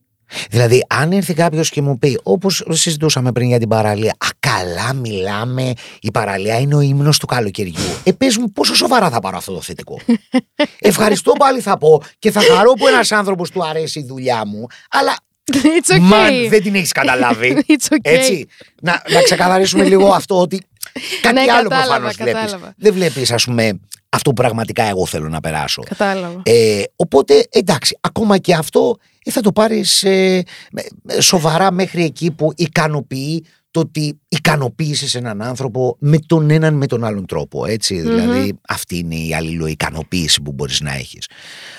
Δηλαδή, 0.50 0.86
αν 0.90 1.12
έρθει 1.12 1.34
κάποιος 1.34 1.70
και 1.70 1.82
μου 1.82 1.98
πει, 1.98 2.20
όπως 2.24 2.64
συζητούσαμε 2.70 3.32
πριν 3.32 3.48
για 3.48 3.60
την 3.60 3.68
παραλία, 3.68 4.16
«Α, 4.18 4.28
καλά 4.58 4.94
μιλάμε, 4.94 5.74
η 6.02 6.12
παραλία 6.12 6.60
είναι 6.60 6.76
ο 6.76 6.80
ύμνος 6.82 7.18
του 7.20 7.26
καλοκαιριού». 7.26 7.74
Ε, 8.04 8.12
πες 8.12 8.38
μου 8.38 8.52
πόσο 8.52 8.76
σοβαρά 8.76 9.10
θα 9.10 9.20
πάρω 9.20 9.38
αυτό 9.38 9.54
το 9.54 9.62
θετικό. 9.62 10.00
Ευχαριστώ 10.80 11.32
πάλι 11.32 11.62
θα 11.62 11.78
πω 11.78 12.02
και 12.20 12.32
θα 12.32 12.42
χαρώ 12.42 12.72
που 12.74 12.88
ένας 12.88 13.12
άνθρωπος 13.12 13.50
του 13.50 13.66
αρέσει 13.66 14.00
η 14.00 14.04
δουλειά 14.06 14.46
μου, 14.46 14.66
αλλά 14.90 15.16
It's 15.54 15.96
okay. 15.96 16.00
μαν 16.00 16.50
δεν 16.50 16.62
την 16.64 16.76
έχεις 16.76 16.92
καταλάβει. 16.92 17.64
It's 17.78 17.94
okay. 17.94 17.98
Έτσι, 18.02 18.48
να, 18.82 19.04
να 19.10 19.22
ξεκαθαρίσουμε 19.22 19.84
λίγο 19.84 20.08
αυτό 20.08 20.40
ότι 20.42 20.62
κάτι 21.22 21.34
Ναι, 21.46 21.52
άλλο 21.52 21.70
κατάλαβα, 21.70 21.86
προφανώς 21.86 22.16
βλέπεις. 22.16 22.34
κατάλαβα. 22.42 22.74
Δεν 22.78 22.94
βλέπεις, 22.94 23.32
ας 23.32 23.44
πούμε, 23.44 23.80
αυτό 24.10 24.30
που 24.30 24.42
πραγματικά 24.42 24.84
εγώ 24.84 25.06
θέλω 25.06 25.30
να 25.30 25.40
περάσω. 25.40 25.82
Κατάλαβα. 25.84 26.42
Ε, 26.46 26.84
οπότε 26.96 27.48
εντάξει, 27.50 27.98
ακόμα 28.02 28.38
και 28.38 28.54
αυτό 28.54 28.98
ε, 29.24 29.32
θα 29.32 29.42
το 29.42 29.52
πάρεις 29.52 30.04
ε, 30.04 30.44
με- 30.72 30.86
με- 31.04 31.22
σοβαρά 31.22 31.72
μέχρι 31.72 32.04
εκεί 32.04 32.32
που 32.32 32.52
ικανοποιεί 32.56 33.46
το 33.72 33.80
ότι 33.80 34.20
ικανοποίησες 34.28 35.16
έναν 35.16 35.42
άνθρωπο 35.42 35.96
με 36.00 36.18
τον 36.26 36.50
έναν 36.50 36.74
με 36.74 36.86
τον 36.86 37.04
άλλον 37.04 37.26
τρόπο. 37.26 37.66
Έτσι, 37.66 38.02
δηλαδή 38.02 38.60
αυτή 38.68 38.98
είναι 38.98 39.16
η 39.16 39.34
αλληλοικανοποίηση 39.34 40.42
που 40.42 40.52
μπορείς 40.52 40.82
να 40.82 40.94
έχεις. 40.94 41.28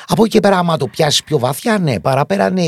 Από 0.06 0.24
εκεί 0.24 0.32
και 0.32 0.40
πέρα 0.40 0.58
άμα 0.58 0.76
το 0.76 0.86
πιάσεις 0.86 1.22
πιο 1.24 1.38
βαθιά, 1.38 1.78
ναι, 1.78 2.00
παραπέρα 2.00 2.50
ναι, 2.50 2.64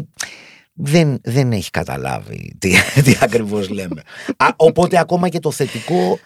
δεν, 0.75 1.19
δεν 1.23 1.53
έχει 1.53 1.71
καταλάβει 1.71 2.55
τι, 2.59 2.75
τι 3.05 3.17
ακριβώς 3.21 3.69
λέμε. 3.69 4.03
Α, 4.37 4.47
οπότε 4.57 4.99
ακόμα 4.99 5.29
και 5.29 5.39
το 5.39 5.51
θετικό 5.51 6.19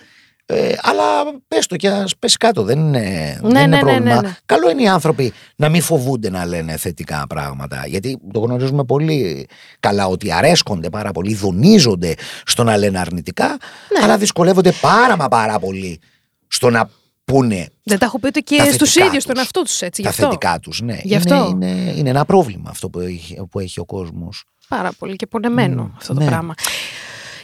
ε, 0.50 0.72
αλλά 0.82 1.04
πες 1.48 1.66
το 1.66 1.76
και 1.76 1.88
ας 1.88 2.16
πέσει 2.16 2.36
κάτω, 2.36 2.62
δεν 2.62 2.78
είναι, 2.78 3.38
δεν 3.42 3.50
Ναι, 3.50 3.58
είναι 3.60 3.66
ναι, 3.66 3.76
ναι, 3.76 3.80
πρόβλημα. 3.80 4.14
ναι, 4.14 4.20
ναι. 4.20 4.36
Καλό 4.46 4.70
είναι 4.70 4.82
οι 4.82 4.88
άνθρωποι 4.88 5.32
να 5.56 5.68
μην 5.68 5.82
φοβούνται 5.82 6.30
να 6.30 6.44
λένε 6.46 6.76
θετικά 6.76 7.24
πράγματα. 7.28 7.84
Γιατί 7.86 8.18
το 8.32 8.40
γνωρίζουμε 8.40 8.84
πολύ 8.84 9.46
καλά 9.80 10.06
ότι 10.06 10.32
αρέσκονται 10.32 10.90
πάρα 10.90 11.10
πολύ, 11.12 11.34
δονίζονται 11.34 12.14
στο 12.46 12.64
να 12.64 12.76
λένε 12.76 12.98
αρνητικά, 12.98 13.46
Ναι. 13.46 14.04
αλλά 14.04 14.16
δυσκολεύονται 14.18 14.72
πάρα 14.80 15.16
μα 15.16 15.28
πάρα 15.28 15.58
πολύ 15.58 16.00
στο 16.48 16.70
να 16.70 16.90
πούνε 17.24 17.68
Δεν 17.82 17.98
τα 17.98 18.04
έχω 18.04 18.18
πει 18.18 18.26
ούτε 18.26 18.40
τα 18.40 18.54
και 18.64 18.70
στους 18.72 18.92
θετικά 18.92 19.04
ίδιους 19.06 19.24
τους. 19.24 19.32
τον 19.34 19.38
εαυτό 19.42 19.62
τους 19.62 19.80
έτσι. 19.82 20.00
Γι' 20.00 20.06
τα 20.08 20.12
αυτό. 20.14 20.22
θετικά 20.24 20.58
τους. 20.60 20.80
Ναι. 20.80 20.98
Γι' 21.02 21.14
Είναι, 21.14 21.16
αυτό. 21.16 21.48
είναι, 21.50 21.92
είναι 21.96 22.08
ένα 22.10 22.24
πρόβλημα 22.24 22.70
αυτό 22.70 22.88
που 22.90 23.00
έχει, 23.00 23.46
που 23.50 23.58
έχει 23.58 23.80
ο 23.80 23.84
κόσμος. 23.84 24.44
Πάρα 24.68 24.90
πολύ 24.98 25.16
και 25.16 25.26
πονεμένο 25.26 25.82
Μμ, 25.82 25.90
αυτό 25.96 26.14
το 26.14 26.20
ναι. 26.20 26.26
πράγμα. 26.26 26.54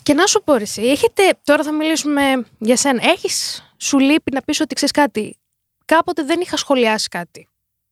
Και 0.05 0.15
να 0.15 0.27
σου 0.27 0.43
πω, 0.45 0.55
ρε, 0.55 0.63
εσύ, 0.63 0.83
έχετε, 0.83 1.23
τώρα 1.45 1.63
θα 1.63 1.73
μιλήσουμε 1.73 2.23
για 2.59 2.77
σένα. 2.77 3.01
Έχεις 3.05 3.63
σου 3.77 3.99
λείπει 3.99 4.33
να 4.33 4.41
πεις 4.43 4.61
ότι 4.61 4.75
ξέρεις 4.75 4.95
κάτι; 4.95 5.39
Κάποτε 5.85 6.23
δεν 6.25 6.41
είχα 6.41 6.57
σχολιάσει 6.57 7.09
κάτι. 7.09 7.49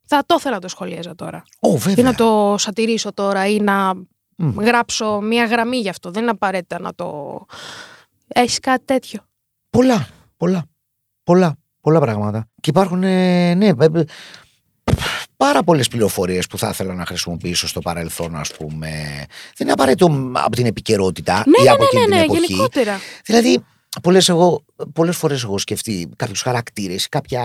Θα 0.07 0.23
το 0.27 0.35
ήθελα 0.39 0.55
να 0.55 0.61
το 0.61 0.69
σχολιάζα 0.69 1.15
τώρα. 1.15 1.43
Ω, 1.61 1.73
Ή 1.75 1.77
βέβαια. 1.77 2.05
να 2.05 2.15
το 2.15 2.55
σατυρίσω 2.59 3.13
τώρα 3.13 3.47
ή 3.47 3.61
να 3.61 3.95
Μμ. 4.37 4.61
γράψω 4.61 5.21
μία 5.21 5.45
γραμμή 5.45 5.77
γι' 5.77 5.89
αυτό. 5.89 6.11
Δεν 6.11 6.23
είναι 6.23 6.31
απαραίτητα 6.31 6.81
να 6.81 6.95
το. 6.95 7.39
Έχεις 8.29 8.59
κάτι 8.59 8.85
τέτοιο; 8.85 9.21
Πολλά, 9.71 10.09
πολλά, 10.37 10.65
πολλά, 11.23 11.57
πολλά 11.81 12.01
πράγματα. 12.01 12.49
Και 12.61 12.71
υπάρχουν, 12.71 13.03
ε, 13.03 13.55
ναι, 13.55 13.67
ε, 13.67 13.75
ε, 13.93 14.05
πάρα 15.47 15.63
πολλές 15.63 15.89
πληροφορίες 15.89 16.47
που 16.47 16.59
θα 16.59 16.69
ήθελα 16.69 16.95
να 16.95 17.07
χρησιμοποιήσω 17.07 17.69
στο 17.69 17.81
παρελθόν, 17.81 18.37
ας 18.37 18.53
πούμε. 18.53 18.89
Δεν 19.57 19.67
είναι 19.67 19.73
απαραίτητο 19.73 20.09
μ, 20.09 20.37
από 20.37 20.57
την 20.57 20.67
επικαιρότητα 20.67 21.43
Ναι, 21.47 21.61
ή 21.61 21.65
ναι, 21.65 21.71
από 21.71 21.83
ναι, 21.83 21.89
εκείνη 21.93 22.07
ναι, 22.09 22.17
ναι, 22.17 22.23
την 22.23 22.33
εποχή. 22.35 22.53
γενικότερα. 22.53 23.01
Δηλαδή, 23.25 23.65
πολλές, 24.03 24.29
εγώ, 24.29 24.65
πολλές 24.93 25.17
φορές 25.17 25.43
εγώ 25.43 25.59
σκεφτεί 25.59 26.09
κάποιους 26.17 26.43
χαρακτήρες, 26.43 27.09
κάποια 27.09 27.43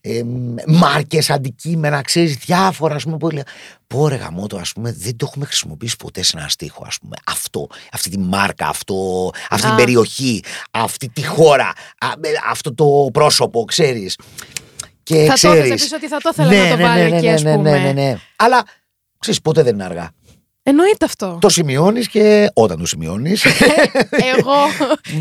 ε, 0.00 0.22
μάρκες, 0.66 1.30
αντικείμενα, 1.30 2.02
ξέρεις, 2.02 2.36
διάφορα, 2.36 2.94
ας 2.94 3.02
πούμε, 3.02 3.16
που 3.16 3.28
έλεγα, 3.28 3.44
πω 3.86 4.08
ρε 4.08 4.14
γαμώτο, 4.14 4.56
ας 4.56 4.72
πούμε, 4.72 4.92
δεν 4.92 5.16
το 5.16 5.26
έχουμε 5.28 5.44
χρησιμοποιήσει 5.44 5.96
ποτέ 5.96 6.22
σε 6.22 6.38
ένα 6.38 6.48
στίχο, 6.48 6.84
ας 6.86 6.98
πούμε, 6.98 7.16
αυτό, 7.26 7.66
αυτή 7.92 8.10
τη 8.10 8.18
μάρκα, 8.18 8.66
αυτό, 8.68 9.30
αυτή 9.50 9.66
Α. 9.66 9.68
την 9.68 9.76
περιοχή, 9.84 10.42
αυτή 10.70 11.08
τη 11.08 11.26
χώρα, 11.26 11.72
α, 11.98 12.06
ε, 12.20 12.28
αυτό 12.50 12.74
το 12.74 13.08
πρόσωπο, 13.12 13.64
ξέρεις. 13.64 14.16
Και 15.02 15.14
Θα 15.16 15.26
το 15.26 15.32
ξέρεις, 15.32 15.58
ήθελα 15.58 15.74
πίσω 15.74 15.96
ότι 15.96 16.08
θα 16.08 16.16
το 16.20 16.28
ήθελα 16.32 16.64
να 16.70 16.76
το 16.76 16.82
βάλει 16.82 17.14
εκεί, 17.16 17.28
ας 17.28 17.42
ναι, 17.42 17.50
ναι, 17.50 17.56
πούμε. 17.56 17.78
ναι, 17.78 17.92
ναι. 17.92 18.16
Αλλά, 18.36 18.62
ξέρεις, 19.18 19.40
ποτέ 19.40 19.62
δεν 19.62 19.74
είναι 19.74 19.84
αργά. 19.84 20.10
Εννοείται 20.64 21.04
αυτό. 21.04 21.38
Το 21.40 21.48
σημειώνεις 21.48 22.08
και 22.08 22.50
όταν 22.54 22.78
το 22.78 22.86
σημειώνεις, 22.86 23.44
Εγώ. 24.36 24.52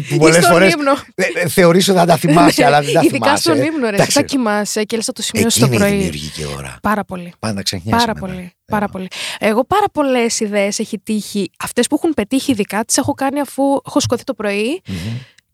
που 0.09 0.17
πολλές 0.17 0.37
ή 0.37 0.41
στον 0.41 0.51
φορές 0.53 0.73
ύμνο. 0.73 0.91
ε, 1.15 1.23
ε, 1.35 1.47
θεωρείς 1.47 1.87
ότι 1.87 1.97
θα 1.97 2.05
τα 2.05 2.17
θυμάσαι, 2.17 2.65
αλλά 2.65 2.81
δεν 2.81 2.93
τα 2.93 2.99
Ειδικά 3.05 3.25
θυμάσαι. 3.25 3.41
στον 3.41 3.63
ύμνο, 3.63 3.89
ρε. 3.89 3.95
Εντάξει, 3.95 4.11
Θα 4.11 4.21
κοιμάσαι 4.21 4.83
και 4.83 4.95
λες 4.95 5.05
θα 5.05 5.13
το 5.13 5.21
σημειώσει 5.21 5.59
το 5.59 5.65
Εκείνη 5.65 5.81
η 5.81 5.85
πρωί. 5.85 5.95
δημιουργική 5.97 6.45
ώρα. 6.57 6.77
Πάρα 6.81 7.03
πολύ. 7.03 7.33
Πάντα 7.39 7.61
ξεχνιάσαι 7.61 8.05
Πάρα 8.05 8.19
μετά. 8.19 8.33
πολύ. 8.33 8.51
Πάρα 8.65 8.87
πολύ. 8.87 9.07
Εγώ 9.39 9.63
πάρα 9.65 9.85
πολλές 9.93 10.39
ιδέες 10.39 10.79
έχει 10.79 10.99
τύχει. 10.99 11.51
Αυτές 11.63 11.87
που 11.87 11.95
έχουν 11.95 12.13
πετύχει 12.13 12.51
ειδικά 12.51 12.85
τις 12.85 12.97
έχω 12.97 13.13
κάνει 13.13 13.39
αφού 13.39 13.63
έχω 13.87 13.99
σηκωθεί 13.99 14.23
το 14.23 14.33
πρωί 14.33 14.81
Μμμ. 14.87 14.95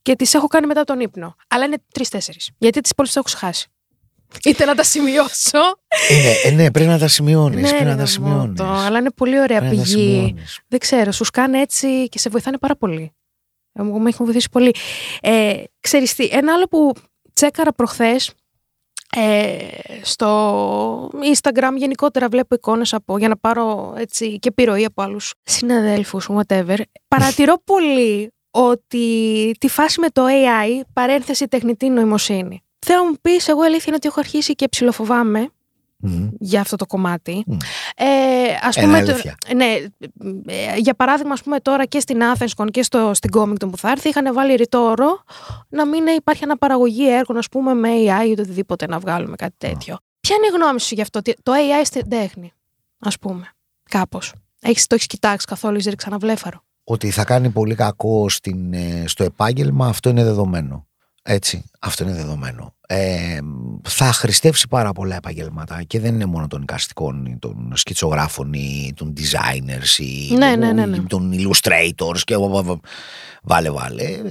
και 0.02 0.16
τις 0.16 0.34
έχω 0.34 0.48
κάνει 0.48 0.66
μετά 0.68 0.84
τον 0.84 1.00
ύπνο. 1.00 1.36
Αλλά 1.48 1.66
είναι 1.66 1.78
τρει-τέσσερι. 1.94 2.38
Γιατί 2.58 2.82
τις 2.82 2.94
πολλέ 2.96 3.08
τις 3.08 3.18
έχω 3.18 3.26
ξεχάσει. 3.26 3.68
Είτε 4.44 4.66
να 4.66 4.76
τα 4.76 4.84
σημειώσω. 4.84 5.60
Είναι, 6.10 6.32
ε, 6.44 6.52
ναι, 6.52 6.72
πρέπει 6.72 6.90
να 6.90 6.98
τα 6.98 7.08
σημειώνεις, 7.08 7.62
ναι, 7.62 7.70
πρέπει 7.70 7.84
ρε 7.84 7.90
να 7.90 7.98
τα 7.98 8.04
γαμώτο, 8.04 8.12
σημειώνεις. 8.12 8.86
Αλλά 8.86 9.00
είναι 9.00 9.12
πολύ 9.12 9.40
ωραία 9.40 9.60
Πρέπει 9.60 9.76
να 9.76 9.84
τα 9.84 9.88
πηγή. 9.90 10.04
σημειώνεις. 10.12 10.60
Δεν 10.68 10.80
ξέρω, 10.80 11.12
σου 11.12 11.24
σκάνε 11.24 11.62
έτσι 11.62 12.10
και 12.10 12.20
σε 12.20 12.30
βοηθάνε 12.30 12.58
πάρα 12.58 12.76
πολύ. 12.76 13.12
Εγώ 13.74 14.00
με 14.00 14.10
έχουν 14.10 14.26
βοηθήσει 14.26 14.50
πολύ. 14.52 14.74
Ε, 15.22 15.64
ξέρεις 15.80 16.16
τι, 16.16 16.28
ένα 16.32 16.54
άλλο 16.54 16.66
που 16.66 16.94
τσέκαρα 17.34 17.74
προχθές 17.74 18.34
ε, 19.16 19.58
στο 20.02 21.10
Instagram 21.34 21.72
γενικότερα 21.76 22.28
βλέπω 22.28 22.56
εικόνες 22.56 22.94
από, 22.94 23.18
για 23.18 23.28
να 23.28 23.38
πάρω 23.38 23.94
έτσι 23.98 24.40
και 24.40 24.48
επιρροή 24.48 24.86
από 24.86 25.02
άλλους 25.02 25.34
συναδέλφους, 25.44 26.30
whatever. 26.32 26.78
Παρατηρώ 27.08 27.62
πολύ 27.72 28.32
ότι 28.52 29.52
τη 29.60 29.68
φάση 29.68 30.00
με 30.00 30.10
το 30.10 30.26
AI, 30.26 30.82
παρένθεση 30.94 31.48
τεχνητή 31.48 31.90
νοημοσύνη. 31.90 32.62
Θέλω 32.90 33.04
να 33.04 33.10
μου 33.10 33.16
πεις, 33.22 33.48
εγώ 33.48 33.62
αλήθεια 33.62 33.84
είναι 33.88 33.96
ότι 33.96 34.08
έχω 34.08 34.20
αρχίσει 34.20 34.54
και 34.56 34.68
ψηλοφοβάμαι 34.70 35.50
Μμμ. 35.98 36.30
για 36.40 36.62
αυτό 36.62 36.76
το 36.76 36.86
κομμάτι. 36.86 37.44
Μμ. 37.48 37.58
Ε, 37.96 38.06
ας 38.62 38.76
Ένα 38.78 38.86
πούμε, 38.86 39.04
το- 39.04 39.12
αλήθεια. 39.12 39.36
ναι, 39.56 39.66
ε, 40.46 40.76
για 40.78 40.94
παράδειγμα, 40.94 41.34
ας 41.34 41.44
πούμε, 41.44 41.60
τώρα 41.60 41.86
και 41.86 42.00
στην 42.00 42.20
Athenscon 42.36 42.68
και 42.72 42.84
στο, 42.84 43.12
στην 43.14 43.30
Comington 43.38 43.70
που 43.72 43.78
θα 43.78 43.92
έρθει, 43.92 44.10
είχαν 44.10 44.34
βάλει 44.34 44.56
ρητό 44.56 44.80
όρο 44.80 45.24
να 45.70 45.86
μην 45.86 46.08
υπάρχει 46.08 46.44
αναπαραγωγή 46.44 47.12
έργων, 47.14 47.38
ας 47.38 47.48
πούμε, 47.50 47.74
με 47.74 47.90
AI 47.92 48.28
ή 48.28 48.32
οτιδήποτε 48.32 48.88
να 48.88 49.00
βγάλουμε 49.00 49.36
κάτι 49.36 49.56
τέτοιο. 49.58 49.98
Ποια 50.20 50.36
είναι 50.36 50.46
η 50.46 50.50
γνώμη 50.56 50.80
σου 50.80 50.96
γι' 50.96 51.02
αυτό, 51.02 51.22
τι- 51.22 51.42
το 51.44 51.52
AI 51.56 51.82
στην 51.86 52.10
τέχνη, 52.10 52.54
ας 53.00 53.20
πούμε, 53.20 53.50
κάπως. 53.90 54.34
Έχεις, 54.62 54.88
το 54.88 54.96
έχεις 54.96 55.08
κοιτάξει 55.08 55.46
καθόλου, 55.46 55.74
έχεις 55.76 55.88
ρίξει 55.88 56.06
ένα 56.10 56.18
βλέφαρο. 56.18 56.62
Ότι 56.84 57.10
θα 57.12 57.24
κάνει 57.24 57.50
πολύ 57.50 57.76
κακό 57.76 58.30
στην, 58.30 58.74
ε, 58.74 59.04
στο 59.08 59.24
επάγγελμα, 59.24 59.88
αυτό 59.88 60.10
είναι 60.10 60.24
δεδομένο. 60.24 60.88
Έτσι, 61.30 61.64
αυτό 61.80 62.04
είναι 62.04 62.14
δεδομένο. 62.14 62.76
Ε, 62.88 63.40
θα 63.88 64.12
χρηστεύσει 64.12 64.68
πάρα 64.68 64.92
πολλά 64.92 65.16
επαγγέλματα 65.16 65.84
και 65.84 66.00
δεν 66.00 66.14
είναι 66.14 66.26
μόνο 66.26 66.48
των 66.48 66.62
εικαστικών 66.62 67.26
ή 67.26 67.38
των 67.40 67.72
σκητσογράφων 67.76 68.54
ή 68.54 68.94
των 68.96 69.14
designers 69.18 69.98
ή 70.00 70.34
Ναι, 70.34 70.50
των, 70.50 70.60
ναι, 70.60 70.72
ναι, 70.74 70.86
ναι. 70.86 70.98
των 71.00 71.34
illustrators 71.34 72.20
και 72.24 72.38
βα- 72.38 72.48
βα- 72.48 72.64
βα- 72.64 72.80
βάλε 73.44 73.70
βάλε. 73.70 74.22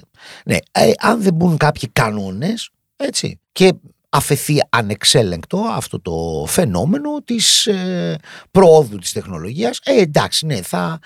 Ναι, 0.45 0.57
ε, 0.73 0.91
αν 0.99 1.23
δεν 1.23 1.35
μπουν 1.35 1.57
κάποιοι 1.57 1.89
κανόνες, 1.93 2.71
έτσι, 2.97 3.41
και 3.53 3.73
αφαιθεί 4.09 4.59
ανεξέλεγκτο 4.69 5.59
αυτό 5.59 6.01
το 6.01 6.45
φαινόμενο 6.49 7.23
της 7.25 7.67
ε, 7.67 8.19
προόδου 8.51 8.97
της 8.99 9.13
τεχνολογίας, 9.13 9.81
ε, 9.85 10.01
εντάξει, 10.01 10.47
ναι, 10.47 10.63
θα, 10.63 10.99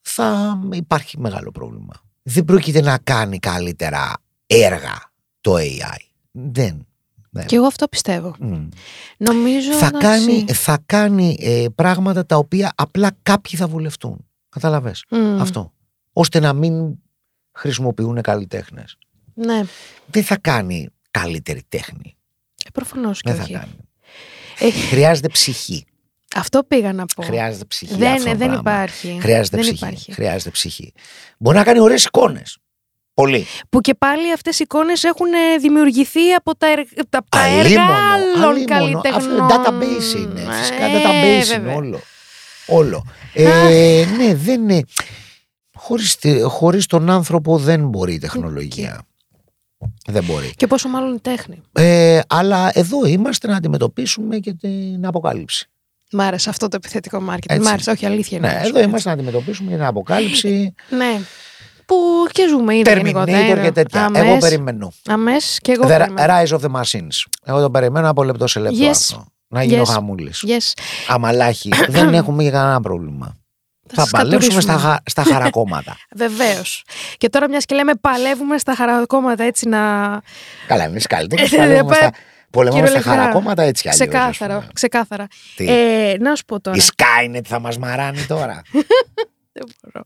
θα 0.00 0.58
υπάρχει 0.72 1.18
μεγάλο 1.20 1.50
πρόβλημα. 1.50 1.92
Δεν 2.22 2.44
πρόκειται 2.44 2.80
να 2.80 2.98
κάνει 2.98 3.38
καλύτερα 3.38 4.12
έργα 4.46 5.14
το 5.46 5.54
AI. 5.56 5.98
Δεν. 6.32 6.86
δεν. 7.30 7.46
Και 7.46 7.56
εγώ 7.56 7.66
αυτό 7.66 7.88
πιστεύω. 7.88 8.34
Μμ. 8.38 8.68
Νομίζω 9.16 9.72
Θα 9.72 9.86
εντάξει. 9.86 10.08
κάνει, 10.26 10.44
θα 10.52 10.78
κάνει 10.86 11.36
ε, 11.40 11.66
πράγματα 11.74 12.26
τα 12.26 12.36
οποία 12.36 12.72
απλά 12.76 13.10
κάποιοι 13.22 13.58
θα 13.58 13.66
βουλευτούν. 13.66 14.26
Καταλαβες. 14.48 15.04
Μμ, 15.10 15.40
Αυτό. 15.40 15.72
Ώστε 16.12 16.40
να 16.40 16.52
μην 16.52 16.98
χρησιμοποιούν 17.52 18.20
καλλιτέχνες. 18.20 18.96
Ναι, 19.34 19.62
Δεν 20.06 20.24
θα 20.24 20.36
κάνει 20.38 20.88
καλύτερη 21.10 21.62
τέχνη. 21.68 22.16
ε, 22.64 22.68
προφανώς 22.72 23.20
και 23.20 23.30
Δεν 23.30 23.38
θα 23.38 23.44
όχι. 23.44 23.52
κάνει. 23.52 23.72
Ε, 24.58 24.70
Χρειάζεται 24.70 25.28
ψυχή. 25.28 25.84
αυτό 26.34 26.62
πήγα 26.64 26.92
να 26.92 27.04
πω. 27.06 27.22
Χρειάζεται 27.22 27.64
ψυχή. 27.64 27.94
δεν 27.94 28.12
αυτό 28.12 28.24
το 28.30 28.36
δεν 28.36 28.36
πράγμα. 28.38 28.58
υπάρχει. 28.60 29.18
Χρειάζεται 29.20 29.56
δεν 29.56 29.60
ψυχή. 29.66 29.76
υπάρχει. 29.84 30.12
Χρειάζεται 30.12 30.50
ψυχή. 30.50 30.92
Μπορεί 31.38 31.56
να 31.56 31.64
κάνει 31.64 31.80
ωραίες 31.80 32.04
εικόνες. 32.04 32.58
Πολύ. 33.16 33.46
Που 33.68 33.80
και 33.80 33.94
πάλι 33.94 34.32
αυτές 34.32 34.58
οι 34.58 34.62
εικόνες 34.62 35.04
έχουν 35.04 35.26
ε, 35.32 35.58
δημιουργηθεί 35.60 36.32
από 36.32 36.56
τα, 36.56 36.66
εργ- 36.70 36.98
από 37.16 37.26
τα 37.28 37.44
έργα 37.46 37.60
Αλίμονο, 37.60 37.92
άλλων 37.92 38.50
αλίμονο. 38.50 38.64
καλλιτεχνών. 39.00 39.40
Αυτό 39.40 39.62
database 39.62 40.16
είναι. 40.18 40.40
Φυσικά 40.52 40.84
Ε, 40.84 40.90
database 41.02 41.46
βέβαια. 41.46 41.56
είναι 41.56 41.74
όλο. 41.74 42.00
Όλο. 42.66 43.04
Ε, 43.32 44.04
ναι, 44.16 44.34
δεν 44.34 44.62
είναι. 44.68 44.82
Χωρίς, 45.76 46.16
τη- 46.16 46.40
χωρίς 46.42 46.86
τον 46.86 47.10
άνθρωπο 47.10 47.58
δεν 47.58 47.88
μπορεί 47.88 48.14
η 48.14 48.18
τεχνολογία. 48.18 49.02
Δεν 50.06 50.24
μπορεί. 50.24 50.52
Και 50.56 50.66
πόσο 50.66 50.88
μάλλον 50.88 51.14
η 51.14 51.20
τέχνη. 51.20 51.60
Ε, 51.72 52.20
αλλά 52.26 52.70
εδώ 52.74 53.06
είμαστε 53.06 53.48
να 53.48 53.56
αντιμετωπίσουμε 53.56 54.38
και 54.38 54.52
την 54.52 55.06
αποκάλυψη. 55.06 55.68
Μ' 56.12 56.20
άρεσε 56.20 56.48
αυτό 56.50 56.68
το 56.68 56.76
επιθετικό 56.76 57.24
marketing. 57.30 57.38
Έτσι. 57.48 57.68
Μ' 57.68 57.72
άρεσε, 57.72 57.90
όχι 57.90 58.06
αλήθεια 58.06 58.38
είναι. 58.38 58.46
Ναι, 58.48 58.54
όμως. 58.54 58.68
εδώ 58.68 58.80
είμαστε 58.82 59.08
να 59.08 59.14
αντιμετωπίσουμε 59.14 59.70
και 59.70 59.76
την 59.76 59.84
αποκάλυψη. 59.84 60.74
Ναι. 60.90 61.20
Που 61.86 61.96
και 62.32 62.48
ζούμε 62.48 62.74
ήδη 62.76 62.90
Terminator 62.90 62.96
γενικότερα. 62.96 63.62
και 63.62 63.72
τέτοια. 63.72 64.04
Αμές, 64.04 64.22
Εγώ 64.22 64.36
περιμένω. 64.38 64.92
Αμές 65.08 65.58
και 65.62 65.72
εγώ 65.72 65.84
The 65.84 65.88
περιμένω. 65.88 66.32
Rise 66.32 66.58
of 66.58 66.60
the 66.60 66.80
Machines. 66.80 67.24
Εγώ 67.44 67.60
το 67.60 67.70
περιμένω 67.70 68.08
από 68.08 68.24
λεπτό 68.24 68.46
σε 68.46 68.60
λεπτό 68.60 68.78
Yes. 68.86 68.90
αυτό. 68.90 69.24
Να 69.48 69.62
γίνει 69.62 69.78
Yes. 69.80 69.88
ο 69.88 69.92
χαμούλης. 69.92 70.44
Yes. 70.46 70.72
Αμαλάχη. 71.08 71.70
δεν 71.88 72.14
έχουμε 72.14 72.42
για 72.42 72.50
κανένα 72.52 72.80
πρόβλημα. 72.80 73.36
Θα, 73.88 74.00
σας 74.00 74.10
παλέψουμε 74.10 74.60
στα, 74.60 74.72
κατουρίσουμε. 74.72 75.00
χα- 75.04 75.10
στα 75.22 75.32
χαρακόμματα. 75.34 75.96
Βεβαίως. 76.16 76.84
Και 77.18 77.28
τώρα, 77.28 77.48
μιας 77.48 77.64
και 77.64 77.74
λέμε 77.74 77.92
παλεύουμε 78.00 78.58
στα 78.58 78.74
χαρακόμματα 78.74 79.44
έτσι 79.44 79.68
να. 79.68 79.78
Καλά, 80.66 80.84
εμείς 80.84 81.06
καλλιτέχνε 81.06 81.44
Ε, 81.56 81.60
πολεμάμε 81.60 81.88
πέ- 81.88 81.96
στα, 82.02 82.10
πολεμάμε 82.50 82.86
στα 82.86 82.86
κυριολεκτικά. 82.88 83.16
χαρακόμματα 83.24 83.62
έτσι 83.62 83.82
κι 83.82 83.88
αλλιώς, 83.88 84.00
ας 84.16 84.30
Ξεκάθαρα. 84.30 84.58
πούμε. 84.60 84.72
ξεκάθαρα. 84.74 85.26
Τι; 85.56 85.64
Ε, 85.68 86.16
να 86.20 86.34
σου 86.34 86.44
πω 86.44 86.60
τώρα. 86.60 86.76
Η 86.76 86.80
Skynet 86.80 87.40
θα 87.44 87.58
μας 87.60 87.78
μαράνει 87.78 88.24
τώρα. 88.24 88.62
Δεν 89.58 89.66
μπορώ. 89.82 90.04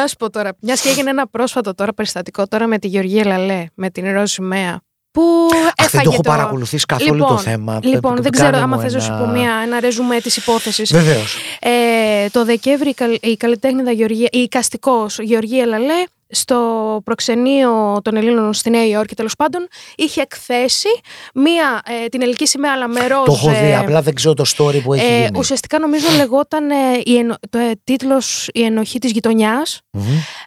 να 0.00 0.06
σου 0.06 0.16
πω 0.16 0.30
τώρα. 0.30 0.56
Μιας 0.60 0.80
και 0.80 0.88
έγινε 0.88 1.10
ένα 1.10 1.28
πρόσφατο 1.28 1.74
τώρα 1.74 1.92
περιστατικό 1.92 2.46
τώρα 2.46 2.66
με 2.66 2.78
τη 2.78 2.88
Γεωργία 2.88 3.24
Λαλέ, 3.26 3.66
με 3.74 3.90
την 3.90 4.12
ροζ 4.12 4.30
σημαία. 4.30 4.80
Που 5.12 5.48
Αχ, 5.52 5.60
δεν 5.60 5.72
έφαγε 5.86 6.04
το 6.04 6.10
έχω 6.12 6.22
το... 6.22 6.30
παρακολουθήσει 6.30 6.86
καθόλου 6.86 7.14
Λοιπόν, 7.14 7.28
το 7.28 7.38
θέμα. 7.38 7.80
Λοιπόν, 7.82 8.22
δεν 8.22 8.30
ξέρω 8.30 8.58
άμα 8.58 8.78
θες 8.78 8.94
να 8.94 9.00
σου 9.00 9.16
πω 9.18 9.26
μια, 9.26 9.52
ένα 9.64 9.80
ρεζουμέ 9.80 10.20
της 10.20 10.36
υπόθεσης. 10.36 10.92
Βεβαίως. 10.92 11.36
Ε, 11.60 12.28
το 12.28 12.44
Δεκέμβρη 12.44 12.88
η, 12.88 12.94
καλ- 12.94 13.26
η 13.26 13.36
καλλιτέχνηδα 13.36 13.90
Γεωργία, 13.90 14.28
η 14.32 14.38
οικαστικός 14.38 15.18
Γεωργία 15.18 15.66
Λαλέ 15.66 16.04
στο 16.30 17.00
προξενείο 17.04 18.00
των 18.02 18.16
Ελλήνων 18.16 18.52
στη 18.52 18.70
Νέα 18.70 18.86
Υόρκη 18.86 19.14
τέλος 19.14 19.34
πάντων 19.36 19.68
είχε 19.96 20.20
εκθέσει 20.20 20.88
μία, 21.34 21.82
ε, 22.04 22.06
την 22.06 22.22
ελληνική 22.22 22.46
σημαία 22.46 22.72
αλλά 22.72 22.88
με 22.88 23.06
ροζ, 23.06 23.24
Το 23.24 23.32
έχω 23.32 23.48
δει, 23.48 23.56
ε, 23.56 23.76
απλά 23.76 24.02
δεν 24.02 24.14
ξέρω 24.14 24.34
το 24.34 24.44
story 24.56 24.82
που 24.82 24.92
έχει 24.94 25.04
ε, 25.04 25.16
γίνει. 25.16 25.38
ουσιαστικά 25.38 25.78
νομίζω 25.78 26.06
λεγόταν 26.16 26.70
ε, 26.70 26.74
η 27.04 27.16
ενο, 27.16 27.34
το 27.50 27.58
ε, 27.58 27.70
τίτλος 27.84 28.48
«Η 28.52 28.62
ενοχή 28.64 28.98
της 28.98 29.10
γειτονιάς». 29.10 29.80
Μμμ. 29.90 30.02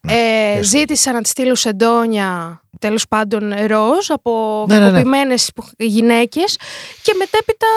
Ε, 0.08 0.58
yes. 0.58 0.62
ζήτησα 0.62 1.12
να 1.12 1.22
της 1.22 1.32
στείλω 1.32 1.56
σε 1.56 1.72
ντόνια 1.72 2.62
τέλος 2.80 3.08
πάντων 3.08 3.54
ροζ 3.68 4.10
από 4.10 4.66
Ναι, 4.68 4.74
ναι, 4.74 4.80
ναι. 4.80 4.86
κακοποιημένες 4.86 5.52
γυναίκες 5.78 6.58
και 7.02 7.14
μετέπειτα 7.18 7.68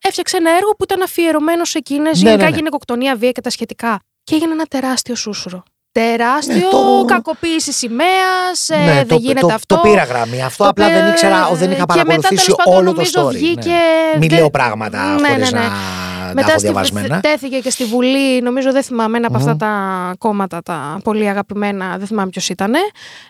έφτιαξε 0.00 0.36
ένα 0.36 0.50
έργο 0.50 0.70
που 0.70 0.84
ήταν 0.84 1.02
αφιερωμένο 1.02 1.64
σε 1.64 1.78
εκείνες, 1.78 2.22
Ναι, 2.22 2.28
γενικά 2.28 2.44
ναι, 2.44 2.50
ναι. 2.50 2.56
γυναικοκτονία, 2.56 3.16
βία 3.16 3.30
και 3.32 3.40
τα 3.40 3.50
σχετικά. 3.50 4.00
Και 4.24 4.34
έγινε 4.34 4.52
ένα 4.52 4.64
τεράστιο 4.64 5.14
σούσουρο. 5.14 5.62
Τεράστιο, 6.00 6.54
Ναι, 6.54 6.60
το- 6.70 7.04
κακοποίηση 7.06 7.72
σημαίας, 7.72 8.68
ε, 8.68 8.76
Ναι, 8.76 8.92
δεν 8.94 9.08
το, 9.08 9.14
γίνεται 9.16 9.40
το, 9.46 9.54
αυτό. 9.54 9.74
το 9.74 9.80
πήρα 9.80 10.04
γραμμή. 10.04 10.42
Αυτό 10.42 10.62
Το 10.64 10.68
απλά 10.70 10.86
δεν 10.88 10.94
πήρα- 10.96 11.08
ήξερα, 11.08 11.48
δεν 11.52 11.70
είχα 11.70 11.80
και 11.80 11.86
παρακολουθήσει 11.86 12.32
μετά, 12.34 12.42
τέλος 12.44 12.56
πάντων, 12.64 12.74
όλο 12.74 12.84
το 12.90 12.92
νομίζω 12.92 13.26
story. 13.28 13.32
βγήκε- 13.32 13.64
ναι. 13.66 14.18
Μην 14.18 14.28
δεν- 14.28 14.38
λέω 14.38 14.50
πράγματα 14.50 15.14
Ναι, 15.14 15.28
χωρίς 15.28 15.50
ναι, 15.52 15.58
ναι. 15.58 15.64
να 15.64 15.70
τα 15.70 16.32
Μετά 16.34 16.48
έχω 16.48 16.58
στη, 16.58 16.68
διαβασμένα. 16.68 17.20
τέθηκε 17.20 17.58
και 17.58 17.70
στη 17.70 17.84
Βουλή, 17.84 18.40
νομίζω 18.42 18.72
δεν 18.72 18.82
θυμάμαι, 18.82 19.16
ένα 19.16 19.26
από 19.26 19.36
Μμμ. 19.38 19.42
αυτά 19.42 19.56
τα 19.56 20.14
κόμματα 20.18 20.62
τα 20.62 21.00
πολύ 21.04 21.28
αγαπημένα, 21.28 21.98
δεν 21.98 22.06
θυμάμαι 22.06 22.30
ποιος 22.30 22.48
ήταν. 22.48 22.72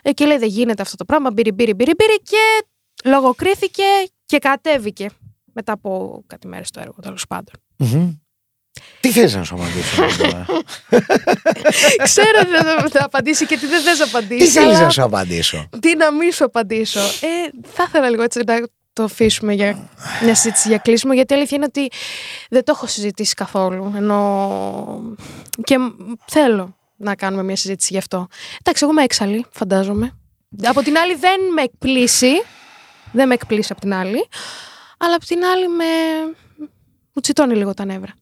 Ε, 0.01 0.11
και 0.11 0.25
λέει 0.25 0.37
δεν 0.37 0.49
γίνεται 0.49 0.81
αυτό 0.81 0.95
το 0.95 1.05
πράγμα, 1.05 1.31
μπύρι 1.31 1.51
μπύρι 1.51 1.73
μπύρι 1.73 1.91
μπύρι 1.97 2.21
και 2.23 2.67
λογοκρίθηκε 3.09 3.83
και 4.25 4.37
κατέβηκε 4.37 5.09
μετά 5.53 5.71
από 5.71 6.21
κάτι 6.27 6.47
μέρες 6.47 6.71
το 6.71 6.79
έργο 6.79 6.95
τέλος 7.01 7.25
πάντων. 7.27 7.53
Μμμ. 7.77 8.09
Τι 8.99 9.11
θες 9.11 9.35
να 9.35 9.43
σου 9.43 9.55
απαντήσω 9.55 10.01
τώρα; 10.23 10.45
Ξέρω 12.03 12.39
ότι 12.41 12.49
δεν 12.81 12.89
θα 12.89 13.03
απαντήσει 13.05 13.45
και 13.45 13.57
τι 13.57 13.65
δεν 13.67 13.81
θες 13.81 13.99
να 13.99 14.05
Τι 14.05 14.09
απαντήσει. 14.11 14.47
θέλεις 14.47 14.75
αλλά 14.75 14.81
να 14.85 14.89
σου 14.89 15.03
απαντήσω; 15.03 15.69
Τι 15.79 15.95
να 15.95 16.11
μην 16.11 16.31
σου 16.31 16.43
απαντήσω. 16.45 16.99
Ε, 16.99 17.67
θα 17.73 17.85
ήθελα 17.87 18.09
λίγο 18.09 18.23
έτσι 18.23 18.41
να 18.47 18.55
το 18.93 19.03
αφήσουμε 19.03 19.53
για 19.53 19.89
μια 20.23 20.35
συζήτηση 20.35 20.67
για 20.67 20.77
κλείσιμο, 20.77 21.13
γιατί 21.13 21.33
η 21.33 21.35
αλήθεια 21.35 21.57
είναι 21.57 21.65
ότι 21.67 21.91
δεν 22.49 22.63
το 22.63 22.71
έχω 22.75 22.87
συζητήσει 22.87 23.33
καθόλου. 23.33 23.93
Ενώ 23.95 25.15
και 25.63 25.77
μ- 25.77 25.91
θέλω 26.27 26.75
να 26.97 27.15
κάνουμε 27.15 27.43
μια 27.43 27.55
συζήτηση 27.55 27.89
γι' 27.91 27.97
αυτό. 27.99 28.27
Εντάξει, 28.59 28.83
εγώ 28.83 28.91
είμαι 28.91 29.03
έξαλλη, 29.03 29.45
φαντάζομαι. 29.51 30.17
Από 30.63 30.81
την 30.81 30.97
άλλη 30.97 31.15
δεν 31.15 31.39
με 31.55 31.61
εκπλήσει. 31.61 32.31
Δεν 33.11 33.27
με 33.27 33.33
εκπλήσει 33.33 33.71
από 33.71 33.81
την 33.81 33.93
άλλη. 33.93 34.27
Αλλά 34.97 35.15
από 35.15 35.25
την 35.25 35.43
άλλη 35.45 35.67
με... 35.67 35.83
μου 37.13 37.21
τσιτώνει 37.21 37.55
λίγο 37.55 37.73
τα 37.73 37.85
νεύρα. 37.85 38.13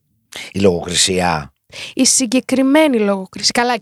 Η 0.52 0.60
λογοκρισία. 0.60 1.54
Η 1.94 2.06
συγκεκριμένη 2.06 3.00
λογοκρίση. 3.00 3.52
Καλά, 3.52 3.76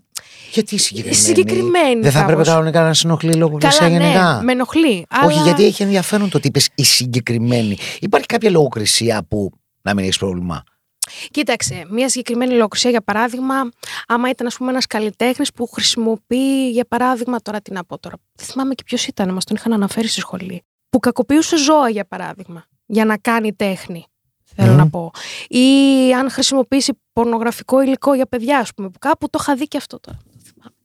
Γιατί 0.51 0.73
η 0.73 0.77
η 0.77 0.79
συγκεκριμένη; 0.79 1.21
συγκεκριμένη. 1.23 2.01
Δεν 2.01 2.11
θα 2.11 2.19
κάπως. 2.19 2.33
πρέπει 2.33 2.49
κανονικά 2.49 2.81
να 2.81 2.93
συνοχλεί 2.93 3.31
η 3.31 3.35
λογοκρισία 3.35 3.87
Καλά, 3.87 3.97
γενικά; 3.99 4.35
ναι, 4.37 4.43
με 4.43 4.51
ενοχλεί. 4.51 5.05
Όχι, 5.25 5.33
αλλά- 5.33 5.43
γιατί 5.43 5.65
έχει 5.65 5.83
ενδιαφέρον 5.83 6.29
το 6.29 6.37
ότι 6.37 6.47
είπες 6.47 6.69
η 6.75 6.83
συγκεκριμένη. 6.83 7.77
Υπάρχει 7.99 8.27
κάποια 8.27 8.49
λογοκρισία 8.49 9.23
που 9.29 9.51
να 9.81 9.93
μην 9.93 10.03
έχεις 10.03 10.17
πρόβλημα; 10.17 10.63
Κοίταξε, 11.31 11.85
μια 11.89 12.09
συγκεκριμένη 12.09 12.53
λογοκρισία, 12.53 12.89
για 12.89 13.01
παράδειγμα, 13.01 13.55
άμα 14.07 14.29
ήταν 14.29 14.47
ας 14.47 14.55
πούμε, 14.55 14.69
ένας 14.71 14.85
καλλιτέχνης 14.87 15.51
που 15.53 15.67
χρησιμοποιεί, 15.67 16.69
για 16.69 16.85
παράδειγμα, 16.87 17.39
τώρα 17.39 17.61
τι 17.61 17.71
να 17.71 17.83
πω 17.85 17.99
τώρα, 17.99 18.15
δεν 18.35 18.47
θυμάμαι 18.47 18.73
και 18.73 18.83
ποιος 18.83 19.07
ήταν, 19.07 19.33
μας 19.33 19.43
τον 19.45 19.55
είχαν 19.55 19.73
αναφέρει 19.73 20.07
στη 20.07 20.19
σχολή, 20.19 20.63
που 20.89 20.99
κακοποιούσε 20.99 21.57
ζώα, 21.57 21.89
για 21.89 22.05
παράδειγμα, 22.05 22.65
για 22.85 23.05
να 23.05 23.17
κάνει 23.17 23.53
τέχνη, 23.53 24.05
θέλω 24.55 24.71
Μμμ. 24.71 24.77
να 24.77 24.89
πω. 24.89 25.11
Ή 25.47 25.65
αν 26.19 26.29
χρησιμοποιήσει 26.31 26.99
πορνογραφικό 27.13 27.81
υλικό 27.81 28.13
για 28.13 28.25
παιδιά, 28.25 28.57
ας 28.59 28.73
πούμε, 28.73 28.89
που 28.89 28.99
κάπου 28.99 29.29
το 29.29 29.37
είχα 29.41 29.55
δει 29.55 29.67
και 29.67 29.77
αυτό 29.77 29.99
τώρα. 29.99 30.19
δεν 30.33 30.41
θυμάμαι. 30.53 30.75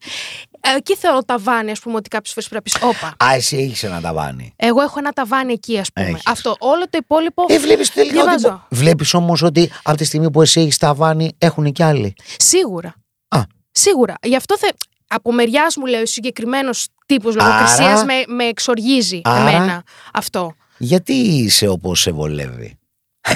Ε, 0.60 0.76
εκεί 0.76 0.96
θεωρώ 0.96 1.22
ταβάνι, 1.24 1.70
ας 1.70 1.80
πούμε, 1.80 1.96
ότι 1.96 2.08
κάποιες 2.08 2.32
φορές 2.34 2.48
πρέπει 2.48 2.70
να 2.74 2.80
πεις 2.88 2.96
Όπα. 2.96 3.30
Α, 3.30 3.34
εσύ 3.34 3.56
έχεις 3.56 3.82
ένα 3.82 4.00
ταβάνι. 4.00 4.52
Εγώ 4.56 4.80
έχω 4.82 4.98
ένα 4.98 5.12
ταβάνι 5.12 5.52
εκεί, 5.52 5.78
ας 5.78 5.92
πούμε. 5.92 6.06
Έχεις. 6.06 6.22
Αυτό. 6.26 6.54
Όλο 6.58 6.82
το 6.82 6.98
υπόλοιπο. 7.02 7.44
Ε, 7.48 7.58
βλέπεις 7.58 7.90
τελικά. 7.92 8.14
Διαβάζω. 8.22 8.48
Ότι... 8.48 8.60
Βλέπεις 8.76 9.14
όμως 9.14 9.42
ότι 9.42 9.70
από 9.82 9.96
τη 9.96 10.04
στιγμή 10.04 10.30
που 10.30 10.42
εσύ 10.42 10.60
έχεις 10.60 10.76
ταβάνι 10.76 11.32
έχουν 11.38 11.72
και 11.72 11.84
άλλοι. 11.84 12.14
Σίγουρα. 12.38 12.94
Α. 13.28 13.40
Σίγουρα. 13.70 14.14
Γι' 14.22 14.36
αυτό 14.36 14.58
θε... 14.58 14.68
από 15.08 15.32
μεριάς 15.32 15.76
μου 15.76 15.86
λέω 15.86 16.06
συγκεκριμένος 16.06 16.86
τύπος 17.06 17.34
λογοκρισίας 17.34 17.80
Άρα- 17.80 18.04
με, 18.04 18.24
με 18.26 18.44
εξοργίζει 18.44 19.20
Άρα- 19.24 19.48
εμένα 19.50 19.82
αυτό. 20.12 20.54
Γιατί 20.78 21.12
είσαι 21.12 21.68
όπως 21.68 22.00
σε 22.00 22.10
βολεύει; 22.10 22.77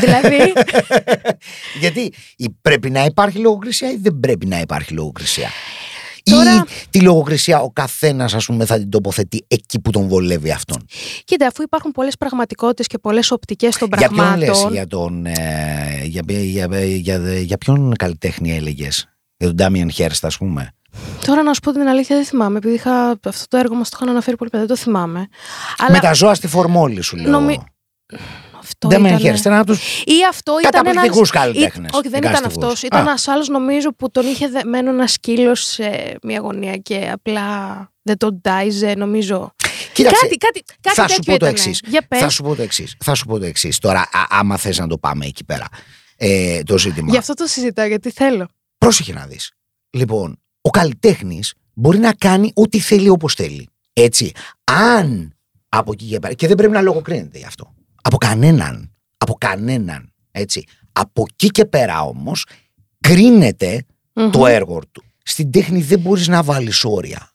Δηλαδή. 0.01 0.53
Γιατί 1.81 2.13
ή 2.37 2.49
πρέπει 2.63 2.91
να 2.91 3.05
υπάρχει 3.05 3.39
λογοκρισία 3.39 3.91
ή 3.91 3.97
δεν 3.97 4.21
πρέπει 4.21 4.47
να 4.47 4.61
υπάρχει 4.61 4.93
λογοκρισία; 4.95 5.49
Τώρα- 6.23 6.55
Ή 6.55 6.87
τη 6.91 7.01
λογοκρισία 7.01 7.61
ο 7.61 7.71
καθένας, 7.71 8.35
ας 8.35 8.45
πούμε, 8.47 8.65
θα 8.65 8.79
την 8.79 8.91
τοποθετεί 8.91 9.45
εκεί 9.49 9.81
που 9.81 9.91
τον 9.91 10.09
βολεύει 10.09 10.51
αυτόν; 10.51 10.87
Κοίτα, 11.25 11.47
αφού 11.47 11.63
υπάρχουν 11.63 11.91
πολλές 11.93 12.17
πραγματικότητες 12.17 12.87
και 12.87 12.99
πολλές 12.99 13.31
οπτικές 13.31 13.77
των 13.77 13.89
Για 13.99 14.09
ποιον 14.09 14.13
πραγμάτων. 14.27 14.47
λες, 14.49 14.67
για 14.73 14.87
τον. 14.87 15.27
ε, 15.27 16.01
για, 16.05 16.23
για, 16.27 16.67
για, 16.67 16.85
για, 16.85 17.39
για 17.41 17.59
ποιον 17.59 17.95
καλλιτέχνη 17.97 18.57
έλεγες, 18.57 19.09
Για 19.37 19.47
τον 19.47 19.57
Ντάμιεν 19.57 19.91
Χέρστ, 19.91 20.25
ας 20.25 20.37
πούμε. 20.37 20.71
Τώρα 21.27 21.43
να 21.43 21.53
σου 21.55 21.61
πω 21.61 21.73
την 21.73 21.81
αλήθεια 21.89 22.17
δεν 22.17 22.25
θυμάμαι, 22.25 22.57
επειδή 22.59 22.75
είχα, 22.75 23.19
αυτό 23.25 23.45
το 23.49 23.57
έργο 23.57 23.75
μας 23.75 23.89
το 23.89 23.97
είχαν 24.01 24.11
αναφέρει 24.13 24.37
πολύ 24.37 24.51
παιδί, 24.51 24.65
δεν 24.67 24.77
το 24.77 24.83
θυμάμαι. 24.83 25.29
Αλλά 25.79 25.91
Με 25.91 25.99
τα 25.99 26.13
ζώα 26.13 26.35
στη 26.35 26.47
φορμόλη 26.47 27.01
σου 27.01 27.17
λέω. 27.17 27.31
Νομι- 27.31 27.61
αυτό 28.63 28.89
Ντάμιεν 28.89 29.07
ήτανε- 29.15 29.29
Χέρστ, 29.31 29.47
ένα 29.47 29.59
από 29.59 29.67
τους. 29.67 30.03
Ή 30.05 30.13
αυτό 30.29 30.53
ήταν 30.61 30.71
ένα. 30.75 30.83
Καταπληκτικούς 30.85 31.31
καλλιτέχνες. 31.31 31.91
Όχι, 31.93 32.09
δεν 32.09 32.19
ήταν 32.19 32.33
Εικαστικούς. 32.33 32.65
αυτός. 32.65 32.83
Ήταν 32.83 32.99
Α. 33.01 33.03
ένας 33.03 33.29
άλλος, 33.29 33.49
νομίζω, 33.49 33.93
που 33.95 34.11
τον 34.11 34.27
είχε 34.27 34.49
δεμένο 34.49 34.91
ένα 34.91 35.07
σκύλος 35.07 35.61
σε 35.65 36.17
μια 36.23 36.39
γωνία 36.41 36.77
και 36.77 37.09
απλά 37.13 37.47
δεν 38.03 38.17
τον 38.17 38.41
τάιζε, 38.41 38.95
νομίζω. 38.95 39.55
Κοίταξε, 39.93 40.21
κάτι, 40.23 40.37
κάτι, 40.37 40.63
κάτι 40.81 40.97
θα 40.97 41.09
σου 41.09 41.15
τέτοιο 41.17 41.33
πω 41.33 41.39
το 41.39 41.47
ήτανε. 41.47 41.51
εξής. 41.51 41.81
Για 41.87 42.07
πες. 42.09 42.21
Θα 42.21 42.29
σου 42.29 42.43
πω 42.43 42.55
το 42.55 42.63
εξής. 42.63 42.95
Θα 43.05 43.15
σου 43.15 43.27
πω 43.27 43.39
το 43.39 43.45
εξής. 43.45 43.79
Τώρα, 43.79 44.01
α, 44.01 44.27
άμα 44.29 44.57
θες 44.57 44.79
να 44.79 44.87
το 44.87 44.99
πάμε 44.99 45.27
εκεί 45.27 45.45
πέρα. 45.45 45.67
Ε, 46.17 46.63
το 46.63 46.79
ζήτημα. 46.79 47.11
Γι' 47.11 47.17
αυτό 47.17 47.35
το 47.35 47.47
συζητάω, 47.47 47.87
γιατί 47.87 48.11
θέλω. 48.11 48.47
Πρόσεχε 48.79 49.13
να 49.13 49.27
δεις. 49.27 49.51
Λοιπόν, 49.91 50.41
ο 50.61 50.71
καλλιτέχνης 50.71 51.55
μπορεί 51.75 51.99
να 51.99 52.13
κάνει 52.13 52.51
ό,τι 52.55 52.79
θέλει 52.81 53.09
όπως 53.09 53.35
θέλει. 53.35 53.69
Έτσι. 53.93 54.33
Αν 54.65 55.35
από 55.69 55.93
εκεί 55.93 56.05
και 56.07 56.19
πέρα. 56.19 56.35
Και 56.35 56.47
δεν 56.47 56.57
πρέπει 56.57 56.73
να 56.73 56.81
λογοκρίνεται 56.81 57.39
γι' 57.39 57.45
αυτό. 57.45 57.75
Από 58.03 58.17
κανέναν. 58.17 58.93
Από 59.17 59.35
κανέναν. 59.35 60.13
Έτσι. 60.31 60.65
Από 60.93 61.25
εκεί 61.33 61.49
και 61.49 61.65
πέρα 61.65 62.03
όμως 62.03 62.47
κρίνεται 63.01 63.85
Μμμ. 64.13 64.31
το 64.31 64.47
έργο 64.47 64.81
του. 64.93 65.03
Στην 65.25 65.51
τέχνη 65.51 65.83
δεν 65.83 65.99
μπορείς 66.01 66.29
να 66.29 66.43
βάλεις 66.43 66.85
όρια. 66.85 67.33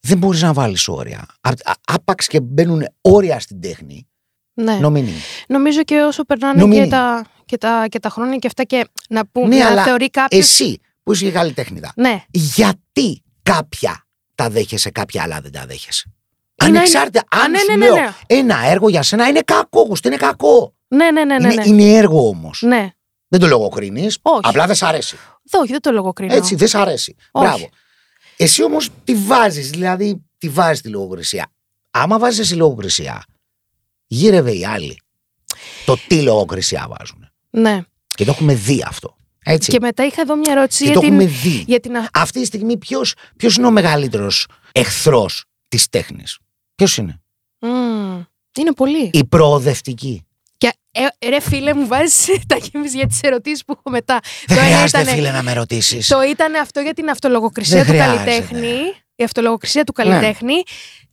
Δεν 0.00 0.18
μπορείς 0.18 0.42
να 0.42 0.52
βάλεις 0.52 0.88
όρια. 0.88 1.26
Α- 1.40 1.50
α- 1.64 1.80
Άπαξ 1.86 2.26
και 2.26 2.40
μπαίνουν 2.40 2.82
όρια 3.00 3.40
στην 3.40 3.60
τέχνη. 3.60 4.08
Ναι. 4.54 4.74
Νομινή. 4.74 5.12
Νομίζω 5.48 5.82
και 5.84 6.00
όσο 6.00 6.24
περνάνε 6.24 6.60
Νομινή. 6.60 6.82
και 6.84 6.90
τα, 6.90 7.26
και, 7.44 7.56
τα, 7.58 7.86
και 7.88 7.98
τα 7.98 8.08
χρόνια 8.08 8.36
και 8.36 8.46
αυτά 8.46 8.64
και 8.64 8.88
να 9.08 9.26
πούν, 9.26 9.48
Ναι, 9.48 9.58
να 9.58 9.66
αλλά 9.66 9.84
θεωρεί 9.84 10.10
κάποιο. 10.10 10.38
Εσύ 10.38 10.80
που 11.02 11.12
είσαι 11.12 11.30
καλλιτέχνηδα. 11.30 11.92
Ναι, 11.96 12.22
γιατί 12.30 13.22
κάποια 13.42 14.06
τα 14.34 14.50
δέχεσαι, 14.50 14.90
κάποια 14.90 15.22
άλλα 15.22 15.40
δεν 15.40 15.52
τα 15.52 15.66
δέχεσαι; 15.66 16.12
Είναι- 16.66 16.78
Ανεξάρτητα, 16.78 17.20
Α, 17.20 17.24
αν 17.44 17.50
ναι, 17.50 17.58
σου 17.58 17.64
ναι, 17.70 17.76
ναι, 17.76 17.84
λέω 17.84 17.94
ναι. 17.94 18.12
ένα 18.26 18.64
έργο 18.66 18.88
για 18.88 19.02
σένα 19.02 19.28
είναι 19.28 19.40
κακό, 19.40 19.80
Γουστό, 19.82 20.08
είναι 20.08 20.16
κακό. 20.16 20.74
ναι, 20.88 21.10
ναι, 21.10 21.24
ναι. 21.24 21.38
ναι, 21.38 21.52
είναι, 21.52 21.62
ναι. 21.64 21.68
είναι 21.82 21.96
έργο 21.96 22.28
όμως. 22.28 22.62
ναι. 22.62 22.90
Δεν 23.28 23.40
το 23.40 23.46
λογοκρίνεις. 23.46 24.18
Όχι. 24.22 24.40
Απλά 24.42 24.66
δεν 24.66 24.74
σ' 24.74 24.82
αρέσει. 24.82 25.16
Δεν, 25.42 25.60
όχι, 25.60 25.70
δεν 25.72 25.80
το 25.80 25.90
λογοκρίνω. 25.90 26.34
Έτσι, 26.34 26.54
δεν 26.54 26.68
σ' 26.68 26.74
αρέσει. 26.74 27.14
Όχι. 27.30 27.46
Μπράβο. 27.46 27.68
Εσύ 28.36 28.62
όμως 28.64 28.88
τη 29.04 29.14
βάζεις, 29.14 29.70
δηλαδή 29.70 30.24
τη 30.38 30.48
βάζεις 30.48 30.80
τη 30.80 30.88
λογοκρισία. 30.88 31.52
Άμα 31.90 32.18
βάζεις 32.18 32.38
εσύ 32.38 32.54
λογοκρισία, 32.54 33.24
γύρευε 34.06 34.52
οι 34.52 34.64
άλλοι. 34.66 35.00
Το 35.84 35.96
τι 36.08 36.22
λογοκρισία 36.22 36.86
βάζουν. 36.98 37.28
Ναι. 37.50 37.82
Και 38.06 38.24
το 38.24 38.30
έχουμε 38.30 38.54
δει 38.54 38.84
αυτό. 38.86 39.16
Έτσι. 39.44 39.70
Και 39.70 39.78
μετά 39.80 40.04
είχα 40.04 40.20
εδώ 40.20 40.36
μια 40.36 40.52
ερώτηση 40.52 40.78
Και 40.78 40.84
για 40.84 40.94
το 40.94 41.00
την, 41.00 41.08
έχουμε 41.12 41.26
δει. 41.30 41.64
για 41.66 41.80
την 41.80 41.96
α- 41.96 42.08
Αυτή 42.12 42.40
τη 42.40 42.46
στιγμή 42.46 42.76
ποιος, 42.76 43.14
ποιος 43.36 43.56
είναι 43.56 43.66
ο 43.66 43.70
μεγαλύτερος 43.70 44.46
εχθρός 44.72 45.44
της 45.68 45.88
τέχνης; 45.88 46.38
Ποιος 46.78 46.96
είναι; 46.96 47.20
Μμμ. 47.60 48.22
Είναι 48.58 48.72
πολύ. 48.76 49.10
Η 49.12 49.24
προοδευτική. 49.24 50.22
Και 50.58 50.72
ε, 50.90 51.28
ρε 51.28 51.40
φίλε 51.40 51.74
μου 51.74 51.86
βάζεις 51.86 52.26
τα 52.46 52.56
γέμιση 52.56 52.96
για 52.96 53.06
τις 53.06 53.18
ερωτήσεις 53.22 53.64
που 53.64 53.72
έχω 53.78 53.90
μετά. 53.90 54.18
Δεν 54.46 54.56
Το 54.56 54.62
ένα 54.62 54.72
χρειάζεται 54.72 55.00
ήτανε- 55.00 55.16
φίλε 55.16 55.30
να 55.30 55.42
με 55.42 55.52
ρωτήσεις. 55.52 56.06
Το 56.08 56.22
ήταν 56.22 56.54
αυτό 56.54 56.80
για 56.80 56.94
την 56.94 57.08
αυτολογοκρισία 57.10 57.76
Δεν 57.76 57.84
του 57.84 57.90
χρειάζεται. 57.90 58.24
καλλιτέχνη. 58.24 58.76
Η 59.14 59.24
αυτολογοκρισία 59.24 59.84
του 59.84 59.92
Ναι. 59.96 60.04
καλλιτέχνη. 60.04 60.54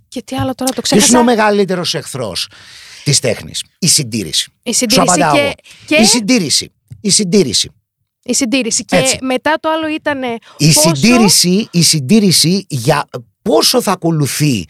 Και 0.07 0.21
τι 0.21 0.35
άλλο 0.35 0.55
τώρα 0.55 0.71
το 0.71 0.81
Ποιος 0.81 0.91
είναι 0.91 0.99
ξέχασα. 1.01 1.19
ο 1.19 1.23
μεγαλύτερος 1.23 1.93
εχθρός 1.93 2.49
της 3.03 3.19
τέχνης; 3.19 3.63
Η 3.79 3.87
συντήρηση. 3.87 4.51
Η 4.63 4.71
Σου 4.71 4.77
συντήρηση 4.77 5.07
απαντάω 5.21 5.33
και, 5.35 5.41
εγώ. 5.41 5.51
και 5.85 5.95
Η 5.95 6.05
συντήρηση. 6.05 6.71
Η 7.01 7.09
συντήρηση. 7.09 7.69
η 8.23 8.33
συντήρηση. 8.33 8.85
Και 8.85 8.95
Έτσι. 8.95 9.17
μετά 9.21 9.57
το 9.59 9.69
άλλο 9.69 9.87
ήταν. 9.87 10.23
Η 10.57 10.71
πόσο... 10.73 10.95
συντήρηση, 10.95 11.67
η 11.71 11.81
συντήρηση 11.83 12.65
για 12.69 13.07
πόσο 13.41 13.81
θα 13.81 13.91
ακολουθεί, 13.91 14.65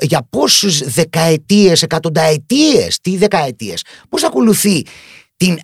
για 0.00 0.26
πόσους 0.30 0.78
δεκαετίες, 0.78 1.82
εκατονταετίες, 1.82 3.00
τι 3.00 3.16
δεκαετίες, 3.16 3.84
πώς 4.08 4.20
θα 4.20 4.26
ακολουθεί 4.26 4.86
την 5.36 5.58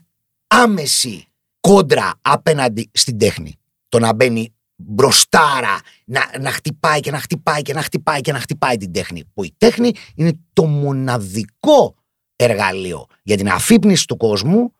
άμεση 0.46 1.24
κόντρα 1.60 2.12
απέναντι 2.22 2.90
στην 2.92 3.18
τέχνη; 3.18 3.58
Το 3.88 3.98
να 3.98 4.14
μπαίνει 4.14 4.52
μπροστάρα, 4.76 5.80
να, 6.04 6.30
να 6.40 6.50
χτυπάει 6.50 7.00
και 7.00 7.10
να 7.10 7.18
χτυπάει 7.20 7.62
και 7.62 7.72
να 7.72 7.82
χτυπάει 7.82 8.20
και 8.20 8.32
να 8.32 8.40
χτυπάει 8.40 8.76
την 8.76 8.92
τέχνη. 8.92 9.24
Που 9.34 9.44
η 9.44 9.54
τέχνη 9.58 9.92
είναι 10.14 10.32
το 10.52 10.64
μοναδικό 10.64 11.94
εργαλείο 12.36 13.06
για 13.22 13.36
την 13.36 13.48
αφύπνιση 13.48 14.06
του 14.06 14.16
κόσμου, 14.16 14.72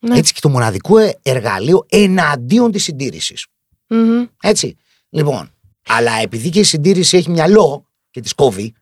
Ναι. 0.00 0.18
έτσι 0.18 0.32
και 0.32 0.40
το 0.40 0.48
μοναδικό 0.48 0.98
ε- 0.98 1.18
εργαλείο 1.22 1.86
εναντίον 1.88 2.72
της 2.72 2.82
συντήρησης. 2.82 3.46
Μμμ. 3.88 4.24
Έτσι. 4.42 4.76
Λοιπόν, 5.08 5.50
αλλά 5.86 6.12
επειδή 6.22 6.48
και 6.48 6.60
η 6.60 6.64
συντήρηση 6.64 7.16
έχει 7.16 7.30
μυαλό 7.30 7.87
και 8.18 8.24
της 8.24 8.34
κόβει, 8.34 8.74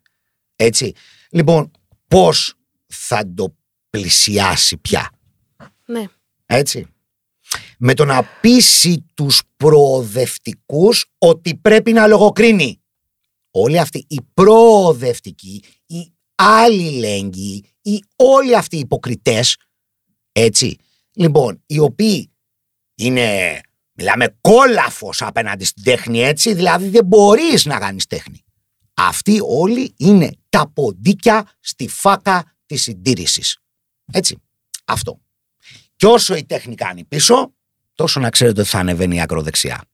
έτσι. 0.57 0.93
Λοιπόν, 1.31 1.71
πώς 2.09 2.55
θα 2.87 3.33
το 3.35 3.57
πλησιάσει 3.91 4.77
πια. 4.77 5.11
Ναι. 5.87 6.05
Έτσι. 6.47 6.87
Με 7.79 7.95
το 7.95 8.05
να 8.05 8.25
πείσει 8.41 9.05
τους 9.15 9.43
προοδευτικούς 9.57 11.07
ότι 11.19 11.55
πρέπει 11.57 11.93
να 11.93 12.07
λογοκρίνει. 12.07 12.81
Όλοι 13.51 13.79
αυτοί 13.79 14.05
οι 14.09 14.21
προοδευτικοί, 14.35 15.63
οι 15.87 16.13
αλληλέγγυοι, 16.35 17.65
οι 17.83 18.03
όλοι 18.17 18.57
αυτοί 18.57 18.77
οι 18.77 18.79
υποκριτές, 18.79 19.57
έτσι, 20.33 20.77
λοιπόν, 21.13 21.63
οι 21.67 21.79
οποίοι 21.79 22.31
είναι, 22.95 23.61
μιλάμε 23.93 24.39
κόλαφος 24.41 25.23
απέναντι 25.23 25.65
στην 25.65 25.83
τέχνη, 25.83 26.21
έτσι, 26.21 26.55
δηλαδή 26.55 26.89
δεν 26.89 27.05
μπορείς 27.05 27.65
να 27.65 27.79
κάνεις 27.79 28.07
τέχνη. 28.07 28.45
Αυτοί 28.97 29.39
όλοι 29.43 29.95
είναι 29.97 30.31
τα 30.49 30.71
ποντίκια 30.75 31.51
στη 31.61 31.89
φάκα 31.89 32.55
της 32.67 32.83
συντήρησης. 32.83 33.59
Έτσι, 34.13 34.43
αυτό. 34.85 35.21
Και 35.97 36.07
όσο 36.07 36.35
η 36.35 36.45
τέχνη 36.45 36.75
κάνει 36.75 37.05
πίσω, 37.05 37.53
τόσο 37.95 38.21
να 38.21 38.31
ξέρετε 38.31 38.61
ότι 38.61 38.69
θα 38.69 38.79
ανεβαίνει 38.79 39.17
η 39.17 39.21
ακροδεξιά. 39.21 39.85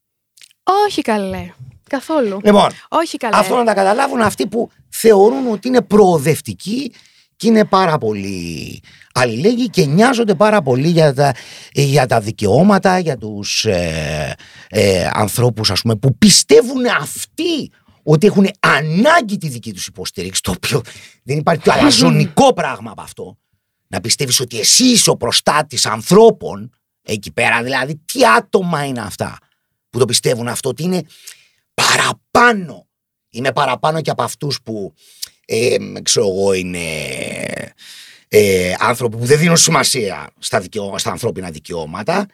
Όχι 0.86 1.03
καλέ. 1.03 1.53
Καθόλου. 1.88 2.40
Λοιπόν, 2.44 2.70
Όχι 2.88 3.16
καλέ. 3.16 3.36
αυτό 3.36 3.57
να 3.57 3.64
τα 3.64 3.74
καταλάβουν 3.74 4.20
αυτοί 4.20 4.46
που 4.46 4.70
θεωρούν 4.88 5.50
ότι 5.50 5.68
είναι 5.68 5.82
προοδευτικοί 5.82 6.92
και 7.36 7.46
είναι 7.48 7.64
πάρα 7.64 7.98
πολύ 7.98 8.80
αλληλέγγυοι 9.14 9.68
και 9.68 9.84
νοιάζονται 9.84 10.34
πάρα 10.34 10.62
πολύ 10.62 10.88
για 10.88 11.14
τα, 11.14 11.34
για 11.72 12.07
τα 12.07 12.20
δικαιώματα, 12.20 12.98
για 12.98 13.16
τους 13.16 13.64
ε, 13.64 14.36
ε, 14.68 15.09
ανθρώπους 15.12 15.70
ας 15.70 15.80
πούμε, 15.82 15.96
που 15.96 16.16
πιστεύουν 16.18 16.86
αυτοί 17.00 17.70
ότι 18.03 18.26
έχουν 18.26 18.48
ανάγκη 18.61 19.36
τη 19.36 19.48
δική 19.48 19.72
τους 19.72 19.86
υποστήριξη, 19.86 20.42
το 20.42 20.50
οποίο 20.50 20.82
δεν 21.22 21.38
υπάρχει 21.38 21.62
πιο 21.62 21.72
αλαζονικό 21.72 22.53
πράγμα 22.53 22.90
από 22.90 23.03
αυτό. 23.03 23.36
Να 23.86 24.00
πιστεύεις 24.00 24.40
ότι 24.40 24.59
εσύ 24.59 24.84
είσαι 24.84 25.11
ο 25.11 25.16
προστάτης 25.16 25.86
ανθρώπων 25.86 26.70
εκεί 27.03 27.32
πέρα, 27.32 27.62
δηλαδή 27.62 27.96
τι 27.96 28.26
άτομα 28.26 28.84
είναι 28.84 29.00
αυτά 29.00 29.38
που 29.90 29.98
το 29.98 30.05
πιστεύουν 30.05 30.48
αυτό, 30.48 30.68
ότι 30.68 30.82
είναι 30.82 31.03
παραπάνω. 31.74 32.86
Είμαι 33.30 33.53
παραπάνω 33.53 34.00
και 34.00 34.11
από 34.11 34.22
αυτούς 34.22 34.62
που, 34.62 34.94
ε, 35.44 35.76
ξέρω 36.03 36.26
εγώ, 36.28 36.53
είναι 36.53 36.80
ε, 38.28 38.74
άνθρωποι 38.78 39.16
που 39.16 39.24
δεν 39.24 39.38
δίνουν 39.38 39.57
σημασία 39.57 40.30
στα, 40.38 40.61
δικαιώ, 40.61 40.98
στα 40.98 41.11
ανθρώπινα 41.11 41.50
δικαιώματα 41.50 42.26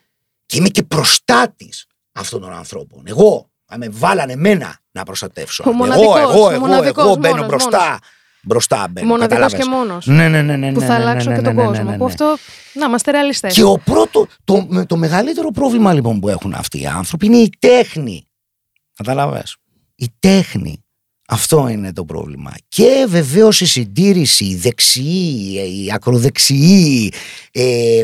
και 0.47 0.57
είμαι 0.57 0.69
και 0.69 0.83
προστάτης 0.83 1.87
αυτών 2.13 2.41
των 2.41 2.53
ανθρώπων. 2.53 3.03
Εγώ, 3.07 3.51
αν 3.67 3.79
με 3.79 3.89
βάλανε 3.89 4.33
εμένα 4.33 4.81
να 4.99 5.05
προστατεύσω. 5.05 5.63
Ο 5.67 5.69
εγώ, 5.69 5.79
μοναδικός, 5.79 6.21
εγώ, 6.21 6.45
ο 6.45 6.51
εγώ, 6.51 6.61
μοναδικός, 6.61 7.05
εγώ 7.05 7.17
μπαίνω 7.17 7.35
μόνος, 7.35 7.49
μπροστά. 7.49 7.79
μόνος. 7.85 7.99
Μπροστά 8.43 8.87
μπαίνω. 8.91 9.07
Μοναδικός 9.07 9.39
κατάλαβες. 9.39 9.67
και 9.67 9.75
μόνος. 9.77 10.07
Ναι, 10.07 10.29
ναι, 10.29 10.43
ναι, 10.43 10.57
ναι, 10.57 10.73
που 10.73 10.81
ναι, 10.81 10.87
θα 10.87 10.99
ναι, 10.99 11.05
αλλάξουν 11.05 11.31
ναι, 11.33 11.39
και 11.39 11.41
ναι, 11.41 11.47
τον 11.47 11.57
ναι, 11.57 11.65
κόσμο. 11.65 11.85
ναι, 11.85 11.91
ναι, 11.91 11.97
Που 11.97 12.05
ναι. 12.05 12.11
αυτό. 12.11 12.37
Να 12.75 12.87
είμαστε 12.87 13.11
ρεαλιστές. 13.11 13.55
Και 13.55 13.63
ο 13.63 13.79
πρώτο, 13.85 14.27
το, 14.45 14.69
το 14.87 14.97
μεγαλύτερο 14.97 15.51
πρόβλημα 15.51 15.93
λοιπόν 15.93 16.21
που 16.21 16.29
έχουν 16.29 16.55
αυτοί 16.55 16.81
οι 16.81 16.87
άνθρωποι 16.87 17.27
είναι 17.27 17.37
η 17.37 17.51
τέχνη. 17.59 18.27
Καταλαβες. 18.95 19.57
η 19.95 20.09
τέχνη. 20.19 20.83
Αυτό 21.31 21.69
είναι 21.69 21.93
το 21.93 22.05
πρόβλημα. 22.05 22.55
Και 22.69 23.07
βεβαίως 23.09 23.61
η 23.61 23.67
συντήρηση, 23.67 24.45
η 24.45 24.57
δεξιή, 24.57 25.85
η 25.85 25.93
ακροδεξιή, 25.93 27.13
ε, 27.53 28.03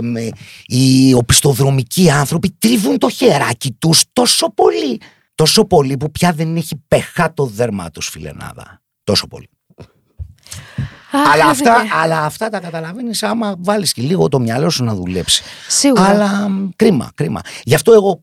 οι 0.67 1.15
οπισθοδρομικοί 1.15 2.11
άνθρωποι 2.11 2.57
τρίβουν 2.59 2.99
το 2.99 3.11
χεράκι 3.11 3.77
τους 3.79 4.03
τόσο 4.13 4.53
πολύ. 4.55 5.01
Τόσο 5.35 5.65
πολύ 5.65 5.97
που 5.97 6.11
πια 6.11 6.33
δεν 6.33 6.57
έχει 6.57 6.83
πεχά 6.89 7.33
το 7.35 7.47
δέρμα 7.47 7.91
τους 7.91 8.09
φιλενάδα. 8.09 8.83
Τόσο 9.05 9.27
πολύ 9.27 9.49
αλλά, 11.33 11.47
αυτά, 11.47 11.85
αλλά 12.03 12.25
αυτά 12.25 12.49
τα 12.49 12.61
καταλαβαίνεις 12.61 13.23
άμα 13.23 13.55
βάλεις 13.59 13.93
και 13.93 14.03
λίγο 14.03 14.29
το 14.29 14.39
μυαλό 14.39 14.71
σου 14.71 14.85
να 14.85 14.95
δουλέψει. 14.95 15.43
Σίγουρα. 15.69 16.05
Αλλά 16.05 16.51
κρίμα, 16.77 17.11
κρίμα. 17.15 17.41
Γι' 17.63 17.75
αυτό 17.75 17.93
εγώ 17.93 18.23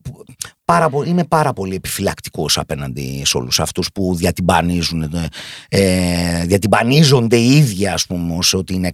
πάρα, 0.64 0.88
είμαι 1.04 1.24
πάρα 1.24 1.52
πολύ 1.52 1.74
επιφυλακτικός 1.74 2.58
απέναντι 2.58 3.22
σε 3.24 3.36
όλους 3.36 3.60
αυτούς 3.60 3.88
που 3.94 4.14
διατυμπανίζουν, 4.14 5.02
ε, 5.02 5.28
ε, 5.68 6.44
διατυμπανίζονται 6.44 7.36
οι 7.36 7.56
ίδιοι, 7.56 7.88
ας 7.88 8.06
πούμε, 8.06 8.38
ότι 8.52 8.74
είναι 8.74 8.90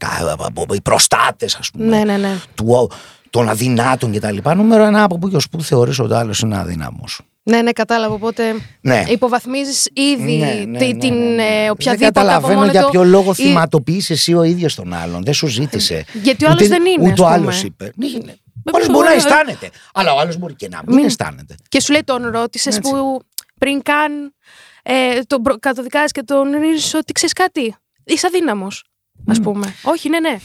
οι 0.72 0.80
προστάτες, 0.80 1.54
ας 1.54 1.70
πούμε. 1.70 1.84
Ναι, 1.84 2.04
ναι, 2.04 2.16
ναι. 2.16 2.40
Του, 2.54 2.90
των 3.30 3.48
αδυνάτων 3.48 4.12
κτλ. 4.12 4.36
Νούμερο 4.54 4.84
ένα 4.84 5.02
από 5.02 5.18
που 5.18 5.28
και 5.28 5.36
ως 5.36 5.48
που 5.48 5.62
θεωρείς 5.62 5.98
ότι 5.98 6.12
ο 6.12 6.16
άλλος 6.16 6.40
είναι 6.40 6.58
αδύναμος. 6.58 7.20
Ναι, 7.48 7.62
ναι, 7.62 7.72
κατάλαβα. 7.72 8.14
Οπότε 8.14 8.54
ναι. 8.80 9.04
υποβαθμίζεις 9.08 9.88
ήδη 9.92 10.36
ναι, 10.36 10.46
ναι, 10.46 10.86
ναι 10.86 10.96
την 10.96 11.14
ναι, 11.14 11.42
ε, 11.42 11.70
οποιαδήποτε. 11.70 11.96
Δεν 11.96 12.12
καταλαβαίνω 12.12 12.66
για 12.66 12.88
ποιο 12.88 13.04
λόγο 13.04 13.30
ή... 13.30 13.34
θυματοποιείς 13.34 14.10
εσύ 14.10 14.34
ο 14.34 14.42
ίδιος 14.42 14.74
τον 14.74 14.92
άλλον. 14.92 15.24
Δεν 15.24 15.34
σου 15.34 15.46
ζήτησε. 15.46 16.04
Γιατί 16.22 16.44
ο 16.44 16.48
άλλος 16.48 16.68
δεν 16.68 16.86
είναι. 16.86 17.10
Ούτε 17.10 17.22
ο 17.22 17.26
άλλος 17.26 17.62
είπε. 17.62 17.92
Ναι, 17.96 18.08
ναι. 18.24 18.32
Ο 18.64 18.70
άλλος 18.74 18.88
μπορεί 18.88 19.06
να 19.06 19.12
αισθάνεται. 19.12 19.70
Αλλά 19.94 20.14
ο 20.14 20.18
άλλος 20.18 20.36
μπορεί 20.36 20.54
και 20.54 20.68
να 20.68 20.82
μην, 20.86 20.96
μην 20.96 21.04
αισθάνεται. 21.04 21.54
Και 21.68 21.80
σου 21.80 21.92
λέει 21.92 22.02
τον 22.04 22.26
ρώτησες 22.30 22.78
που 22.78 23.20
πριν 23.58 23.82
καν 23.82 24.34
ε, 24.82 25.20
τον 25.26 25.42
κατοδικάζει 25.60 26.12
και 26.12 26.22
τον 26.22 26.50
ρίζεις 26.50 26.94
ότι 26.94 27.12
ξέρεις 27.12 27.34
κάτι. 27.34 27.76
Είσαι 28.04 28.26
αδύναμος. 28.26 28.84
Α 29.26 29.40
πούμε. 29.40 29.74
Όχι, 29.82 30.08
ναι, 30.08 30.20
ναι. 30.20 30.38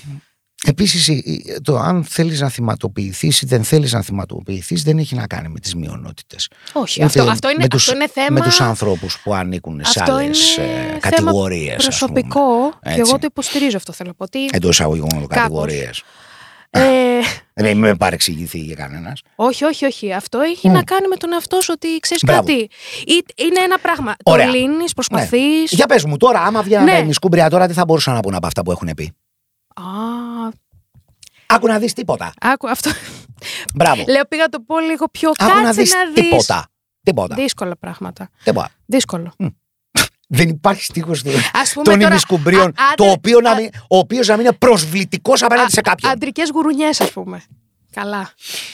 Επίσης, 0.66 1.10
το 1.64 1.78
αν 1.78 2.04
θέλεις 2.04 2.40
να 2.42 2.50
θυματοποιηθείς 2.50 3.42
ή 3.42 3.46
δεν 3.46 3.64
θέλεις 3.64 3.94
να 3.94 4.02
θυματοποιηθείς 4.02 4.84
δεν 4.84 4.98
έχει 4.98 5.16
να 5.16 5.28
κάνει 5.28 5.48
με 5.48 5.60
τις 5.60 5.76
μειονότητες. 5.76 6.50
Όχι, 6.74 7.04
αυτό, 7.04 7.24
αυτό, 7.24 7.50
είναι, 7.50 7.62
με 7.62 7.68
τους, 7.68 7.84
αυτό 7.84 7.96
είναι 7.96 8.10
θέμα. 8.10 8.30
Με 8.30 8.42
τους 8.42 8.62
ανθρώπου 8.62 9.08
που 9.24 9.34
ανήκουν 9.34 9.82
σε 9.84 10.04
άλλες 10.04 10.60
κατηγορίες. 11.00 11.76
Προσωπικό, 11.76 12.74
και 12.82 13.00
εγώ 13.00 13.12
το 13.12 13.20
υποστηρίζω 13.24 13.78
αυτό 13.78 13.94
θέλω 13.94 14.14
να 14.18 14.26
πω. 14.26 14.40
Εντός 14.52 14.70
εισαγωγικών 14.70 15.28
κατηγορίες. 15.28 16.04
Ε... 16.70 16.82
Δεν 17.56 17.78
είμαι 17.78 17.96
παρεξηγηθεί 17.96 18.58
για 18.58 18.76
κανένας. 18.76 19.22
Όχι, 19.36 19.64
όχι, 19.64 19.86
όχι. 19.86 20.14
Αυτό 20.14 20.40
έχει 20.40 20.70
να 20.70 20.84
κάνει 20.84 21.08
με 21.08 21.16
τον 21.16 21.34
εαυτό 21.34 21.62
σου 21.62 21.74
ότι 21.76 21.88
ξέρεις 22.00 22.24
κάτι. 22.24 22.70
Είναι 23.36 23.60
ένα 23.64 23.80
πράγμα. 23.80 24.16
Ωραία. 24.24 24.46
Το 24.46 24.52
λύνει, 24.52 24.84
προσπαθείς. 24.96 25.72
Ναι. 25.72 25.78
Για 25.78 25.86
πες 25.86 26.06
μου 26.06 26.18
τώρα, 26.18 26.42
άμα 26.42 26.62
βγαίνανε 26.62 27.02
ναι. 27.02 27.14
σκούμπρια 27.14 27.50
τώρα, 27.50 27.68
τι 27.68 27.74
θα 27.74 27.86
μπορούσαν 27.86 28.14
να 28.14 28.20
πούνε 28.20 28.36
από 28.36 28.48
αυτά 28.48 28.64
που 28.64 28.72
έχουν 28.72 28.90
πει; 28.96 29.14
Α, 29.74 30.52
Άκου 31.46 31.68
να 31.68 31.80
δεις 31.80 31.94
τίποτα. 31.94 32.34
Άκου 32.42 32.70
αυτό. 32.70 32.92
Μπράβο. 33.76 34.04
Λέω 34.08 34.26
πήγα 34.26 34.48
το 34.50 34.60
πω 34.60 34.80
λίγο 34.80 35.06
πιο 35.08 35.30
Άκου 35.30 35.52
κάτσε 35.52 35.62
να 35.62 35.72
δεις 35.72 35.94
τίποτα. 36.14 36.68
Τίποτα. 37.04 37.36
Δύσκολα 37.36 37.78
πράγματα. 37.78 38.30
Τίποτα. 38.44 38.70
Δύσκολο. 38.86 39.34
Δεν 40.28 40.50
υπάρχει 40.50 40.84
στίχος 40.84 41.24
των 41.84 42.00
ημισκουμπρίων, 42.02 42.74
το 42.96 43.12
οποίο 43.12 43.40
να 43.42 43.56
μην, 43.56 43.70
ο 43.90 43.98
οποίος 43.98 44.28
να 44.28 44.36
μην 44.36 44.46
είναι 44.46 44.56
προσβλητικός 44.56 45.44
απέναντι 45.44 45.72
σε 45.72 45.82
κάποιον. 45.82 46.12
Αντρικές 46.12 46.50
γουρουνιές, 46.54 47.02
ας 47.02 47.12
πούμε. 47.12 47.44
Καλά. 47.94 48.30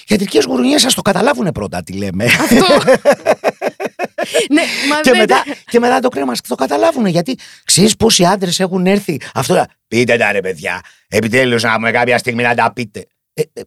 Οι 0.07 0.13
αντρικέ 0.13 0.39
γουρουνιέ, 0.45 0.75
α 0.75 0.93
το 0.95 1.01
καταλάβουν 1.01 1.51
πρώτα 1.51 1.83
τι 1.83 1.93
λέμε. 1.93 2.25
Αυτό. 2.25 2.65
ναι, 4.55 4.61
μα 4.89 4.99
και, 5.01 5.13
μετά, 5.17 5.43
και 5.65 5.79
μετά 5.79 5.99
το 5.99 6.09
κρέμα 6.09 6.33
το 6.47 6.55
καταλάβουν. 6.55 7.05
Γιατί 7.05 7.37
ξέρεις 7.63 7.95
πόσοι 7.95 8.25
άντρες 8.25 8.59
έχουν 8.59 8.87
έρθει. 8.87 9.21
Αυτό. 9.33 9.65
Πείτε 9.87 10.17
τα 10.17 10.31
ρε 10.31 10.39
παιδιά. 10.39 10.81
Επιτέλους 11.07 11.63
να 11.63 11.69
έχουμε 11.69 11.91
κάποια 11.91 12.17
στιγμή 12.17 12.43
να 12.43 12.55
τα 12.55 12.73
πείτε. 12.73 13.07
Ε, 13.39 13.59
ε, 13.59 13.63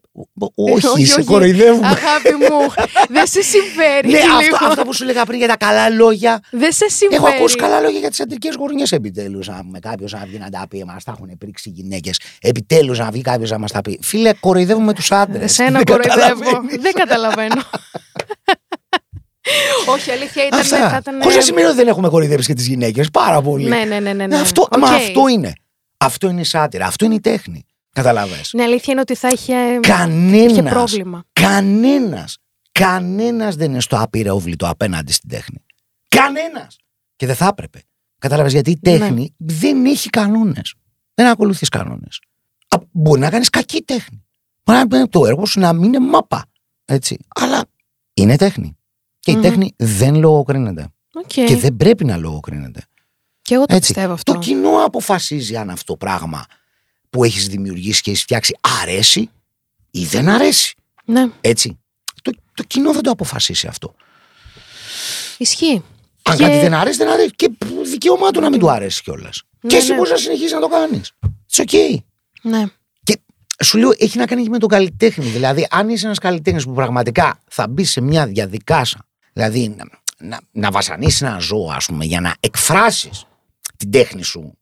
όχι, 0.55 1.07
σε 1.07 1.23
κοροϊδεύουμε. 1.23 1.87
Αγάπη 1.87 2.35
μου, 2.35 2.73
δεν 3.09 3.27
σε 3.27 3.43
συμφέρει. 3.43 4.11
Ναι, 4.11 4.19
αυτό, 4.19 4.67
αυτό 4.67 4.83
που 4.83 4.93
σου 4.93 5.05
λέγα 5.05 5.25
πριν 5.25 5.39
για 5.39 5.49
τα 5.49 5.57
καλά 5.57 5.91
λόγια. 5.91 6.41
Δεν 6.51 6.73
σε 6.73 6.89
συμφέρει. 6.89 7.23
Έχω 7.23 7.27
ακούσει 7.37 7.57
καλά 7.57 7.81
λόγια 7.81 7.99
για 7.99 8.09
τις 8.09 8.21
αντρικές 8.21 8.55
γουρνιέ 8.55 8.85
επιτέλους. 8.91 9.49
Με 9.71 9.79
κάποιος 9.79 10.13
να 10.13 10.25
βγει 10.27 10.39
να 10.39 10.51
τα 10.51 10.67
πει, 10.69 10.85
μα 10.85 10.97
τα 11.05 11.15
έχουν 11.17 11.39
πρίξει 11.39 11.69
οι 11.69 11.73
γυναίκες. 11.73 12.21
Επιτέλους 12.41 12.99
να 12.99 13.11
βγει 13.11 13.23
κάποιος 13.23 13.51
να 13.51 13.59
μας 13.59 13.73
τα 13.73 13.81
πει. 13.81 13.99
Φίλε, 14.03 14.33
κοροϊδεύουμε 14.41 14.93
τους 14.93 15.13
άντρες. 15.13 15.43
Εσένα 15.43 15.85
κοροϊδεύω. 15.85 16.51
Δεν 16.81 16.93
καταλαβαίνω. 16.93 17.63
Όχι, 19.87 20.11
αλήθεια 20.11 20.47
ήταν. 20.47 20.61
Αυτά. 20.61 20.99
Ήταν... 21.01 21.23
Χωρίς 21.23 21.37
να 21.37 21.43
σημαίνει 21.43 21.67
ότι 21.67 21.77
δεν 21.77 21.89
έχουμε 21.89 22.09
κοροϊδέψει 22.09 22.47
και 22.47 22.55
τις 22.55 22.67
γυναίκες. 22.67 23.11
Πάρα 23.11 23.43
πολύ. 23.43 23.69
Ναι, 23.69 23.85
ναι, 23.85 24.01
ναι. 24.01 24.13
ναι, 24.13 24.27
ναι. 24.27 24.41
Αυτό, 24.41 24.67
okay. 24.71 24.79
Μα 24.79 24.89
αυτό 24.89 25.29
είναι. 25.29 25.53
Αυτό 25.97 26.29
είναι 26.29 26.41
η 26.41 26.45
σάτυρα. 26.45 26.87
Αυτό 26.87 27.05
είναι 27.05 27.15
η 27.15 27.21
τέχνη. 27.21 27.67
Καταλαβες. 27.93 28.51
Ναι, 28.53 28.63
αλήθεια 28.63 28.93
είναι 28.93 29.01
ότι 29.01 29.15
θα 29.15 29.29
είχε, 29.29 29.55
κανένας, 29.81 30.51
είχε 30.51 30.63
πρόβλημα. 30.63 31.25
Κανένας. 31.33 32.39
Κανένας 32.73 33.57
δεν 33.57 33.71
είναι 33.71 33.81
στο 33.81 33.99
απειρόβλητο 33.99 34.69
απέναντι 34.69 35.13
στην 35.13 35.29
τέχνη. 35.29 35.65
Κανένας. 36.09 36.77
Και 37.17 37.27
δεν 37.27 37.35
θα 37.35 37.47
έπρεπε. 37.47 37.83
Κατάλαβε 38.19 38.49
γιατί 38.49 38.71
η 38.71 38.79
ναι. 38.83 38.99
τέχνη 38.99 39.35
δεν 39.37 39.85
έχει 39.87 40.09
κανόνες. 40.11 40.75
Δεν 41.15 41.27
ακολουθείς 41.27 41.69
κανόνες. 41.69 42.21
Μπορεί 42.91 43.21
να 43.21 43.31
κάνεις 43.31 43.49
κακή 43.49 43.83
τέχνη. 43.83 44.25
Μπορεί 44.65 44.89
να 44.89 45.09
το 45.09 45.27
έργο 45.27 45.47
σου 45.47 45.61
να 45.61 45.73
μην 45.73 45.85
είναι 45.85 45.99
μάπα. 45.99 46.45
Έτσι. 46.85 47.19
Αλλά 47.35 47.65
είναι 48.15 48.37
τέχνη. 48.37 48.77
Και 49.19 49.31
η 49.31 49.37
τέχνη 49.37 49.75
δεν 49.77 50.15
λογοκρίνεται. 50.15 50.89
Okay. 51.25 51.45
Και 51.47 51.57
δεν 51.57 51.77
πρέπει 51.77 52.05
να 52.05 52.17
λογοκρίνεται. 52.17 52.85
Και 53.43 53.55
εγώ 53.55 53.65
το 53.65 53.75
Έτσι. 53.75 53.93
πιστεύω 53.93 54.13
αυτό. 54.13 54.33
Το 54.33 54.39
κοινό 54.39 54.85
αποφασίζει 54.85 55.57
αν 55.57 55.71
αυτό 55.71 55.93
το 55.93 55.97
πράγμα 55.97 56.45
που 57.13 57.25
έχεις 57.25 57.47
δημιουργήσει 57.47 58.03
και 58.03 58.11
έχεις 58.11 58.23
φτιάξει 58.23 58.59
αρέσει 58.83 59.31
ή 59.91 60.05
δεν 60.05 60.29
αρέσει. 60.29 60.75
Ναι. 61.05 61.29
Έτσι. 61.41 61.79
Το, 62.23 62.33
το 62.55 62.63
κοινό 62.63 62.93
δεν 62.93 63.03
το 63.03 63.11
αποφασίσει 63.11 63.67
αυτό. 63.67 63.95
Ισχύει. 65.39 65.83
Αν 66.23 66.37
και... 66.37 66.43
κάτι 66.43 66.59
δεν 66.59 66.75
αρέσει, 66.75 66.97
δεν 66.97 67.09
αρέσει. 67.09 67.31
Και 67.37 67.51
δικαίωμά 67.85 68.31
του 68.31 68.41
να 68.41 68.51
μην 68.51 68.61
του 68.61 68.71
αρέσει 68.71 69.03
κιόλας. 69.03 69.43
Ναι, 69.61 69.71
και 69.71 69.77
εσύ 69.77 69.91
ναι. 69.91 69.97
μπορείς 69.97 70.11
να 70.11 70.17
συνεχίσεις 70.17 70.53
να 70.53 70.61
το 70.61 70.69
κάνεις. 70.69 71.13
It's 71.53 71.65
okay. 71.65 71.97
Ναι. 72.43 72.65
Και 73.03 73.19
σου 73.65 73.79
λέω, 73.79 73.91
έχει 73.99 74.19
να 74.19 74.27
κάνει 74.27 74.43
και 74.43 74.49
με 74.49 74.59
τον 74.59 74.69
καλλιτέχνη. 74.69 75.25
Δηλαδή, 75.25 75.67
αν 75.71 75.89
είσαι 75.89 76.07
ένας 76.07 76.19
καλλιτέχνης 76.19 76.65
που 76.65 76.73
πραγματικά 76.73 77.41
θα 77.49 77.69
μπεις 77.69 77.91
σε 77.91 78.01
μια 78.01 78.27
διαδικάσα, 78.27 79.07
δηλαδή 79.33 79.75
να, 79.77 79.85
να, 80.19 80.41
να 80.53 80.71
βασανίσεις 80.71 81.23
ένα 81.23 81.39
ζώο, 81.39 81.71
ας 81.71 81.87
πούμε, 81.87 82.05
για 82.05 82.21
να 82.21 82.35
εκφράσεις 82.41 83.25
την 83.77 83.91
τέχνη 83.91 84.23
σου 84.23 84.57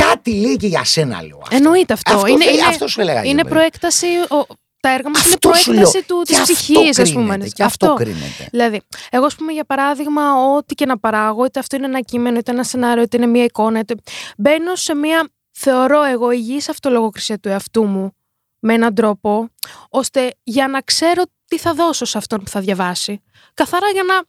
Κάτι 0.00 0.40
λέει 0.40 0.56
και 0.56 0.66
για 0.66 0.84
σένα, 0.84 1.22
λέω. 1.22 1.38
Αυτό. 1.42 1.56
Εννοείται 1.56 1.92
αυτό. 1.92 2.14
αυτός 2.14 2.30
είναι, 2.30 2.44
είναι, 2.44 2.66
αυτός 2.66 2.90
σου 2.92 3.00
έλεγα. 3.00 3.24
Είναι 3.24 3.44
προέκταση. 3.44 4.06
Ο, 4.06 4.46
τα 4.80 4.90
έργα 4.90 5.10
μας 5.10 5.26
είναι 5.26 5.36
προέκταση 5.36 6.04
του, 6.06 6.22
της 6.24 6.40
ψυχής, 6.40 6.98
ας 6.98 7.12
πούμε. 7.12 7.36
Και 7.36 7.62
αυτό, 7.62 7.86
αυτό 7.86 7.94
κρίνεται. 7.94 8.48
Δηλαδή, 8.50 8.80
εγώ, 9.10 9.24
ας 9.24 9.34
πούμε, 9.34 9.52
για 9.52 9.64
παράδειγμα, 9.64 10.22
ό,τι 10.56 10.74
και 10.74 10.86
να 10.86 10.98
παράγω, 10.98 11.44
είτε 11.44 11.58
αυτό 11.58 11.76
είναι 11.76 11.86
ένα 11.86 12.00
κείμενο, 12.00 12.38
είτε 12.38 12.50
ένα 12.50 12.64
σενάριο, 12.64 13.02
είτε 13.02 13.16
είναι 13.16 13.26
μια 13.26 13.44
εικόνα, 13.44 13.78
είτε... 13.78 13.94
μπαίνω 14.36 14.74
σε 14.74 14.94
μια, 14.94 15.28
θεωρώ 15.50 16.02
εγώ, 16.02 16.30
υγιής 16.30 16.68
αυτολογοκρισία 16.68 17.38
του 17.38 17.48
εαυτού 17.48 17.84
μου, 17.84 18.16
με 18.58 18.74
έναν 18.74 18.94
τρόπο, 18.94 19.48
ώστε 19.88 20.34
για 20.42 20.68
να 20.68 20.80
ξέρω 20.80 21.22
τι 21.46 21.58
θα 21.58 21.74
δώσω 21.74 22.04
σε 22.04 22.18
αυτόν 22.18 22.42
που 22.42 22.50
θα 22.50 22.60
διαβάσει. 22.60 23.22
Καθαρά 23.54 23.88
για 23.88 24.02
να 24.02 24.22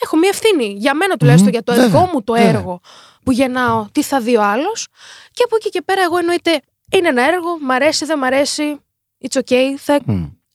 έχω 0.00 0.16
μια 0.16 0.28
ευθύνη. 0.32 0.74
Για 0.78 0.94
μένα 0.94 1.16
τουλάχιστον, 1.16 1.48
mm, 1.48 1.52
για 1.52 1.62
το 1.62 1.84
δικό 1.84 2.10
μου 2.12 2.22
το 2.22 2.34
έργο 2.34 2.80
που 3.22 3.32
γεννάω, 3.32 3.86
τι 3.92 4.02
θα 4.02 4.20
δει 4.20 4.36
ο 4.36 4.42
άλλος. 4.42 4.88
Και 5.32 5.42
από 5.44 5.56
εκεί 5.56 5.68
και 5.68 5.82
πέρα, 5.82 6.02
εγώ 6.02 6.18
εννοείται 6.18 6.60
είναι 6.90 7.08
ένα 7.08 7.22
έργο, 7.22 7.58
μ' 7.60 7.70
αρέσει, 7.70 8.04
δεν 8.04 8.18
μ' 8.18 8.24
αρέσει. 8.24 8.80
It's 9.28 9.40
okay. 9.40 9.74
Θα... 9.76 10.00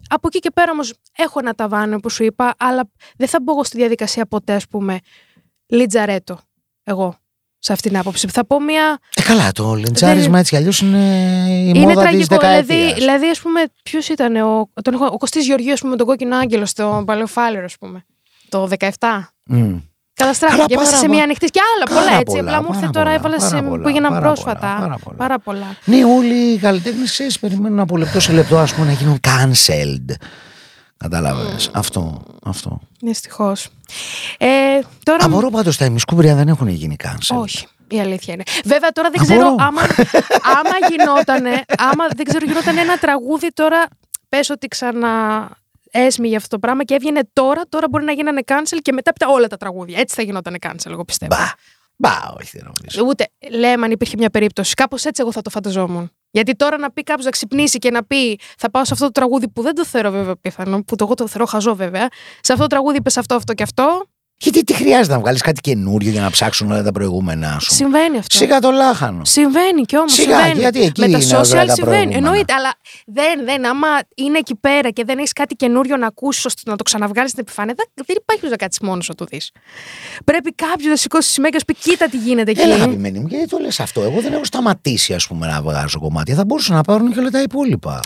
Από 0.08 0.28
εκεί 0.28 0.40
και 0.40 0.52
πέρα 0.52 0.72
όμως 0.72 0.94
έχω 1.18 1.40
ένα 1.40 1.54
ταβάνι, 1.54 1.94
όπως 1.94 2.14
σου 2.14 2.24
είπα, 2.24 2.54
αλλά 2.58 2.90
δεν 3.18 3.28
θα 3.28 3.40
μπω 3.42 3.64
στη 3.64 3.78
διαδικασία 3.78 4.26
ποτέ, 4.26 4.54
ας 4.54 4.68
πούμε, 4.68 5.00
λιτζαρέτο. 5.66 6.40
Εγώ 6.84 7.16
σε 7.64 7.74
αυτήν 7.74 7.92
την 7.92 8.00
άποψη. 8.00 8.28
Θα 8.28 8.46
πω 8.46 8.60
μια. 8.60 9.00
Ε, 9.16 9.22
καλά, 9.22 9.52
το 9.52 9.74
λιντσάρισμα 9.74 10.40
έτσι 10.40 10.56
αλλιώς 10.56 10.80
είναι 10.80 10.98
η 11.50 11.72
είναι 11.76 11.80
μόδα 11.80 12.02
τραγικό. 12.02 12.38
δηλαδή, 12.38 12.94
δηλαδή, 12.94 13.28
ας 13.28 13.40
πούμε, 13.40 13.64
ποιος 13.84 14.10
ήταν 14.10 14.36
ο, 14.36 14.70
τον, 14.82 14.94
ο 14.94 15.18
Κωστής 15.18 15.46
Γεωργίου, 15.46 15.74
με 15.84 15.96
τον 15.96 16.08
κόκκινο 16.08 16.38
άγγελο 16.38 16.66
στο 16.66 17.04
Παλαιοφάλερο, 17.06 17.66
ας 17.66 17.78
πούμε. 17.78 18.06
Το 18.52 18.70
17. 18.80 18.90
Mm. 19.52 19.82
Καταστράφηκε. 20.14 20.74
Έπεσε 20.74 20.96
σε 20.96 21.08
μια 21.08 21.24
ανοιχτή 21.24 21.48
και 21.48 21.60
άλλα 21.76 22.00
πολλά 22.00 22.20
έτσι. 22.20 22.38
Απλά 22.38 22.64
μου 22.64 22.74
ήρθε 22.74 22.90
τώρα, 22.90 23.12
έβαλες 23.12 23.50
που 23.82 23.88
έγιναν 23.88 24.20
πρόσφατα. 24.20 24.78
Πάρα 24.80 24.98
πολλά. 25.04 25.18
Πάρα 25.18 25.40
πολλά. 25.40 25.76
Ναι, 25.86 26.04
όλοι 26.06 26.36
οι 26.36 26.58
καλλιτέχνες 26.58 27.38
περιμένουν 27.40 27.80
από 27.80 27.98
λεπτό 27.98 28.20
σε 28.20 28.32
λεπτό 28.32 28.58
ας 28.58 28.74
πούμε, 28.74 28.86
να 28.86 28.92
γίνουν 28.92 29.20
cancelled. 29.28 30.16
Κατάλαβε. 30.98 31.56
Αυτό. 31.72 32.24
αυτό. 32.44 32.80
Δυστυχώς. 33.02 33.68
Ε, 34.38 34.48
τώρα... 35.04 35.26
Απορώ 35.26 35.50
πάντως 35.50 35.78
τα 35.78 35.86
ημισκούμπρια 35.86 36.36
δεν 36.36 36.48
έχουν 36.48 36.68
γίνει 36.68 36.96
cancelled. 37.04 37.38
Όχι. 37.38 37.68
Η 37.88 38.00
αλήθεια 38.00 38.34
είναι. 38.34 38.44
Βέβαια 38.66 38.90
τώρα 38.90 39.10
δεν 39.10 39.22
ξέρω 39.22 39.56
άμα, 39.60 39.82
άμα 40.58 40.88
γινότανε, 40.90 41.64
άμα 41.78 42.08
δεν 42.16 42.26
ξέρω 42.26 42.46
γινόταν 42.46 42.78
ένα 42.78 42.98
τραγούδι 42.98 43.48
τώρα 43.54 43.88
πες 44.30 44.50
ότι 44.50 44.68
ξανα 44.68 45.10
έσμη 45.92 46.28
για 46.28 46.38
αυτό 46.38 46.50
το 46.50 46.60
πράγμα 46.60 46.84
και 46.84 46.94
έβγαινε 46.94 47.22
τώρα, 47.34 47.62
τώρα 47.70 47.88
μπορεί 47.90 48.04
να 48.04 48.12
γίνανε 48.12 48.42
cancel 48.46 48.78
και 48.82 48.92
μετά 48.92 49.14
πια 49.14 49.28
όλα 49.28 49.48
τα 49.48 49.58
τραγούδια. 49.58 50.00
Έτσι 50.00 50.16
θα 50.16 50.22
γινόταν 50.22 50.58
cancel, 50.62 50.92
εγώ 50.92 51.06
πιστεύω. 51.06 51.36
Μπα. 51.36 51.46
Μπα, 51.96 52.34
όχι, 52.40 52.50
δεν 52.54 52.64
νομίζω. 52.64 53.10
Ούτε 53.10 53.28
λέμε 53.50 53.86
αν 53.86 53.92
υπήρχε 53.92 54.16
μια 54.18 54.30
περίπτωση. 54.30 54.74
Κάπως 54.74 55.06
έτσι 55.06 55.22
εγώ 55.22 55.32
θα 55.32 55.42
το 55.42 55.50
φανταζόμουν. 55.50 56.12
Γιατί 56.32 56.56
τώρα 56.56 56.78
να 56.78 56.92
πει 56.92 57.04
κάποιος 57.04 57.26
να 57.26 57.32
ξυπνήσει 57.32 57.78
και 57.78 57.92
να 57.92 58.04
πει 58.04 58.40
Θα 58.58 58.72
πάω 58.72 58.86
σε 58.86 58.94
αυτό 58.94 59.06
το 59.06 59.12
τραγούδι 59.12 59.50
που 59.50 59.62
δεν 59.62 59.76
το 59.76 59.86
θεωρώ 59.86 60.12
βέβαια 60.12 60.36
πιθανό, 60.36 60.84
που 60.84 60.96
το 60.96 61.04
εγώ 61.04 61.14
το 61.14 61.28
θεωρώ 61.28 61.46
χαζό 61.46 61.76
βέβαια. 61.76 62.08
Σε 62.40 62.52
αυτό 62.52 62.64
το 62.64 62.68
τραγούδι 62.68 62.98
είπες 62.98 63.18
αυτό, 63.18 63.36
αυτό 63.36 63.54
και 63.54 63.64
αυτό. 63.64 64.06
Γιατί 64.42 64.64
τι 64.64 64.74
χρειάζεται 64.74 65.14
να 65.14 65.20
βγάλεις 65.20 65.42
κάτι 65.42 65.62
καινούριο 65.62 66.12
για 66.12 66.22
να 66.22 66.30
ψάξουν 66.30 66.72
όλα 66.72 66.84
τα 66.84 66.92
προηγούμενα 66.92 67.58
σου; 67.60 67.74
Συμβαίνει 67.74 68.18
αυτό. 68.18 68.38
Σιγά 68.38 68.60
το 68.60 68.72
λάχανο. 68.72 69.26
Συμβαίνει 69.26 69.82
κι 69.82 69.98
όμως. 69.98 70.14
Σιγά, 70.14 70.36
συμβαίνει. 70.38 70.60
γιατί 70.60 70.82
εκεί 70.82 71.02
Με 71.02 71.10
τα 71.10 71.18
είναι 71.18 71.36
όλα 71.36 71.44
social 71.44 71.66
τα 71.68 71.74
συμβαίνει. 71.74 71.76
προηγούμενα. 71.82 72.16
Εννοείται, 72.18 72.54
αλλά 72.54 72.74
δεν, 73.06 73.46
δεν. 73.46 73.66
Άμα 73.68 73.88
είναι 74.16 74.38
εκεί 74.38 74.56
πέρα 74.56 74.90
και 74.90 75.04
δεν 75.06 75.18
έχεις 75.18 75.34
κάτι 75.34 75.56
καινούριο 75.56 75.98
να 75.98 76.08
ακούσεις 76.08 76.46
ώστε 76.46 76.62
να 76.70 76.76
το 76.76 76.84
ξαναβγάλεις 76.84 77.32
στην 77.32 77.44
επιφάνεια, 77.48 77.74
δεν, 77.78 78.06
δεν 78.06 78.16
υπάρχει 78.20 78.50
να 78.50 78.56
κάτσει 78.56 78.86
μόνος 78.86 79.08
να 79.08 79.16
το 79.16 79.26
δεις. 79.26 79.52
Πρέπει 80.26 80.54
κάποιος 80.54 80.88
να 80.90 80.96
σηκώσει 80.96 81.28
τη 81.28 81.34
σημαία 81.34 81.50
και 81.50 81.58
να 81.68 81.74
πει: 81.74 81.80
Κοίτα 81.80 82.08
τι 82.10 82.18
γίνεται 82.18 82.52
εκεί. 82.52 82.62
Έλα, 82.62 82.76
αγαπημένη 82.76 83.20
μου, 83.20 83.28
γιατί 83.28 83.48
το 83.48 83.58
λες 83.58 83.80
αυτό; 83.80 84.02
Εγώ 84.02 84.22
δεν 84.22 84.34
έχω 84.34 84.46
σταματήσει, 84.46 85.14
ας 85.14 85.28
πούμε, 85.28 85.48
να 85.48 85.62
βγάζω 85.62 86.00
κομμάτια. 86.00 86.36
Θα 86.36 86.46
μπορούσαν 86.46 86.76
να 86.76 86.82
πάρουν 86.84 87.14
και 87.14 87.20
όλα 87.20 87.30
τα 87.30 87.42
υπόλοιπα. 87.42 88.00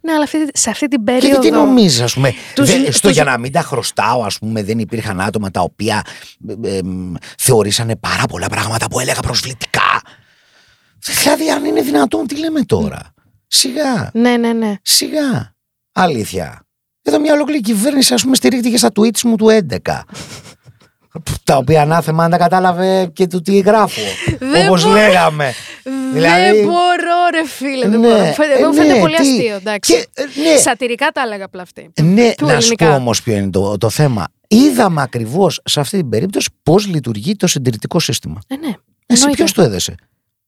Ναι, 0.00 0.12
αλλά 0.12 0.22
αυτή, 0.22 0.38
σε 0.52 0.70
αυτή 0.70 0.88
την 0.88 1.04
Και 1.04 1.12
περίοδο. 1.12 1.40
τι 1.40 1.50
νομίζεις, 1.50 2.00
ας 2.00 2.14
πούμε. 2.14 2.32
Τους- 2.54 2.70
δεν- 2.70 2.92
στο 2.92 3.00
τους- 3.06 3.12
για 3.16 3.24
να 3.24 3.38
μην 3.38 3.52
τα 3.52 3.62
χρωστάω, 3.62 4.22
ας 4.22 4.38
πούμε, 4.38 4.62
δεν 4.62 4.78
υπήρχαν 4.78 5.20
άτομα 5.20 5.50
τα 5.50 5.60
οποία 5.60 6.04
ε, 6.64 6.76
ε, 6.76 6.80
θεωρήσανε 7.38 7.96
πάρα 7.96 8.22
πολλά 8.28 8.46
πράγματα 8.48 8.86
που 8.86 9.00
έλεγα 9.00 9.20
προσβλητικά. 9.20 10.00
Δηλαδή, 11.22 11.50
αν 11.50 11.64
είναι 11.64 11.80
δυνατόν, 11.82 12.26
τι 12.26 12.36
λέμε 12.38 12.62
τώρα; 12.62 13.00
Σιγά, 13.46 14.10
Ναι, 14.12 14.36
ναι, 14.36 14.52
ναι. 14.52 14.74
σιγά. 14.82 15.54
Αλήθεια. 15.92 16.64
Εδώ 17.02 17.20
μια 17.20 17.32
ολόκληρη 17.32 17.60
κυβέρνηση, 17.60 18.14
ας 18.14 18.22
πούμε, 18.22 18.36
στηρίχτηκε 18.36 18.76
στα 18.76 18.88
tweets 18.94 19.20
μου 19.22 19.36
του 19.36 19.48
11. 19.48 20.04
τα 21.44 21.56
οποία 21.56 21.82
ανάθεμα 21.82 22.24
αν 22.24 22.30
τα 22.30 22.36
κατάλαβε 22.36 23.06
και 23.12 23.26
του 23.26 23.40
τι 23.42 23.58
γράφω. 23.58 24.00
Δεν 24.38 24.66
Όπως 24.68 24.82
μπορώ. 24.82 24.94
λέγαμε. 24.94 25.52
Δηλαδή- 26.12 26.56
Δεν 26.56 26.64
μπορώ, 26.64 27.18
ρε 27.32 27.46
φίλε. 27.46 27.88
Δεν 27.88 28.00
Ναι, 28.00 28.08
μπορώ. 28.08 28.24
Φαίνεται- 28.32 28.60
ε, 28.60 28.66
μου 28.66 28.74
φαίνεται 28.74 28.92
ναι, 28.94 29.00
πολύ 29.00 29.14
τι- 29.16 29.20
αστείο. 29.22 29.54
Εντάξει. 29.54 29.92
Και, 29.92 30.08
ε, 30.14 30.22
ναι, 30.50 30.56
Σατυρικά 30.56 31.08
τα 31.08 31.20
έλεγα 31.22 31.44
απλά 31.44 31.62
αυτή. 31.62 31.90
Ναι, 32.02 32.32
Του 32.36 32.44
να 32.44 32.50
σου 32.50 32.56
ελληνικά. 32.56 32.86
πω 32.88 32.94
όμως 32.94 33.22
ποιο 33.22 33.36
είναι 33.36 33.50
το, 33.50 33.76
το 33.78 33.90
θέμα. 33.90 34.26
Είδαμε 34.48 35.02
ακριβώς 35.02 35.60
σε 35.64 35.80
αυτή 35.80 35.96
την 35.96 36.08
περίπτωση 36.08 36.48
πώς 36.62 36.86
λειτουργεί 36.86 37.36
το 37.36 37.46
συντηρητικό 37.46 37.98
σύστημα. 38.00 38.40
Ε, 38.46 38.54
ναι. 38.56 38.66
Εσύ 38.66 38.76
Εννοείται. 39.06 39.36
ποιος 39.36 39.52
το 39.52 39.62
έδεσε; 39.62 39.94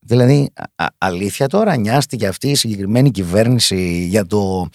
Δηλαδή, 0.04 0.50
α- 0.76 0.84
α- 0.84 0.94
αλήθεια 0.98 1.46
τώρα, 1.46 1.76
νοιάστηκε 1.76 2.26
αυτή 2.26 2.48
η 2.50 2.54
συγκεκριμένη 2.54 3.10
κυβέρνηση 3.10 4.06
για 4.08 4.26
το, 4.26 4.68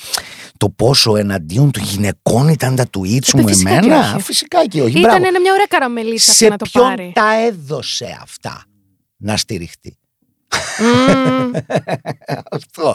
το 0.57 0.69
πόσο 0.69 1.15
εναντίον 1.15 1.71
του 1.71 1.79
γυναικών 1.83 2.47
ήταν 2.47 2.75
τα 2.75 2.83
tweets 2.97 3.33
Ε, 3.33 3.37
μου 3.41 3.47
φυσικά 3.47 3.69
και 3.79 3.85
εμένα. 3.85 4.13
όχι. 4.13 4.21
Φυσικά 4.23 4.65
και 4.65 4.81
όχι. 4.81 4.89
Ήταν 4.99 5.01
Μπράβο. 5.01 5.27
ένα- 5.27 5.39
μια 5.39 5.51
ωραία 5.53 5.65
καραμελίτσα 5.69 6.31
αυτή 6.31 6.43
Σε 6.43 6.49
να 6.49 6.57
το 6.57 6.65
ποιον 6.71 6.83
πάρει. 6.87 7.11
τα 7.15 7.39
έδωσε 7.47 8.17
αυτά 8.21 8.63
να 9.17 9.37
στηριχτεί; 9.37 9.96
Μμμ, 10.79 11.51
Αυτό. 12.51 12.93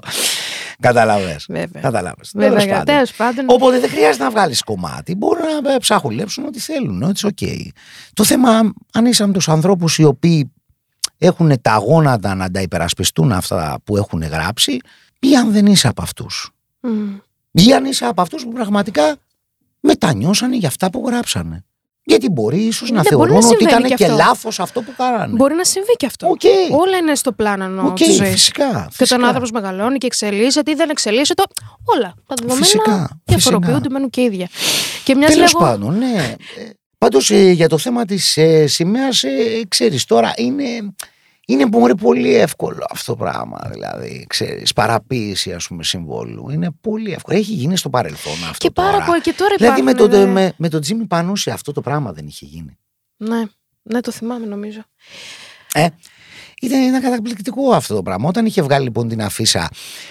Καταλαβες. 0.80 1.46
Βέβαια. 1.48 1.82
Καταλάβες. 1.82 2.30
Βέβαια, 2.34 2.48
Τέλος 2.50 2.66
πάντων. 2.66 2.84
τέλος 2.84 3.12
πάντων. 3.12 3.44
Οπότε 3.48 3.78
δεν 3.80 3.90
χρειάζεται 3.90 4.24
να 4.24 4.30
βγάλεις 4.30 4.62
κομμάτι. 4.62 5.14
Μπορούν 5.14 5.44
να 5.62 5.72
ε, 5.74 5.78
ψαχουλέψουν 5.78 6.44
ό,τι 6.44 6.58
θέλουν. 6.60 7.12
It's 7.14 7.28
okay. 7.28 7.66
Το 8.14 8.24
θέμα, 8.24 8.72
αν 8.92 9.06
είσαι 9.06 9.22
από 9.22 9.32
τους 9.32 9.48
ανθρώπους 9.48 9.98
οι 9.98 10.04
οποίοι 10.04 10.52
έχουν 11.18 11.60
τα 11.60 11.76
γόνατα 11.76 12.34
να 12.34 12.50
τα 12.50 12.60
υπερασπιστούν 12.60 13.32
αυτά 13.32 13.78
που 13.84 13.96
έχουν 13.96 14.22
γράψει, 14.22 14.78
ή 15.20 15.36
αν 15.36 15.52
δεν 15.52 15.66
είσαι 15.66 15.88
από 15.88 16.02
αυτούς. 16.02 16.50
Μμ. 16.80 17.16
Ή 17.52 17.72
αν 17.74 17.84
είσαι 17.84 18.04
από 18.04 18.22
αυτούς 18.22 18.42
που 18.42 18.52
πραγματικά 18.52 19.16
μετανιώσανε 19.80 20.56
για 20.56 20.68
αυτά 20.68 20.90
που 20.90 21.02
γράψανε. 21.06 21.64
Γιατί 22.04 22.28
μπορεί 22.28 22.58
ίσως 22.58 22.90
να 22.90 22.96
Ναι, 22.96 23.02
μπορεί 23.02 23.08
θεωρούν 23.14 23.32
να 23.32 23.36
ότι 23.36 23.46
συμβαίνει 23.46 23.70
ήταν 23.70 23.82
και 23.90 23.94
και, 23.94 24.04
αυτό. 24.04 24.16
λάθος 24.16 24.60
αυτό 24.60 24.80
που 24.82 24.92
κάνανε. 24.96 25.36
Μπορεί 25.36 25.54
να 25.54 25.64
συμβεί 25.64 25.92
και 25.96 26.06
αυτό. 26.06 26.26
Οκ. 26.28 26.40
Όλα 26.80 26.96
είναι 26.96 27.14
στο 27.14 27.32
πλάνο 27.32 27.86
Οκ, 27.86 27.94
της 27.96 28.14
ζωής. 28.14 28.30
φυσικά. 28.30 28.64
Και 28.70 28.94
φυσικά. 28.96 29.04
όταν 29.04 29.22
ο 29.22 29.26
άνθρωπος 29.26 29.50
μεγαλώνει 29.50 29.98
και 29.98 30.06
εξελίσσεται 30.06 30.70
ή 30.70 30.74
δεν 30.74 30.90
εξελίσσεται, 30.90 31.42
όλα 31.84 32.14
τα 32.26 32.34
δεδομένα 32.40 32.64
Φυσικά, 32.64 33.20
διαφοροποιούνται, 33.24 33.74
φυσικά. 33.76 33.92
μένουν 33.92 34.10
και 34.10 34.20
ίδια. 34.22 34.48
Και 35.04 35.14
μιας 35.14 35.32
Τέλος 35.34 35.52
λέγω. 35.52 35.64
πάντων, 35.70 35.98
ναι. 35.98 36.34
Πάντως 36.98 37.30
για 37.30 37.68
το 37.68 37.78
θέμα 37.78 38.04
της 38.04 38.36
ε, 38.36 38.66
σημαίας, 38.66 39.22
ε, 39.22 39.30
ξέρεις 39.68 40.04
τώρα, 40.04 40.32
είναι, 40.36 40.64
είναι 41.46 41.68
πολύ, 41.68 41.94
πολύ 41.94 42.34
εύκολο 42.34 42.86
αυτό 42.90 43.12
το 43.12 43.24
πράγμα. 43.24 43.68
Δηλαδή, 43.70 44.24
ξέρεις, 44.28 44.72
παραποίηση 44.72 45.52
ας 45.52 45.66
πούμε 45.66 45.84
συμβόλου. 45.84 46.50
Είναι 46.50 46.70
πολύ 46.80 47.12
εύκολο. 47.12 47.36
Έχει 47.36 47.52
γίνει 47.52 47.76
στο 47.76 47.90
παρελθόν 47.90 48.32
αυτό. 48.32 48.66
Και 48.66 48.70
πάρα 48.70 48.92
τώρα. 48.92 49.04
πολύ. 49.04 49.20
Και 49.20 49.32
τώρα 49.32 49.54
Δηλαδή 49.58 49.82
με 49.82 49.90
υπάρχουν, 49.90 50.10
τον, 50.10 50.28
ε, 50.28 50.32
με, 50.32 50.52
με 50.56 50.68
τον 50.68 50.80
Τζίμι 50.80 51.06
Πανούση 51.06 51.50
αυτό 51.50 51.72
το 51.72 51.80
πράγμα 51.80 52.12
δεν 52.12 52.26
είχε 52.26 52.46
γίνει. 52.46 52.78
Ναι, 53.16 53.42
ναι, 53.82 54.00
το 54.00 54.10
θυμάμαι 54.10 54.46
νομίζω. 54.46 54.80
Ε, 55.74 55.86
ήταν, 56.62 56.82
ήταν 56.82 57.00
καταπληκτικό 57.00 57.72
αυτό 57.72 57.94
το 57.94 58.02
πράγμα. 58.02 58.28
Όταν 58.28 58.46
είχε 58.46 58.62
βγάλει 58.62 58.84
λοιπόν 58.84 59.08
την 59.08 59.22
αφίσα 59.22 59.68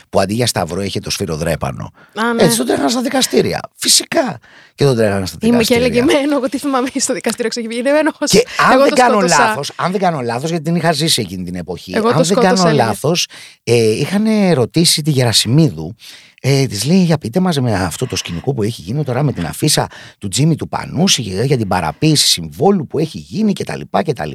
που 0.09 0.19
αντί 0.19 0.33
για 0.33 0.47
σταυρό 0.47 0.81
είχε 0.81 0.99
το 0.99 1.09
σφυροδρέπανο. 1.09 1.91
Α, 2.15 2.33
ναι. 2.33 2.43
Έτσι 2.43 2.57
τον 2.57 2.65
τρέχανε 2.65 2.89
στα 2.89 3.01
δικαστήρια. 3.01 3.59
Φυσικά 3.75 4.39
και 4.75 4.83
τον 4.83 4.95
τρέχανε 4.95 5.25
στα 5.25 5.37
Είμαι 5.41 5.63
και 5.63 5.75
δικαστήρια. 5.75 5.85
έλεγε 5.85 6.19
μένω, 6.21 6.35
εγώ 6.35 6.49
τι 6.49 6.57
θυμάμαι 6.57 6.87
στο 6.95 7.13
δικαστήριο 7.13 7.49
ξεγγεί. 7.49 7.77
Είναι 7.77 7.91
μένω. 7.91 8.11
Και 8.25 8.43
αν 8.57 8.71
εγώ 8.71 8.81
δεν 8.81 8.89
το 8.89 8.95
κάνω 8.95 9.11
σκότωσα. 9.13 9.37
λάθος, 9.45 9.71
αν 9.75 9.91
δεν 9.91 9.99
κάνω 10.01 10.21
λάθος, 10.21 10.49
γιατί 10.49 10.63
την 10.63 10.75
είχα 10.75 10.91
ζήσει 10.91 11.21
εκείνη 11.21 11.43
την 11.43 11.55
εποχή. 11.55 11.91
Εγώ 11.95 12.07
αν 12.07 12.13
το 12.13 12.17
δεν 12.17 12.25
σκότωσα, 12.25 12.53
κάνω 12.53 12.67
έλεγε. 12.69 12.83
λάθος, 12.87 13.27
ε, 13.63 13.91
είχαν 13.91 14.25
ρωτήσει 14.53 15.01
τη 15.01 15.11
Γερασιμίδου. 15.11 15.95
Ε, 16.43 16.65
της 16.65 16.85
λέει 16.85 17.03
για 17.03 17.17
πείτε 17.17 17.39
μας 17.39 17.59
με 17.59 17.73
αυτό 17.73 18.05
το 18.07 18.15
σκηνικό 18.15 18.53
που 18.53 18.63
έχει 18.63 18.81
γίνει 18.81 19.03
τώρα 19.03 19.23
με 19.23 19.31
την 19.33 19.45
αφίσα 19.45 19.87
του 20.17 20.27
Τζίμι 20.27 20.55
του 20.55 20.67
Πανούση 20.67 21.21
για, 21.21 21.43
για 21.43 21.57
την 21.57 21.67
παραποίηση 21.67 22.27
συμβόλου 22.27 22.87
που 22.87 22.99
έχει 22.99 23.17
γίνει 23.17 23.53
κτλ. 23.53 23.81
κτλ. 23.89 24.31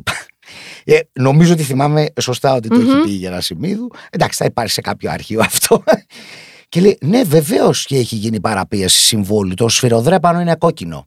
Ε, 0.84 0.98
νομίζω 1.12 1.52
ότι 1.52 1.62
θυμάμαι 1.62 2.06
σωστά 2.20 2.54
ότι 2.54 2.68
το 2.68 2.74
έχει 2.80 2.84
Μμμ. 2.90 3.02
πει 3.02 3.10
η 3.10 3.14
Γερασιμίδου. 3.14 3.90
Εντάξει, 4.10 4.38
θα 4.38 4.44
υπάρχει 4.44 4.72
σε 4.72 4.80
κάποιο 4.80 5.10
αρχείο 5.10 5.40
αυτό. 5.40 5.82
Και 6.68 6.80
λέει, 6.80 6.98
ναι, 7.00 7.22
βεβαίως 7.22 7.84
και 7.84 7.96
έχει 7.96 8.14
γίνει 8.16 8.40
παραπίεση 8.40 8.98
συμβόλου. 8.98 9.54
Το 9.54 9.68
σφυροδρέπανο 9.68 10.40
είναι 10.40 10.54
κόκκινο. 10.54 11.06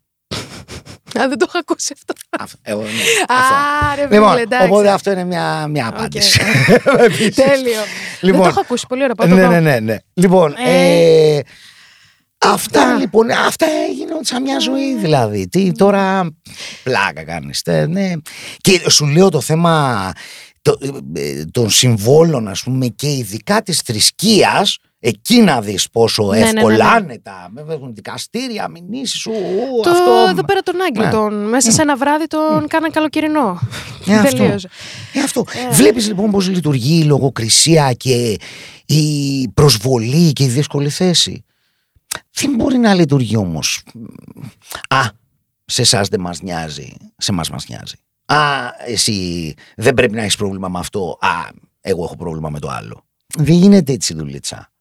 Α, 1.20 1.28
δεν 1.28 1.38
το 1.38 1.46
έχω 1.50 1.58
ακούσει 1.58 1.94
αυτό. 1.94 2.14
Αυτό, 2.40 2.58
εγώ, 2.62 2.82
ναι, 2.82 2.88
αυτό. 3.28 3.54
Α, 3.54 3.96
ρε 3.96 4.08
Λοιπόν, 4.16 4.30
φίλε, 4.30 4.42
εντάξει. 4.42 4.68
οπότε 4.68 4.90
αυτό 4.90 5.12
είναι 5.12 5.24
μια, 5.24 5.68
μια 5.68 5.88
Οκ. 5.88 5.94
απάντηση. 5.94 6.40
Επίσης. 7.06 7.36
Τέλειο. 7.36 7.74
Δεν 7.74 7.86
Λοιπόν, 8.22 8.42
το 8.42 8.48
έχω 8.48 8.60
ακούσει. 8.60 8.86
Πολύ 8.88 9.02
ωραία. 9.04 9.16
Πάω 9.16 9.28
το 9.28 9.36
ναι, 9.36 9.42
πάω. 9.42 9.52
ναι, 9.52 9.60
ναι, 9.60 9.80
ναι. 9.80 9.98
Λοιπόν, 10.14 10.56
Ε, 10.68 11.36
ε, 11.38 11.42
αυτά 12.54 12.82
αυτά. 12.82 12.96
λοιπόν, 12.96 13.30
αυτά 13.32 13.66
έγιναν 13.90 14.20
σαν 14.24 14.42
μια 14.42 14.60
ζωή 14.60 14.96
δηλαδή. 14.96 15.48
Τι 15.48 15.72
τώρα 15.72 16.30
πλάκα 16.84 17.24
κάνεις, 17.24 17.62
τε, 17.62 17.88
ναι. 17.88 18.12
Και 18.58 18.90
σου 18.90 19.06
λέω 19.06 19.30
το 19.30 19.42
θέμα 19.42 20.12
το, 20.62 20.78
ε, 21.14 21.46
των 21.52 21.70
συμβόλων 21.70 22.48
ας 22.48 22.64
πούμε 22.64 22.88
και 22.88 23.12
ειδικά 23.12 23.62
της 23.62 23.80
θρησκείας 23.80 24.78
Εκεί 25.02 25.42
να 25.42 25.62
δεις 25.62 25.90
πόσο 25.90 26.24
Ναι, 26.24 26.38
ναι, 26.40 26.46
ναι, 26.46 26.52
ναι. 26.52 26.60
ευκολάνε 26.60 27.20
τα 27.24 27.48
με 27.52 27.66
έχουν 27.70 27.94
δικαστήρια, 27.94 28.68
μηνύσεις, 28.68 29.26
ου, 29.26 29.32
ου, 29.32 29.82
Το, 29.82 29.90
αυτό. 29.90 30.12
εδώ 30.30 30.44
πέρα 30.46 30.60
τον 30.62 30.76
Άγγλο, 30.82 31.04
Ναι. 31.04 31.12
τον, 31.12 31.50
μέσα 31.50 31.72
σε 31.72 31.82
ένα 31.82 31.98
βράδυ 31.98 32.28
τον 32.28 32.68
κάναν 32.68 32.92
καλοκαιρινό. 32.92 33.60
Ε, 34.08 34.16
αυτό. 34.16 34.38
Τελείωσε. 34.38 34.70
Ε, 35.14 35.20
αυτό. 35.20 35.46
Βλέπεις 35.72 36.08
λοιπόν 36.08 36.32
πώς 36.32 36.50
λειτουργεί 36.50 37.00
η 37.00 37.04
λογοκρισία 37.04 37.94
και 37.94 38.38
η 38.86 39.48
προσβολή 39.54 40.34
και 40.34 40.44
η 40.44 40.48
δύσκολη 40.48 40.90
θέση; 40.90 41.44
Δεν 42.32 42.56
μπορεί 42.56 42.78
να 42.78 42.94
λειτουργεί 42.94 43.36
όμως; 43.36 43.84
Α, 44.90 45.02
σε 45.66 45.82
εσάς 45.82 46.08
δεν 46.08 46.20
μας 46.20 46.42
νοιάζει, 46.42 46.94
σε 47.18 47.32
μας 47.32 47.50
μας 47.50 47.68
νοιάζει. 47.68 47.96
Α, 48.26 48.70
εσύ 48.86 49.54
δεν 49.76 49.94
πρέπει 49.94 50.16
να 50.16 50.22
έχεις 50.22 50.36
πρόβλημα 50.36 50.68
με 50.68 50.80
αυτό. 50.80 51.18
Α, 51.22 51.50
εγώ 51.82 52.04
έχω 52.04 52.16
πρόβλημα 52.16 52.50
με 52.50 52.60
το 52.60 52.70
άλλο. 52.70 53.06
Δεν 53.38 53.56
γίνεται 53.56 53.94
έτσι 53.94 54.14
η 54.14 54.16
δουλίτσα. 54.16 54.72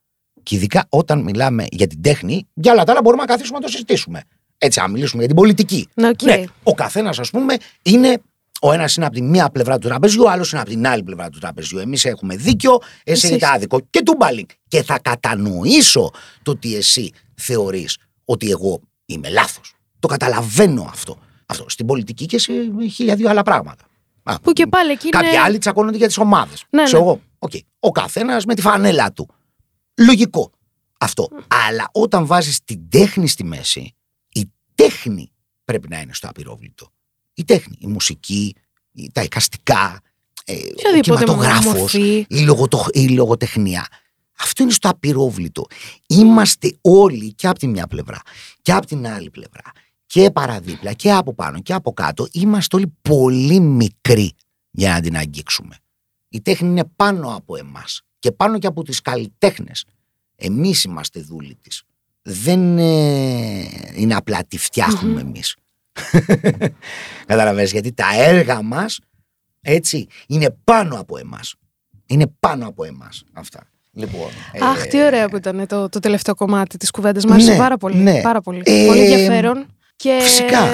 Και 0.42 0.54
ειδικά 0.54 0.86
όταν 0.88 1.22
μιλάμε 1.22 1.66
για 1.70 1.86
την 1.86 2.02
τέχνη, 2.02 2.48
για 2.54 2.72
όλα 2.72 2.84
τα 2.84 2.92
άλλα 2.92 3.00
μπορούμε 3.02 3.22
να 3.22 3.28
καθίσουμε 3.28 3.58
να 3.58 3.64
το 3.64 3.70
συζητήσουμε. 3.70 4.22
Έτσι, 4.58 4.80
να 4.80 4.88
μιλήσουμε 4.88 5.18
για 5.18 5.28
την 5.28 5.36
πολιτική. 5.36 5.88
Ναι, 5.94 6.08
οκ. 6.08 6.22
Ναι, 6.22 6.44
ο 6.62 6.74
καθένας, 6.74 7.18
ας 7.18 7.30
πούμε, 7.30 7.56
είναι. 7.82 8.22
Ο 8.62 8.72
ένας 8.72 8.94
είναι 8.96 9.06
από 9.06 9.14
τη 9.14 9.22
μία 9.22 9.48
πλευρά 9.50 9.78
του 9.78 9.88
τραπεζιού, 9.88 10.22
ο 10.24 10.30
άλλος 10.30 10.50
είναι 10.52 10.60
από 10.60 10.70
την 10.70 10.86
άλλη 10.86 11.02
πλευρά 11.02 11.28
του 11.30 11.38
τραπεζιού. 11.38 11.78
Εμείς 11.78 12.04
έχουμε 12.04 12.36
δίκιο, 12.36 12.78
εσύ 12.82 12.92
Εσύ 13.04 13.26
έχετε 13.26 13.44
έχεις. 13.44 13.56
άδικο. 13.56 13.80
Και 13.90 14.02
τούμπαλιν. 14.02 14.46
Και 14.68 14.82
θα 14.82 14.98
κατανοήσω 14.98 16.10
το 16.42 16.50
ότι 16.50 16.74
εσύ 16.76 17.12
θεωρείς 17.34 17.96
ότι 18.24 18.50
εγώ 18.50 18.80
είμαι 19.06 19.28
λάθος. 19.28 19.74
Το 19.98 20.08
καταλαβαίνω 20.08 20.82
αυτό. 20.90 21.18
αυτό. 21.46 21.64
Στην 21.68 21.86
πολιτική 21.86 22.26
και 22.26 22.38
σε 22.38 22.52
χίλια 22.92 23.16
δύο 23.16 23.28
άλλα 23.30 23.42
πράγματα. 23.42 23.84
Α, 24.22 24.40
Που 24.40 24.52
και 24.52 24.66
πάλι 24.66 24.90
εκεί 24.90 25.06
είναι. 25.06 25.16
Κάποιοι 25.22 25.36
άλλοι 25.36 25.58
τσακώνονται 25.58 25.96
για 25.96 26.06
τις 26.06 26.18
ομάδες. 26.18 26.64
Ναι, 26.70 26.82
Ξέρω 26.84 27.02
ναι. 27.02 27.08
εγώ. 27.08 27.20
Οκ. 27.38 27.52
Ο 27.80 27.90
καθένας 27.90 28.44
με 28.44 28.54
τη 28.54 28.60
φανέλα 28.60 29.12
του. 29.12 29.28
Λογικό 30.00 30.50
αυτό. 31.00 31.28
Αλλά 31.66 31.88
όταν 31.92 32.26
βάζεις 32.26 32.64
την 32.64 32.88
τέχνη 32.88 33.28
στη 33.28 33.44
μέση, 33.44 33.94
η 34.32 34.50
τέχνη 34.74 35.32
πρέπει 35.64 35.88
να 35.88 36.00
είναι 36.00 36.14
στο 36.14 36.28
απυρόβλητο. 36.28 36.92
Η 37.38 37.44
τέχνη, 37.44 37.76
η 37.80 37.86
μουσική, 37.86 38.54
η- 38.92 39.10
τα 39.12 39.22
εικαστικά, 39.22 40.00
ε, 40.44 40.52
ο 40.54 40.56
Οποιαδήποτε 40.72 41.00
κινηματογράφος, 41.24 41.78
μορφή. 41.80 42.26
η, 42.28 42.40
λογοτο- 42.40 42.86
η 42.92 43.08
λογοτεχνία. 43.08 43.86
Αυτό 44.38 44.62
είναι 44.62 44.72
στο 44.72 44.88
απειρόβλητο. 44.88 45.66
Είμαστε 46.06 46.76
όλοι 46.80 47.32
και 47.34 47.46
από 47.46 47.58
τη 47.58 47.66
μια 47.66 47.86
πλευρά 47.86 48.20
και 48.62 48.72
από 48.72 48.86
την 48.86 49.06
άλλη 49.06 49.30
πλευρά 49.30 49.62
και 50.06 50.30
παραδίπλα 50.30 50.92
και 50.92 51.12
από 51.12 51.34
πάνω 51.34 51.60
και 51.60 51.72
από 51.72 51.92
κάτω. 51.92 52.28
Είμαστε 52.32 52.76
όλοι 52.76 52.92
πολύ 53.02 53.60
μικροί 53.60 54.32
για 54.70 54.92
να 54.92 55.00
την 55.00 55.16
αγγίξουμε. 55.16 55.76
Η 56.28 56.40
τέχνη 56.40 56.68
είναι 56.68 56.84
πάνω 56.96 57.34
από 57.34 57.56
εμάς 57.56 58.00
και 58.18 58.32
πάνω 58.32 58.58
και 58.58 58.66
από 58.66 58.82
τις 58.82 59.00
καλλιτέχνες. 59.02 59.84
Εμείς 60.36 60.84
είμαστε 60.84 61.20
δούλοι 61.20 61.54
της. 61.54 61.82
Δεν 62.22 62.78
ε, 62.78 63.68
είναι 63.94 64.14
απλά 64.14 64.44
τη 64.44 64.58
φτιάχνουμε 64.58 65.20
εμείς. 65.20 65.56
Καταλαβαίνεις 67.26 67.72
γιατί 67.72 67.92
τα 67.92 68.06
έργα 68.16 68.62
μας 68.62 69.00
έτσι 69.60 70.06
είναι 70.26 70.56
πάνω 70.64 71.00
από 71.00 71.18
εμάς. 71.18 71.54
Είναι 72.06 72.26
πάνω 72.40 72.66
από 72.68 72.84
εμάς 72.84 73.24
αυτά. 73.32 73.60
Λοιπόν, 73.92 74.28
Αχ, 74.62 74.86
τι 74.86 75.02
ωραίο 75.04 75.28
που 75.28 75.36
ήταν 75.36 75.66
το, 75.66 75.88
το 75.88 75.98
τελευταίο 75.98 76.34
κομμάτι 76.34 76.76
της 76.76 76.90
κουβέντας. 76.90 77.24
Μ' 77.24 77.32
άρεσε 77.32 77.50
Ναι, 77.52 77.56
πάρα 77.58 77.76
πολύ. 77.76 77.96
ναι. 77.96 78.20
Πάρα 78.20 78.40
πολύ. 78.40 78.62
Ε, 78.64 78.84
πολύ 78.86 79.00
ενδιαφέρον 79.00 79.66
και 79.96 80.18
φυσικά. 80.22 80.66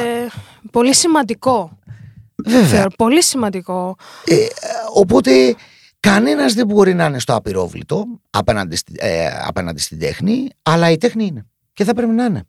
πολύ 0.71 0.95
σημαντικό. 0.95 1.79
Βέβαια. 2.47 2.67
Θεωρώ, 2.69 2.89
πολύ 2.97 3.23
σημαντικό. 3.23 3.97
Ε, 4.25 4.37
οπότε 4.95 5.55
κανένας 6.01 6.55
δεν 6.55 6.67
μπορεί 6.67 6.95
να 6.95 7.05
είναι 7.05 7.19
στο 7.19 7.35
απειρόβλητο 7.35 8.05
απέναντι, 8.31 8.77
στη- 8.77 8.95
ε, 8.99 9.29
απέναντι 9.47 9.81
στην 9.81 9.99
τέχνη, 9.99 10.49
αλλά 10.63 10.91
η 10.91 10.97
τέχνη 10.99 11.25
είναι. 11.27 11.47
Και 11.73 11.85
θα 11.85 11.95
πρέπει 11.95 12.13
να 12.13 12.25
είναι. 12.25 12.43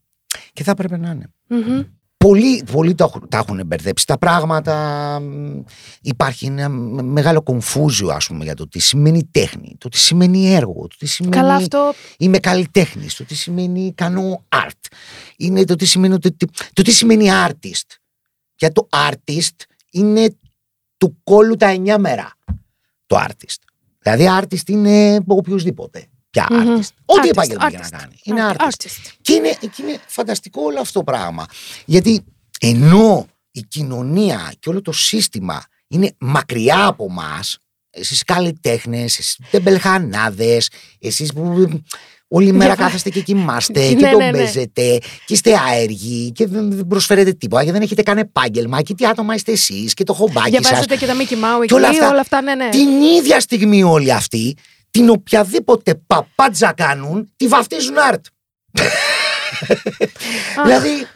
Και 0.54 0.64
θα 0.64 0.74
πρέπει 0.74 1.00
να 1.00 1.10
είναι. 1.10 1.28
Μμμ. 1.48 1.82
Πολλοί, 2.26 2.64
πολλοί 2.72 2.96
τα, 2.96 3.04
έχουν- 3.04 3.30
τα 3.30 3.38
έχουν 3.38 3.62
μπερδέψει 3.66 4.06
τα 4.06 4.18
πράγματα. 4.18 4.76
Μ, 5.20 5.62
Υπάρχει 6.02 6.46
ένα 6.46 6.70
με- 6.70 7.02
μεγάλο 7.02 7.42
κομφούζιο, 7.42 8.10
ας 8.10 8.28
πούμε, 8.28 8.44
για 8.44 8.56
το 8.56 8.68
τι 8.68 8.80
σημαίνει 8.80 9.24
τέχνη, 9.32 9.76
το 9.78 9.90
τι 9.90 9.98
σημαίνει 9.98 10.54
έργο, 10.54 10.88
το 10.88 10.96
τι 11.00 11.06
σημαίνει 11.06 11.36
Καλά 11.36 11.56
αυτό. 11.56 11.94
είμαι 12.18 12.38
καλλιτέχνης, 12.40 13.16
το 13.16 13.24
τι 13.24 13.36
σημαίνει 13.36 13.94
κάνω 13.96 14.46
art. 14.56 14.88
Είναι 15.38 15.64
το 15.64 15.76
τι 15.76 15.86
σημαίνει, 15.86 16.20
το, 16.20 16.34
τι- 16.36 16.48
το 16.74 16.82
τι 16.82 16.92
σημαίνει 16.92 17.28
artist. 17.48 17.96
Για 18.56 18.72
το 18.72 18.88
artist 19.10 19.64
είναι 19.92 20.36
του 20.98 21.18
κόλλου 21.24 21.56
τα 21.56 21.68
εννιά 21.70 21.98
μέρα. 21.98 22.34
Το 23.06 23.18
artist. 23.28 23.60
Δηλαδή 24.00 24.28
artist 24.42 24.70
είναι 24.70 25.20
οποιοδήποτε. 25.28 26.06
Πια 26.36 26.48
Μμμ. 26.52 26.80
artist. 26.80 26.90
Ό,τι 27.06 27.20
Artist, 27.28 27.30
επάγγελμα 27.30 27.70
και 27.72 27.78
να 27.78 27.84
artist. 27.88 27.90
κάνει. 27.92 28.14
Είναι 28.24 28.42
Artist. 28.58 28.62
artist. 28.66 29.12
Και 29.22 29.34
είναι, 29.34 29.50
και 29.62 29.82
είναι 29.82 29.98
φανταστικό 30.08 30.62
όλο 30.64 30.80
αυτό 30.80 31.00
το 31.00 31.04
πράγμα. 31.12 31.46
Γιατί 31.86 32.24
ενώ 32.60 33.28
η 33.52 33.62
κοινωνία 33.62 34.54
και 34.60 34.70
όλο 34.70 34.82
το 34.82 34.92
σύστημα 34.92 35.64
είναι 35.88 36.12
μακριά 36.20 36.86
από 36.86 37.10
μας, 37.12 37.58
εσείς 37.90 38.24
καλλιτέχνες, 38.24 39.18
εσείς 39.18 39.40
τεμπελχανάδες, 39.52 40.70
εσείς 41.00 41.34
που 41.34 41.70
όλη 42.28 42.52
μέρα 42.52 42.66
Διαβα- 42.66 42.84
κάθεστε 42.84 43.10
και 43.10 43.22
κοιμάστε 43.22 43.80
Ναι, 43.80 43.88
και 43.94 43.96
ναι, 44.06 44.12
τον 44.12 44.20
ναι. 44.20 44.32
παίζετε 44.32 44.98
και 45.26 45.34
είστε 45.34 45.52
άεργοι 45.70 46.32
και 46.32 46.48
δεν 46.48 46.72
δεν 46.72 46.88
προσφέρετε 46.88 47.34
τίποτα 47.34 47.64
και 47.66 47.72
δεν 47.72 47.82
έχετε 47.82 48.02
καν 48.04 48.18
επάγγελμα 48.18 48.82
και 48.82 48.94
τι 48.94 49.06
άτομα 49.06 49.36
είστε 49.36 49.52
εσείς 49.52 49.94
και 49.94 50.04
το 50.04 50.14
χομπάκι 50.14 50.52
σας. 50.54 50.60
Διαβάζετε 50.62 50.96
και 50.96 51.06
τα 51.06 51.14
Mickey 51.14 51.34
Mouse 51.34 51.58
εκεί, 51.58 51.66
Και 51.68 51.74
όλα 51.74 51.88
αυτά. 51.88 52.10
όλα 52.10 52.20
αυτά, 52.20 52.42
ναι, 52.42 52.56
ναι. 52.56 52.70
Την 52.70 53.02
ίδια 53.02 53.40
στιγμή 53.40 53.84
όλοι 53.84 54.12
αυτοί, 54.14 54.56
την 54.96 55.10
οποιαδήποτε 55.10 55.96
παπάτζα 55.96 56.72
κάνουν, 56.74 57.34
τη 57.38 57.48
βαφτίζουν 57.48 57.96
art. 58.12 58.20
δηλαδή, 60.66 61.08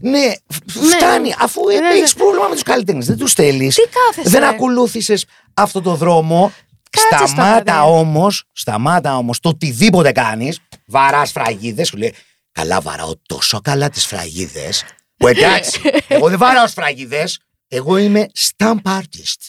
ναι, 0.00 0.32
φ- 0.48 0.76
Ναι. 0.76 0.96
φτάνει. 0.96 1.34
Αφού 1.38 1.66
Ναι, 1.66 1.80
ναι. 1.80 1.88
έχεις 1.88 2.14
πρόβλημα 2.14 2.46
με 2.48 2.52
τους 2.54 2.62
καλλιτέχνες, 2.62 3.06
δεν 3.06 3.16
τους 3.16 3.32
θέλεις. 3.32 3.74
Τι 3.74 3.82
κάθεσαι. 3.82 4.38
Δεν 4.38 4.44
ακολούθησες 4.48 5.24
αυτό 5.54 5.80
το 5.82 5.94
δρόμο. 5.94 6.52
Κάτσε 6.90 7.16
στο 7.16 7.26
σταμάτα 7.26 7.62
παιδί. 7.62 7.86
όμως, 7.86 8.44
σταμάτα 8.52 9.16
όμως 9.16 9.40
το 9.40 9.48
οτιδήποτε 9.48 10.12
κάνεις. 10.12 10.58
Βαράς 10.86 11.30
φραγίδες, 11.32 11.88
σου 11.88 11.96
λέει. 11.96 12.14
Καλά, 12.52 12.80
βαράω 12.80 13.12
τόσο 13.26 13.60
καλά 13.60 13.88
τις 13.88 14.06
φραγίδες. 14.06 14.84
Που 15.16 15.28
εντάξει, 15.28 15.80
εγώ 16.08 16.28
δεν 16.28 16.38
βαράω 16.38 16.68
φραγίδες. 16.68 17.38
Εγώ 17.68 17.96
είμαι 17.96 18.26
stamp 18.34 18.80
artist. 18.84 19.48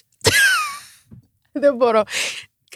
Δεν 1.51 1.75
μπορώ. 1.75 2.03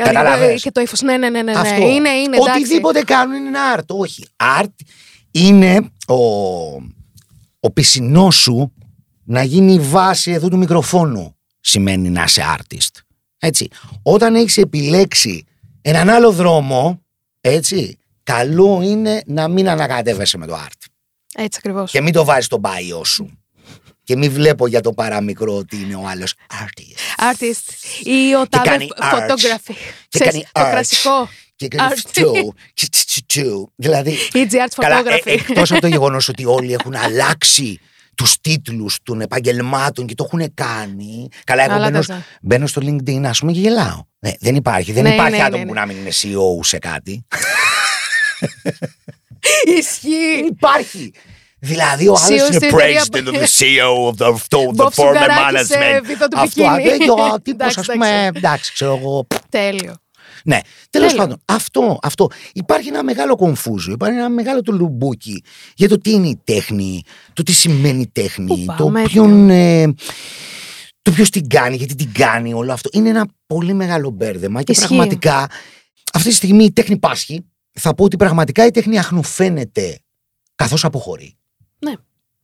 Καταλάβες. 0.03 0.61
Και 0.61 0.71
το 0.71 0.81
ύφος. 0.81 1.01
Ναι, 1.01 1.17
ναι, 1.17 1.29
ναι, 1.29 1.41
ναι. 1.41 1.51
ναι. 1.51 1.59
Αυτό. 1.59 1.81
Είναι, 1.81 2.09
είναι. 2.09 2.35
εντάξει. 2.37 2.61
Οτιδήποτε 2.61 3.03
κάνουν 3.03 3.45
είναι 3.45 3.57
art. 3.75 3.85
Όχι. 3.87 4.25
Art 4.61 4.73
είναι 5.31 5.91
ο, 6.07 6.15
ο 7.59 7.71
πισινός 7.73 8.35
σου 8.35 8.73
να 9.23 9.43
γίνει 9.43 9.73
η 9.73 9.79
βάση 9.79 10.31
εδώ 10.31 10.49
του 10.49 10.57
μικροφόνου. 10.57 11.35
Σημαίνει 11.59 12.09
να 12.09 12.23
είσαι 12.23 12.43
artist. 12.57 13.01
Έτσι. 13.39 13.67
Όταν 14.03 14.35
έχεις 14.35 14.57
επιλέξει 14.57 15.45
έναν 15.81 16.09
άλλο 16.09 16.31
δρόμο, 16.31 17.01
έτσι, 17.41 17.97
καλό 18.23 18.81
είναι 18.83 19.21
να 19.25 19.47
μην 19.47 19.69
ανακατεύεσαι 19.69 20.37
με 20.37 20.45
το 20.45 20.55
art. 20.55 20.85
Έτσι 21.35 21.59
ακριβώς. 21.61 21.91
Και 21.91 22.01
μην 22.01 22.13
το 22.13 22.25
βάζεις 22.25 22.45
στο 22.45 22.61
bio 22.63 23.05
σου. 23.05 23.38
Και 24.09 24.15
μην 24.17 24.31
βλέπω 24.31 24.67
για 24.67 24.81
το 24.81 24.93
παραμικρό 24.93 25.55
ότι 25.57 25.75
είναι 25.75 25.95
ο 25.95 26.07
άλλος 26.07 26.33
artist. 26.51 27.23
Artist 27.31 27.73
ή 28.03 28.35
ο 28.35 28.47
τάδε 28.49 28.69
κάνει 28.69 28.87
art. 29.01 29.13
photography. 29.15 29.73
Και 30.09 30.19
Ξέρεις, 30.19 30.33
κάνει 30.33 30.45
το 30.51 30.61
art. 30.61 30.69
κλασικό. 30.71 31.29
Και 31.55 31.67
κάνει 31.67 31.93
Art. 31.95 32.01
φτιού, 32.07 32.53
και 32.73 32.87
τσι, 32.91 33.05
τσι, 33.05 33.23
τσιου. 33.25 33.71
Δηλαδή, 33.75 34.17
EG 34.33 34.37
Art 34.51 34.67
Καλά, 34.75 34.97
ε, 34.97 35.01
photography. 35.03 35.21
εκτός 35.25 35.71
από 35.71 35.81
το 35.81 35.87
γεγονός 35.87 36.27
ότι 36.27 36.45
όλοι 36.45 36.73
έχουν 36.73 36.95
αλλάξει 36.95 37.79
τους 38.15 38.35
τίτλους 38.41 38.97
των 39.03 39.21
επαγγελμάτων 39.21 40.05
και 40.05 40.15
το 40.15 40.29
έχουν 40.31 40.53
κάνει. 40.53 41.27
Καλά, 41.43 41.63
εγώ 41.63 41.73
Αλλά 41.73 41.89
μπαίνω, 41.89 42.03
τα- 42.03 42.25
μπαίνω 42.41 42.67
στο 42.67 42.81
LinkedIn, 42.85 43.21
ας 43.25 43.39
πούμε, 43.39 43.51
και 43.51 43.59
γελάω. 43.59 44.03
Ναι, 44.19 44.31
δεν 44.39 44.55
υπάρχει. 44.55 44.91
Δεν 44.91 45.03
Ναι, 45.03 45.13
υπάρχει 45.13 45.37
ναι, 45.37 45.43
άτομο 45.43 45.57
ναι, 45.63 45.67
που 45.67 45.73
ναι. 45.73 45.79
να 45.79 45.85
μην 45.85 45.97
είναι 45.97 46.09
CEO 46.21 46.65
σε 46.65 46.77
κάτι. 46.77 47.25
Ισχύει. 49.77 50.45
υπάρχει. 50.49 51.13
Δηλαδή, 51.61 52.07
ο 52.07 52.11
άλλος 52.13 52.25
CEO 52.27 52.31
είναι 52.31 52.39
στην 52.57 52.67
εταιρεία- 52.67 53.03
president 53.11 53.27
of 53.27 53.33
the 53.33 53.47
CEO 53.59 54.11
of 54.11 54.15
the, 54.17 54.33
of 54.33 54.35
the 54.35 54.75
Μποb 54.75 54.85
former 54.85 54.91
Σουγκαράκης, 54.93 55.69
ε, 55.69 55.75
management. 55.99 56.03
βυθό 56.05 56.27
του 56.27 56.39
Αυτό, 56.39 56.63
μπικίνι. 56.75 56.89
ε, 56.93 56.97
και 56.97 57.09
ο 57.11 57.41
τύπος, 57.41 57.67
Εντάξει, 57.67 57.79
ας 57.79 57.85
πούμε, 57.85 58.07
εντάξει. 58.07 58.31
εντάξει, 58.37 58.73
ξέρω 58.73 58.95
εγώ, 58.97 59.27
Τέλειο. 59.49 59.95
Ναι, 60.43 60.59
τέλος 60.89 61.07
Τέλειο. 61.07 61.23
πάντων, 61.25 61.41
αυτό, 61.45 61.99
αυτό. 62.01 62.27
Υπάρχει 62.53 62.87
ένα 62.87 63.03
μεγάλο 63.03 63.35
κομφούζιο, 63.35 63.93
υπάρχει 63.93 64.17
ένα 64.17 64.29
μεγάλο 64.29 64.61
το 64.61 64.71
λουμπούκι 64.71 65.43
για 65.75 65.89
το 65.89 65.97
τι 65.97 66.11
είναι 66.11 66.27
η 66.27 66.39
τέχνη, 66.43 67.03
το 67.33 67.43
τι 67.43 67.51
σημαίνει 67.53 68.01
η 68.01 68.07
τέχνη, 68.13 68.45
Πού 68.45 68.63
το 68.77 68.83
πάμε, 68.83 69.01
ποιον. 69.03 69.49
Ε, 69.49 69.93
το 71.01 71.11
ποιος 71.11 71.29
την 71.29 71.47
κάνει, 71.47 71.75
γιατί 71.75 71.95
την 71.95 72.11
κάνει, 72.13 72.53
όλο 72.53 72.71
αυτό. 72.73 72.89
Είναι 72.93 73.09
ένα 73.09 73.27
πολύ 73.47 73.73
μεγάλο 73.73 74.09
μπέρδεμα 74.09 74.63
και 74.63 74.71
Ισχύει. 74.71 74.87
πραγματικά 74.87 75.49
αυτή 76.13 76.29
τη 76.29 76.35
στιγμή 76.35 76.63
η 76.63 76.71
τέχνη 76.71 76.97
πάσχει. 76.97 77.45
Θα 77.79 77.93
πω 77.95 78.03
ότι 78.03 78.17
πραγματικά 78.17 78.65
η 78.65 78.71
τέχνη 78.71 78.97
αχνοφαίνεται 78.99 79.99
καθώς 80.55 80.83
αποχωρεί. 80.85 81.33
Ναι. 81.79 81.93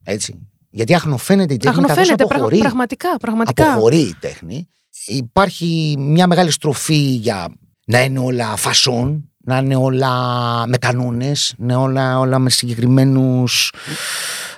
Έτσι. 0.04 0.48
Γιατί 0.70 0.94
αχνοφαίνεται 0.94 1.54
η 1.54 1.58
τέχνη 1.58 1.76
καθώς 1.82 1.90
Αγνοφαίνεται 1.92 2.24
πραγ- 2.26 2.42
αποχωρεί 2.42 2.58
πραγματικά. 2.60 3.18
πραγματικά. 3.18 3.72
αποχωρεί 3.72 4.00
η 4.00 4.16
τέχνη. 4.20 4.68
Υπάρχει 5.06 5.96
μια 6.00 6.28
μεγάλη 6.28 6.52
στροφή 6.52 6.96
για 6.96 7.48
να 7.86 8.04
είναι 8.04 8.20
όλα 8.20 8.56
φασόν, 8.56 9.30
να 9.38 9.58
είναι 9.58 9.76
όλα 9.76 10.14
με 10.68 10.78
κανόνες, 10.78 11.54
να 11.58 11.64
είναι 11.74 11.76
όλα, 11.84 12.20
όλα 12.20 12.40
με 12.40 12.50
συγκεκριμένους 12.50 13.72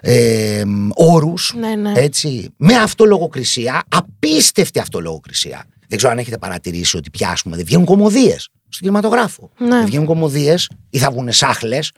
ε, 0.02 0.64
όρους. 0.94 1.54
Ναι, 1.58 1.76
ναι. 1.76 1.92
Έτσι, 1.96 2.54
με 2.58 2.74
αυτολογοκρισία, 2.76 3.84
απίστευτη 3.90 4.80
αυτολογοκρισία. 4.80 5.66
Δεν 5.88 5.98
ξέρω 5.98 6.12
αν 6.14 6.20
έχετε 6.20 6.38
παρατηρήσει 6.38 6.98
ότι 6.98 7.10
πια 7.10 7.30
ας 7.30 7.42
πούμε, 7.42 7.56
δεν 7.56 7.66
βγαίνουν 7.66 7.86
κομμωδίες 7.86 8.42
στον 8.70 8.82
κινηματογράφο. 8.82 9.52
Ναι. 9.58 9.68
Δεν 9.70 9.86
βγαίνουν 9.86 10.06
κομμωδίες 10.06 10.70
ή 10.90 10.98
θα 10.98 11.12
βγουν 11.12 11.32
σάχλες 11.32 11.92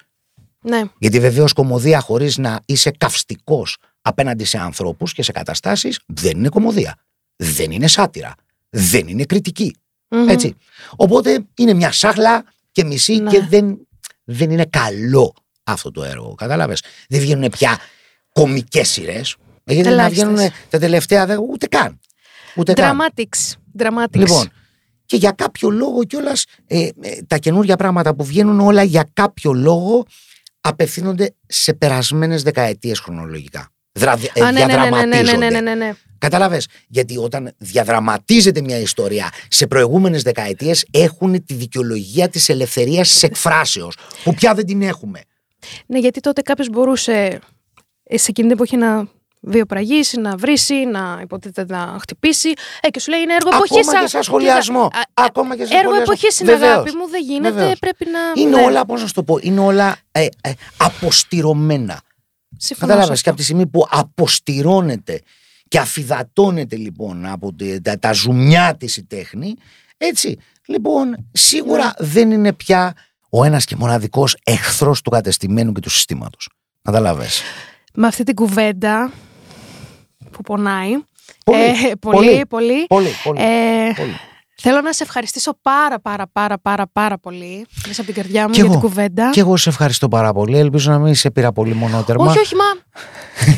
ναι. 0.61 0.81
γιατί 0.97 1.19
βεβαίως 1.19 1.53
κομμωδία 1.53 1.99
χωρίς 1.99 2.37
να 2.37 2.59
είσαι 2.65 2.91
καυστικός 2.91 3.77
απέναντι 4.01 4.43
σε 4.43 4.57
ανθρώπους 4.57 5.13
και 5.13 5.23
σε 5.23 5.31
καταστάσεις 5.31 5.99
δεν 6.05 6.37
είναι 6.37 6.49
κομμωδία. 6.49 6.95
Δεν 7.35 7.71
είναι 7.71 7.87
σάτυρα. 7.87 8.33
Δεν 8.69 9.07
είναι 9.07 9.23
κριτική. 9.25 9.75
Μμμ. 10.09 10.29
Έτσι. 10.29 10.55
Οπότε 10.95 11.45
είναι 11.55 11.73
μια 11.73 11.91
σάχλα 11.91 12.43
και 12.71 12.83
μισή 12.83 13.15
Ναι. 13.19 13.29
και 13.29 13.41
δεν, 13.49 13.87
δεν 14.23 14.51
είναι 14.51 14.65
καλό 14.65 15.33
αυτό 15.63 15.91
το 15.91 16.03
έργο. 16.03 16.35
Κατάλαβε. 16.35 16.75
Δεν 17.09 17.19
βγαίνουν 17.19 17.49
πια 17.49 17.77
κομικές 18.33 18.89
σειρές. 18.89 19.35
Γιατί 19.63 19.83
να 19.83 19.89
Ελάχιστες. 19.89 20.27
βγαίνουν 20.27 20.51
τα 20.69 20.79
τελευταία 20.79 21.25
δε- 21.25 21.37
ούτε 21.37 21.67
καν. 21.67 21.99
Ούτε 22.55 22.73
καν. 22.73 22.97
Dramatics. 22.99 23.53
Dramatics. 23.79 24.17
Λοιπόν, 24.17 24.49
και 25.05 25.15
για 25.15 25.31
κάποιο 25.31 25.69
λόγο 25.69 26.03
κιόλας 26.03 26.45
τα 27.27 27.37
καινούργια 27.37 27.75
πράγματα 27.75 28.15
που 28.15 28.23
βγαίνουν 28.23 28.59
όλα 28.59 28.83
για 28.83 29.09
κάποιο 29.13 29.53
λόγο 29.53 30.05
απευθύνονται 30.61 31.35
σε 31.47 31.73
περασμένε 31.73 32.37
δεκαετίε 32.37 32.95
χρονολογικά. 32.95 33.71
Δρα, 33.91 34.19
ε, 34.33 34.43
Α, 34.43 34.51
ναι, 34.51 34.65
ναι, 34.65 34.65
ναι, 34.65 34.75
ναι, 34.75 34.89
ναι, 34.89 35.05
ναι, 35.05 35.23
διαδραματίζονται. 35.23 35.49
ναι, 35.49 35.59
ναι, 35.59 35.73
ναι. 35.75 35.93
Κατάλαβες, 36.17 36.67
γιατί 36.87 37.17
όταν 37.17 37.53
διαδραματίζεται 37.57 38.61
μια 38.61 38.79
ιστορία 38.79 39.31
σε 39.47 39.67
προηγούμενες 39.67 40.21
δεκαετίες 40.21 40.85
έχουν 40.91 41.45
τη 41.45 41.53
δικαιολογία 41.53 42.29
της 42.29 42.49
ελευθερίας 42.49 43.09
της 43.09 43.23
εκφράσεως, 43.23 43.97
που 44.23 44.33
πια 44.33 44.53
δεν 44.53 44.65
την 44.65 44.81
έχουμε. 44.81 45.21
Ναι, 45.85 45.99
γιατί 45.99 46.19
τότε 46.19 46.41
κάποιο 46.41 46.65
μπορούσε 46.71 47.39
ε, 48.03 48.17
σε 48.17 48.25
εκείνη 48.29 48.47
την 48.47 48.57
εποχή 48.57 48.77
να 48.77 49.07
βιοπραγήσει, 49.39 50.19
να 50.19 50.35
βρίσει, 50.37 50.73
να 50.73 51.19
υποτίθεται 51.21 51.73
να 51.73 51.97
χτυπήσει. 52.01 52.53
Ε, 52.81 52.89
και 52.89 52.99
σου 52.99 53.09
λέει 53.11 53.19
είναι 53.21 53.33
έργο 53.33 53.49
εποχής. 53.53 53.87
Ακόμα 53.87 54.01
και 54.01 54.07
σε 54.07 54.21
σχολιασμό. 54.21 54.87
Ακόμα 55.13 55.55
και 55.55 55.65
σε 55.65 55.73
Έργο 55.73 55.83
σχολιασμό. 55.83 56.01
εποχής 56.13 56.39
είναι 56.39 56.51
Βεβαίως. 56.51 56.71
αγάπη 56.73 56.91
μου, 56.95 57.09
δεν 57.09 57.21
γίνεται. 57.23 57.49
Βεβαίως. 57.53 57.79
Πρέπει 57.79 58.05
να. 58.05 58.41
Είναι 58.41 58.55
ναι. 58.55 58.61
όλα, 58.65 58.85
πώς 58.85 59.01
να 59.01 59.07
σου 59.07 59.13
το 59.13 59.23
πω, 59.23 59.37
είναι 59.41 59.59
όλα 59.59 59.95
ε, 60.11 60.25
ε, 60.41 60.51
αποστηρωμένα. 60.77 62.01
Συμφωνώ 62.57 62.91
σε 62.91 62.97
Κατάλαβες. 62.97 63.09
αυτό. 63.09 63.23
Και 63.23 63.29
από 63.29 63.37
τη 63.37 63.43
στιγμή 63.43 63.67
που 63.67 63.87
αποστηρώνεται 63.89 65.21
και 65.67 65.79
αφιδατώνεται 65.79 66.75
λοιπόν 66.75 67.25
από 67.25 67.53
τη- 67.53 67.81
τα, 67.81 67.99
τα 67.99 68.13
ζουμιά 68.13 68.75
της 68.77 68.97
η 68.97 69.03
τέχνη, 69.03 69.55
έτσι. 69.97 70.37
Λοιπόν, 70.65 71.29
σίγουρα 71.31 71.85
Ναι. 71.85 72.07
δεν 72.07 72.31
είναι 72.31 72.53
πια 72.53 72.93
ο 73.29 73.43
ένας 73.43 73.65
και 73.65 73.75
μοναδικός 73.75 74.37
εχθρός 74.43 75.01
του 75.01 75.09
κατεστημένου 75.09 75.71
και 75.71 75.79
του 75.81 75.89
συστήματος. 75.89 76.49
Κατάλαβες. 76.81 77.41
Με 77.93 78.07
αυτή 78.07 78.23
την 78.23 78.35
κουβέντα 78.35 79.11
που 80.31 80.41
πονάει. 80.41 80.91
Πολύ, 81.45 81.61
ε, 81.61 81.91
πολύ, 81.99 82.45
πολύ. 82.49 82.85
Πολύ, 82.87 83.09
πολύ. 83.23 83.41
Ε, 83.41 83.93
πολύ. 83.95 84.19
Θέλω 84.61 84.81
να 84.81 84.93
σε 84.93 85.03
ευχαριστήσω 85.03 85.57
πάρα 85.61 85.99
πάρα 85.99 86.27
πάρα 86.31 86.57
πάρα 86.59 86.87
πάρα 86.93 87.17
πολύ 87.17 87.65
μέσα 87.87 88.01
από 88.01 88.11
την 88.11 88.21
καρδιά 88.21 88.41
μου 88.43 88.49
Κι 88.49 88.55
για 88.59 88.63
εγώ. 88.69 88.71
την 88.79 88.81
κουβέντα. 88.89 89.29
Και 89.29 89.39
εγώ 89.39 89.57
σε 89.57 89.69
ευχαριστώ 89.69 90.07
πάρα 90.07 90.33
πολύ. 90.33 90.57
Ελπίζω 90.57 90.91
να 90.91 90.99
μην 90.99 91.15
σε 91.15 91.31
πήρα 91.31 91.51
πολύ 91.51 91.73
μονότερμα. 91.73 92.25
Όχι, 92.25 92.39
όχι, 92.39 92.55
μα. 92.55 92.63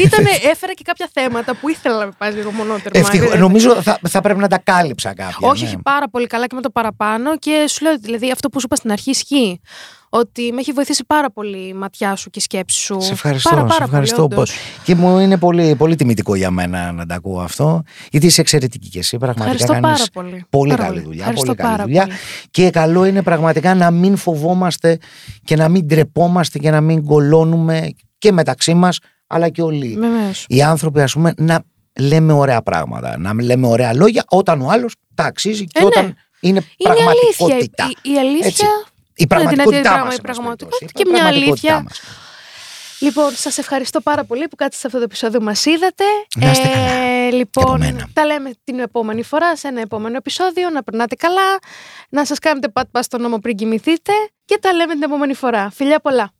Ήτανε, 0.05 0.29
έφερα 0.51 0.73
και 0.73 0.83
κάποια 0.85 1.09
θέματα 1.13 1.55
που 1.55 1.69
ήθελα 1.69 1.97
να 1.97 2.05
με 2.05 2.11
πάει 2.17 2.31
λίγο 2.33 2.51
μονότερμα. 2.51 2.99
Ευτυχώς. 2.99 3.19
Δηλαδή, 3.19 3.39
Νομίζω 3.39 3.81
θα, 3.81 3.99
θα 4.09 4.21
πρέπει 4.21 4.39
να 4.39 4.47
τα 4.47 4.57
κάλυψα 4.57 5.13
κάποια. 5.13 5.47
όχι, 5.49 5.63
ναι. 5.63 5.67
όχι, 5.69 5.77
πάρα 5.83 6.09
πολύ 6.09 6.27
καλά 6.27 6.47
και 6.47 6.55
με 6.55 6.61
το 6.61 6.69
παραπάνω. 6.69 7.37
Και 7.37 7.65
σου 7.67 7.83
λέω, 7.83 7.97
δηλαδή, 7.99 8.31
αυτό 8.31 8.49
που 8.49 8.59
σου 8.59 8.65
είπα 8.65 8.75
στην 8.75 8.91
αρχή 8.91 9.09
ισχύει. 9.09 9.61
Ότι 10.13 10.51
με 10.51 10.59
έχει 10.59 10.71
βοηθήσει 10.71 11.03
πάρα 11.07 11.31
πολύ 11.31 11.67
η 11.67 11.73
ματιά 11.73 12.15
σου 12.15 12.29
και 12.29 12.39
η 12.39 12.41
σκέψη 12.41 12.79
σου. 12.79 12.97
Σε 13.01 13.11
ευχαριστώ, 13.11 13.49
Πάρα, 13.49 13.61
σε 13.61 13.67
πάρα 13.67 13.83
ευχαριστώ. 13.83 14.15
πολύ, 14.27 14.33
όντως. 14.33 14.51
και 14.83 14.95
μου 14.95 15.19
είναι 15.19 15.37
πολύ, 15.37 15.75
πολύ 15.75 15.95
τιμητικό 15.95 16.35
για 16.35 16.51
μένα 16.51 16.91
να 16.91 17.05
τα 17.05 17.15
ακούω 17.15 17.39
αυτό. 17.41 17.83
Γιατί 18.11 18.25
είσαι 18.25 18.41
εξαιρετική 18.41 18.89
και 18.89 18.99
εσύ. 18.99 19.17
Πραγματικά 19.17 19.51
Ευχαριστώ 19.51 19.87
κάνεις 19.87 20.09
πάρα 20.11 20.27
πολύ. 20.29 20.45
πολύ 20.49 20.69
Πάρα 20.69 20.83
καλή 20.83 20.93
πολύ. 20.93 21.05
δουλειά. 21.05 21.19
Ευχαριστώ 21.19 21.45
Πολύ 21.45 21.57
καλή 21.57 21.71
πάρα 21.71 21.83
δουλειά. 21.83 22.03
πολύ. 22.03 22.15
Και 22.51 22.69
καλό 22.69 23.05
είναι 23.05 23.21
πραγματικά 23.23 23.75
να 23.75 23.91
μην 23.91 24.15
φοβόμαστε 24.17 24.97
και 25.43 25.55
να 25.55 25.69
μην 25.69 25.87
τρεπόμαστε 25.87 26.59
και 26.59 26.69
να 26.71 26.81
μην 26.81 27.05
κολώνουμε 27.05 27.89
και 28.17 28.31
μεταξύ 28.31 28.73
μας 28.73 28.99
αλλά 29.27 29.49
και 29.49 29.61
όλοι 29.61 29.97
Βεβαίως. 29.99 30.45
οι 30.47 30.61
άνθρωποι 30.61 31.01
ας 31.01 31.13
πούμε 31.13 31.33
να 31.37 31.63
λέμε 31.99 32.33
ωραία 32.33 32.61
πράγματα, 32.61 33.17
να 33.17 33.43
λέμε 33.43 33.67
ωραία 33.67 33.93
λόγια 33.93 34.23
όταν 34.27 34.61
ο 34.61 34.69
άλλος 34.69 34.93
τα 35.15 35.23
αξίζει 35.23 35.65
και 35.65 35.79
Ε, 35.79 35.81
ναι. 35.81 35.87
όταν 35.87 36.03
είναι 36.05 36.15
Είναι 36.39 36.59
η 36.77 36.83
πραγματικότητα. 36.83 37.83
αλήθεια. 37.83 37.99
Η, 38.03 38.11
η 38.13 38.17
αλήθεια. 38.19 38.67
Έτσι. 39.21 39.35
Η 39.35 39.37
Ναι, 39.37 39.37
δηλαδή, 39.37 39.55
πραγματικότητά 39.55 39.89
πράγμα- 39.89 40.05
μας. 40.05 40.13
η 40.13 40.17
εν 40.17 40.21
πάση 40.21 40.39
πραγματικότητα 40.39 40.77
περιπτώσει. 40.79 40.93
και 40.93 41.03
Η 41.09 41.11
μια 41.11 41.21
πραγματικότητά 41.21 41.73
αλήθεια. 41.73 41.83
μας. 41.83 42.01
Λοιπόν, 42.99 43.31
σας 43.35 43.57
ευχαριστώ 43.57 44.01
πάρα 44.01 44.23
πολύ 44.23 44.47
που 44.47 44.55
κάτσατε 44.55 44.77
σε 44.77 44.87
αυτό 44.87 44.97
το 44.97 45.03
επεισόδιο 45.03 45.39
που 45.39 45.45
μας 45.45 45.65
είδατε. 45.65 46.03
Να 46.35 46.51
είστε 46.51 46.67
καλά. 46.67 46.85
από 47.27 47.35
Λοιπόν, 47.35 47.79
μένα. 47.79 48.07
τα 48.13 48.25
λέμε 48.25 48.51
την 48.63 48.79
επόμενη 48.79 49.23
φορά 49.23 49.55
σε 49.55 49.67
ένα 49.67 49.81
επόμενο 49.81 50.15
επεισόδιο. 50.17 50.69
Να 50.69 50.83
περνάτε 50.83 51.15
καλά, 51.15 51.59
να 52.09 52.25
σας 52.25 52.39
κάνετε 52.39 52.67
πατ-πα 52.69 53.01
στον 53.01 53.21
νόμο 53.21 53.37
πριν 53.39 53.55
κοιμηθείτε 53.55 54.11
και 54.45 54.57
τα 54.61 54.73
λέμε 54.73 54.93
την 54.93 55.03
επόμενη 55.03 55.33
φορά. 55.33 55.69
Φιλιά 55.73 55.99
πολλά. 55.99 56.31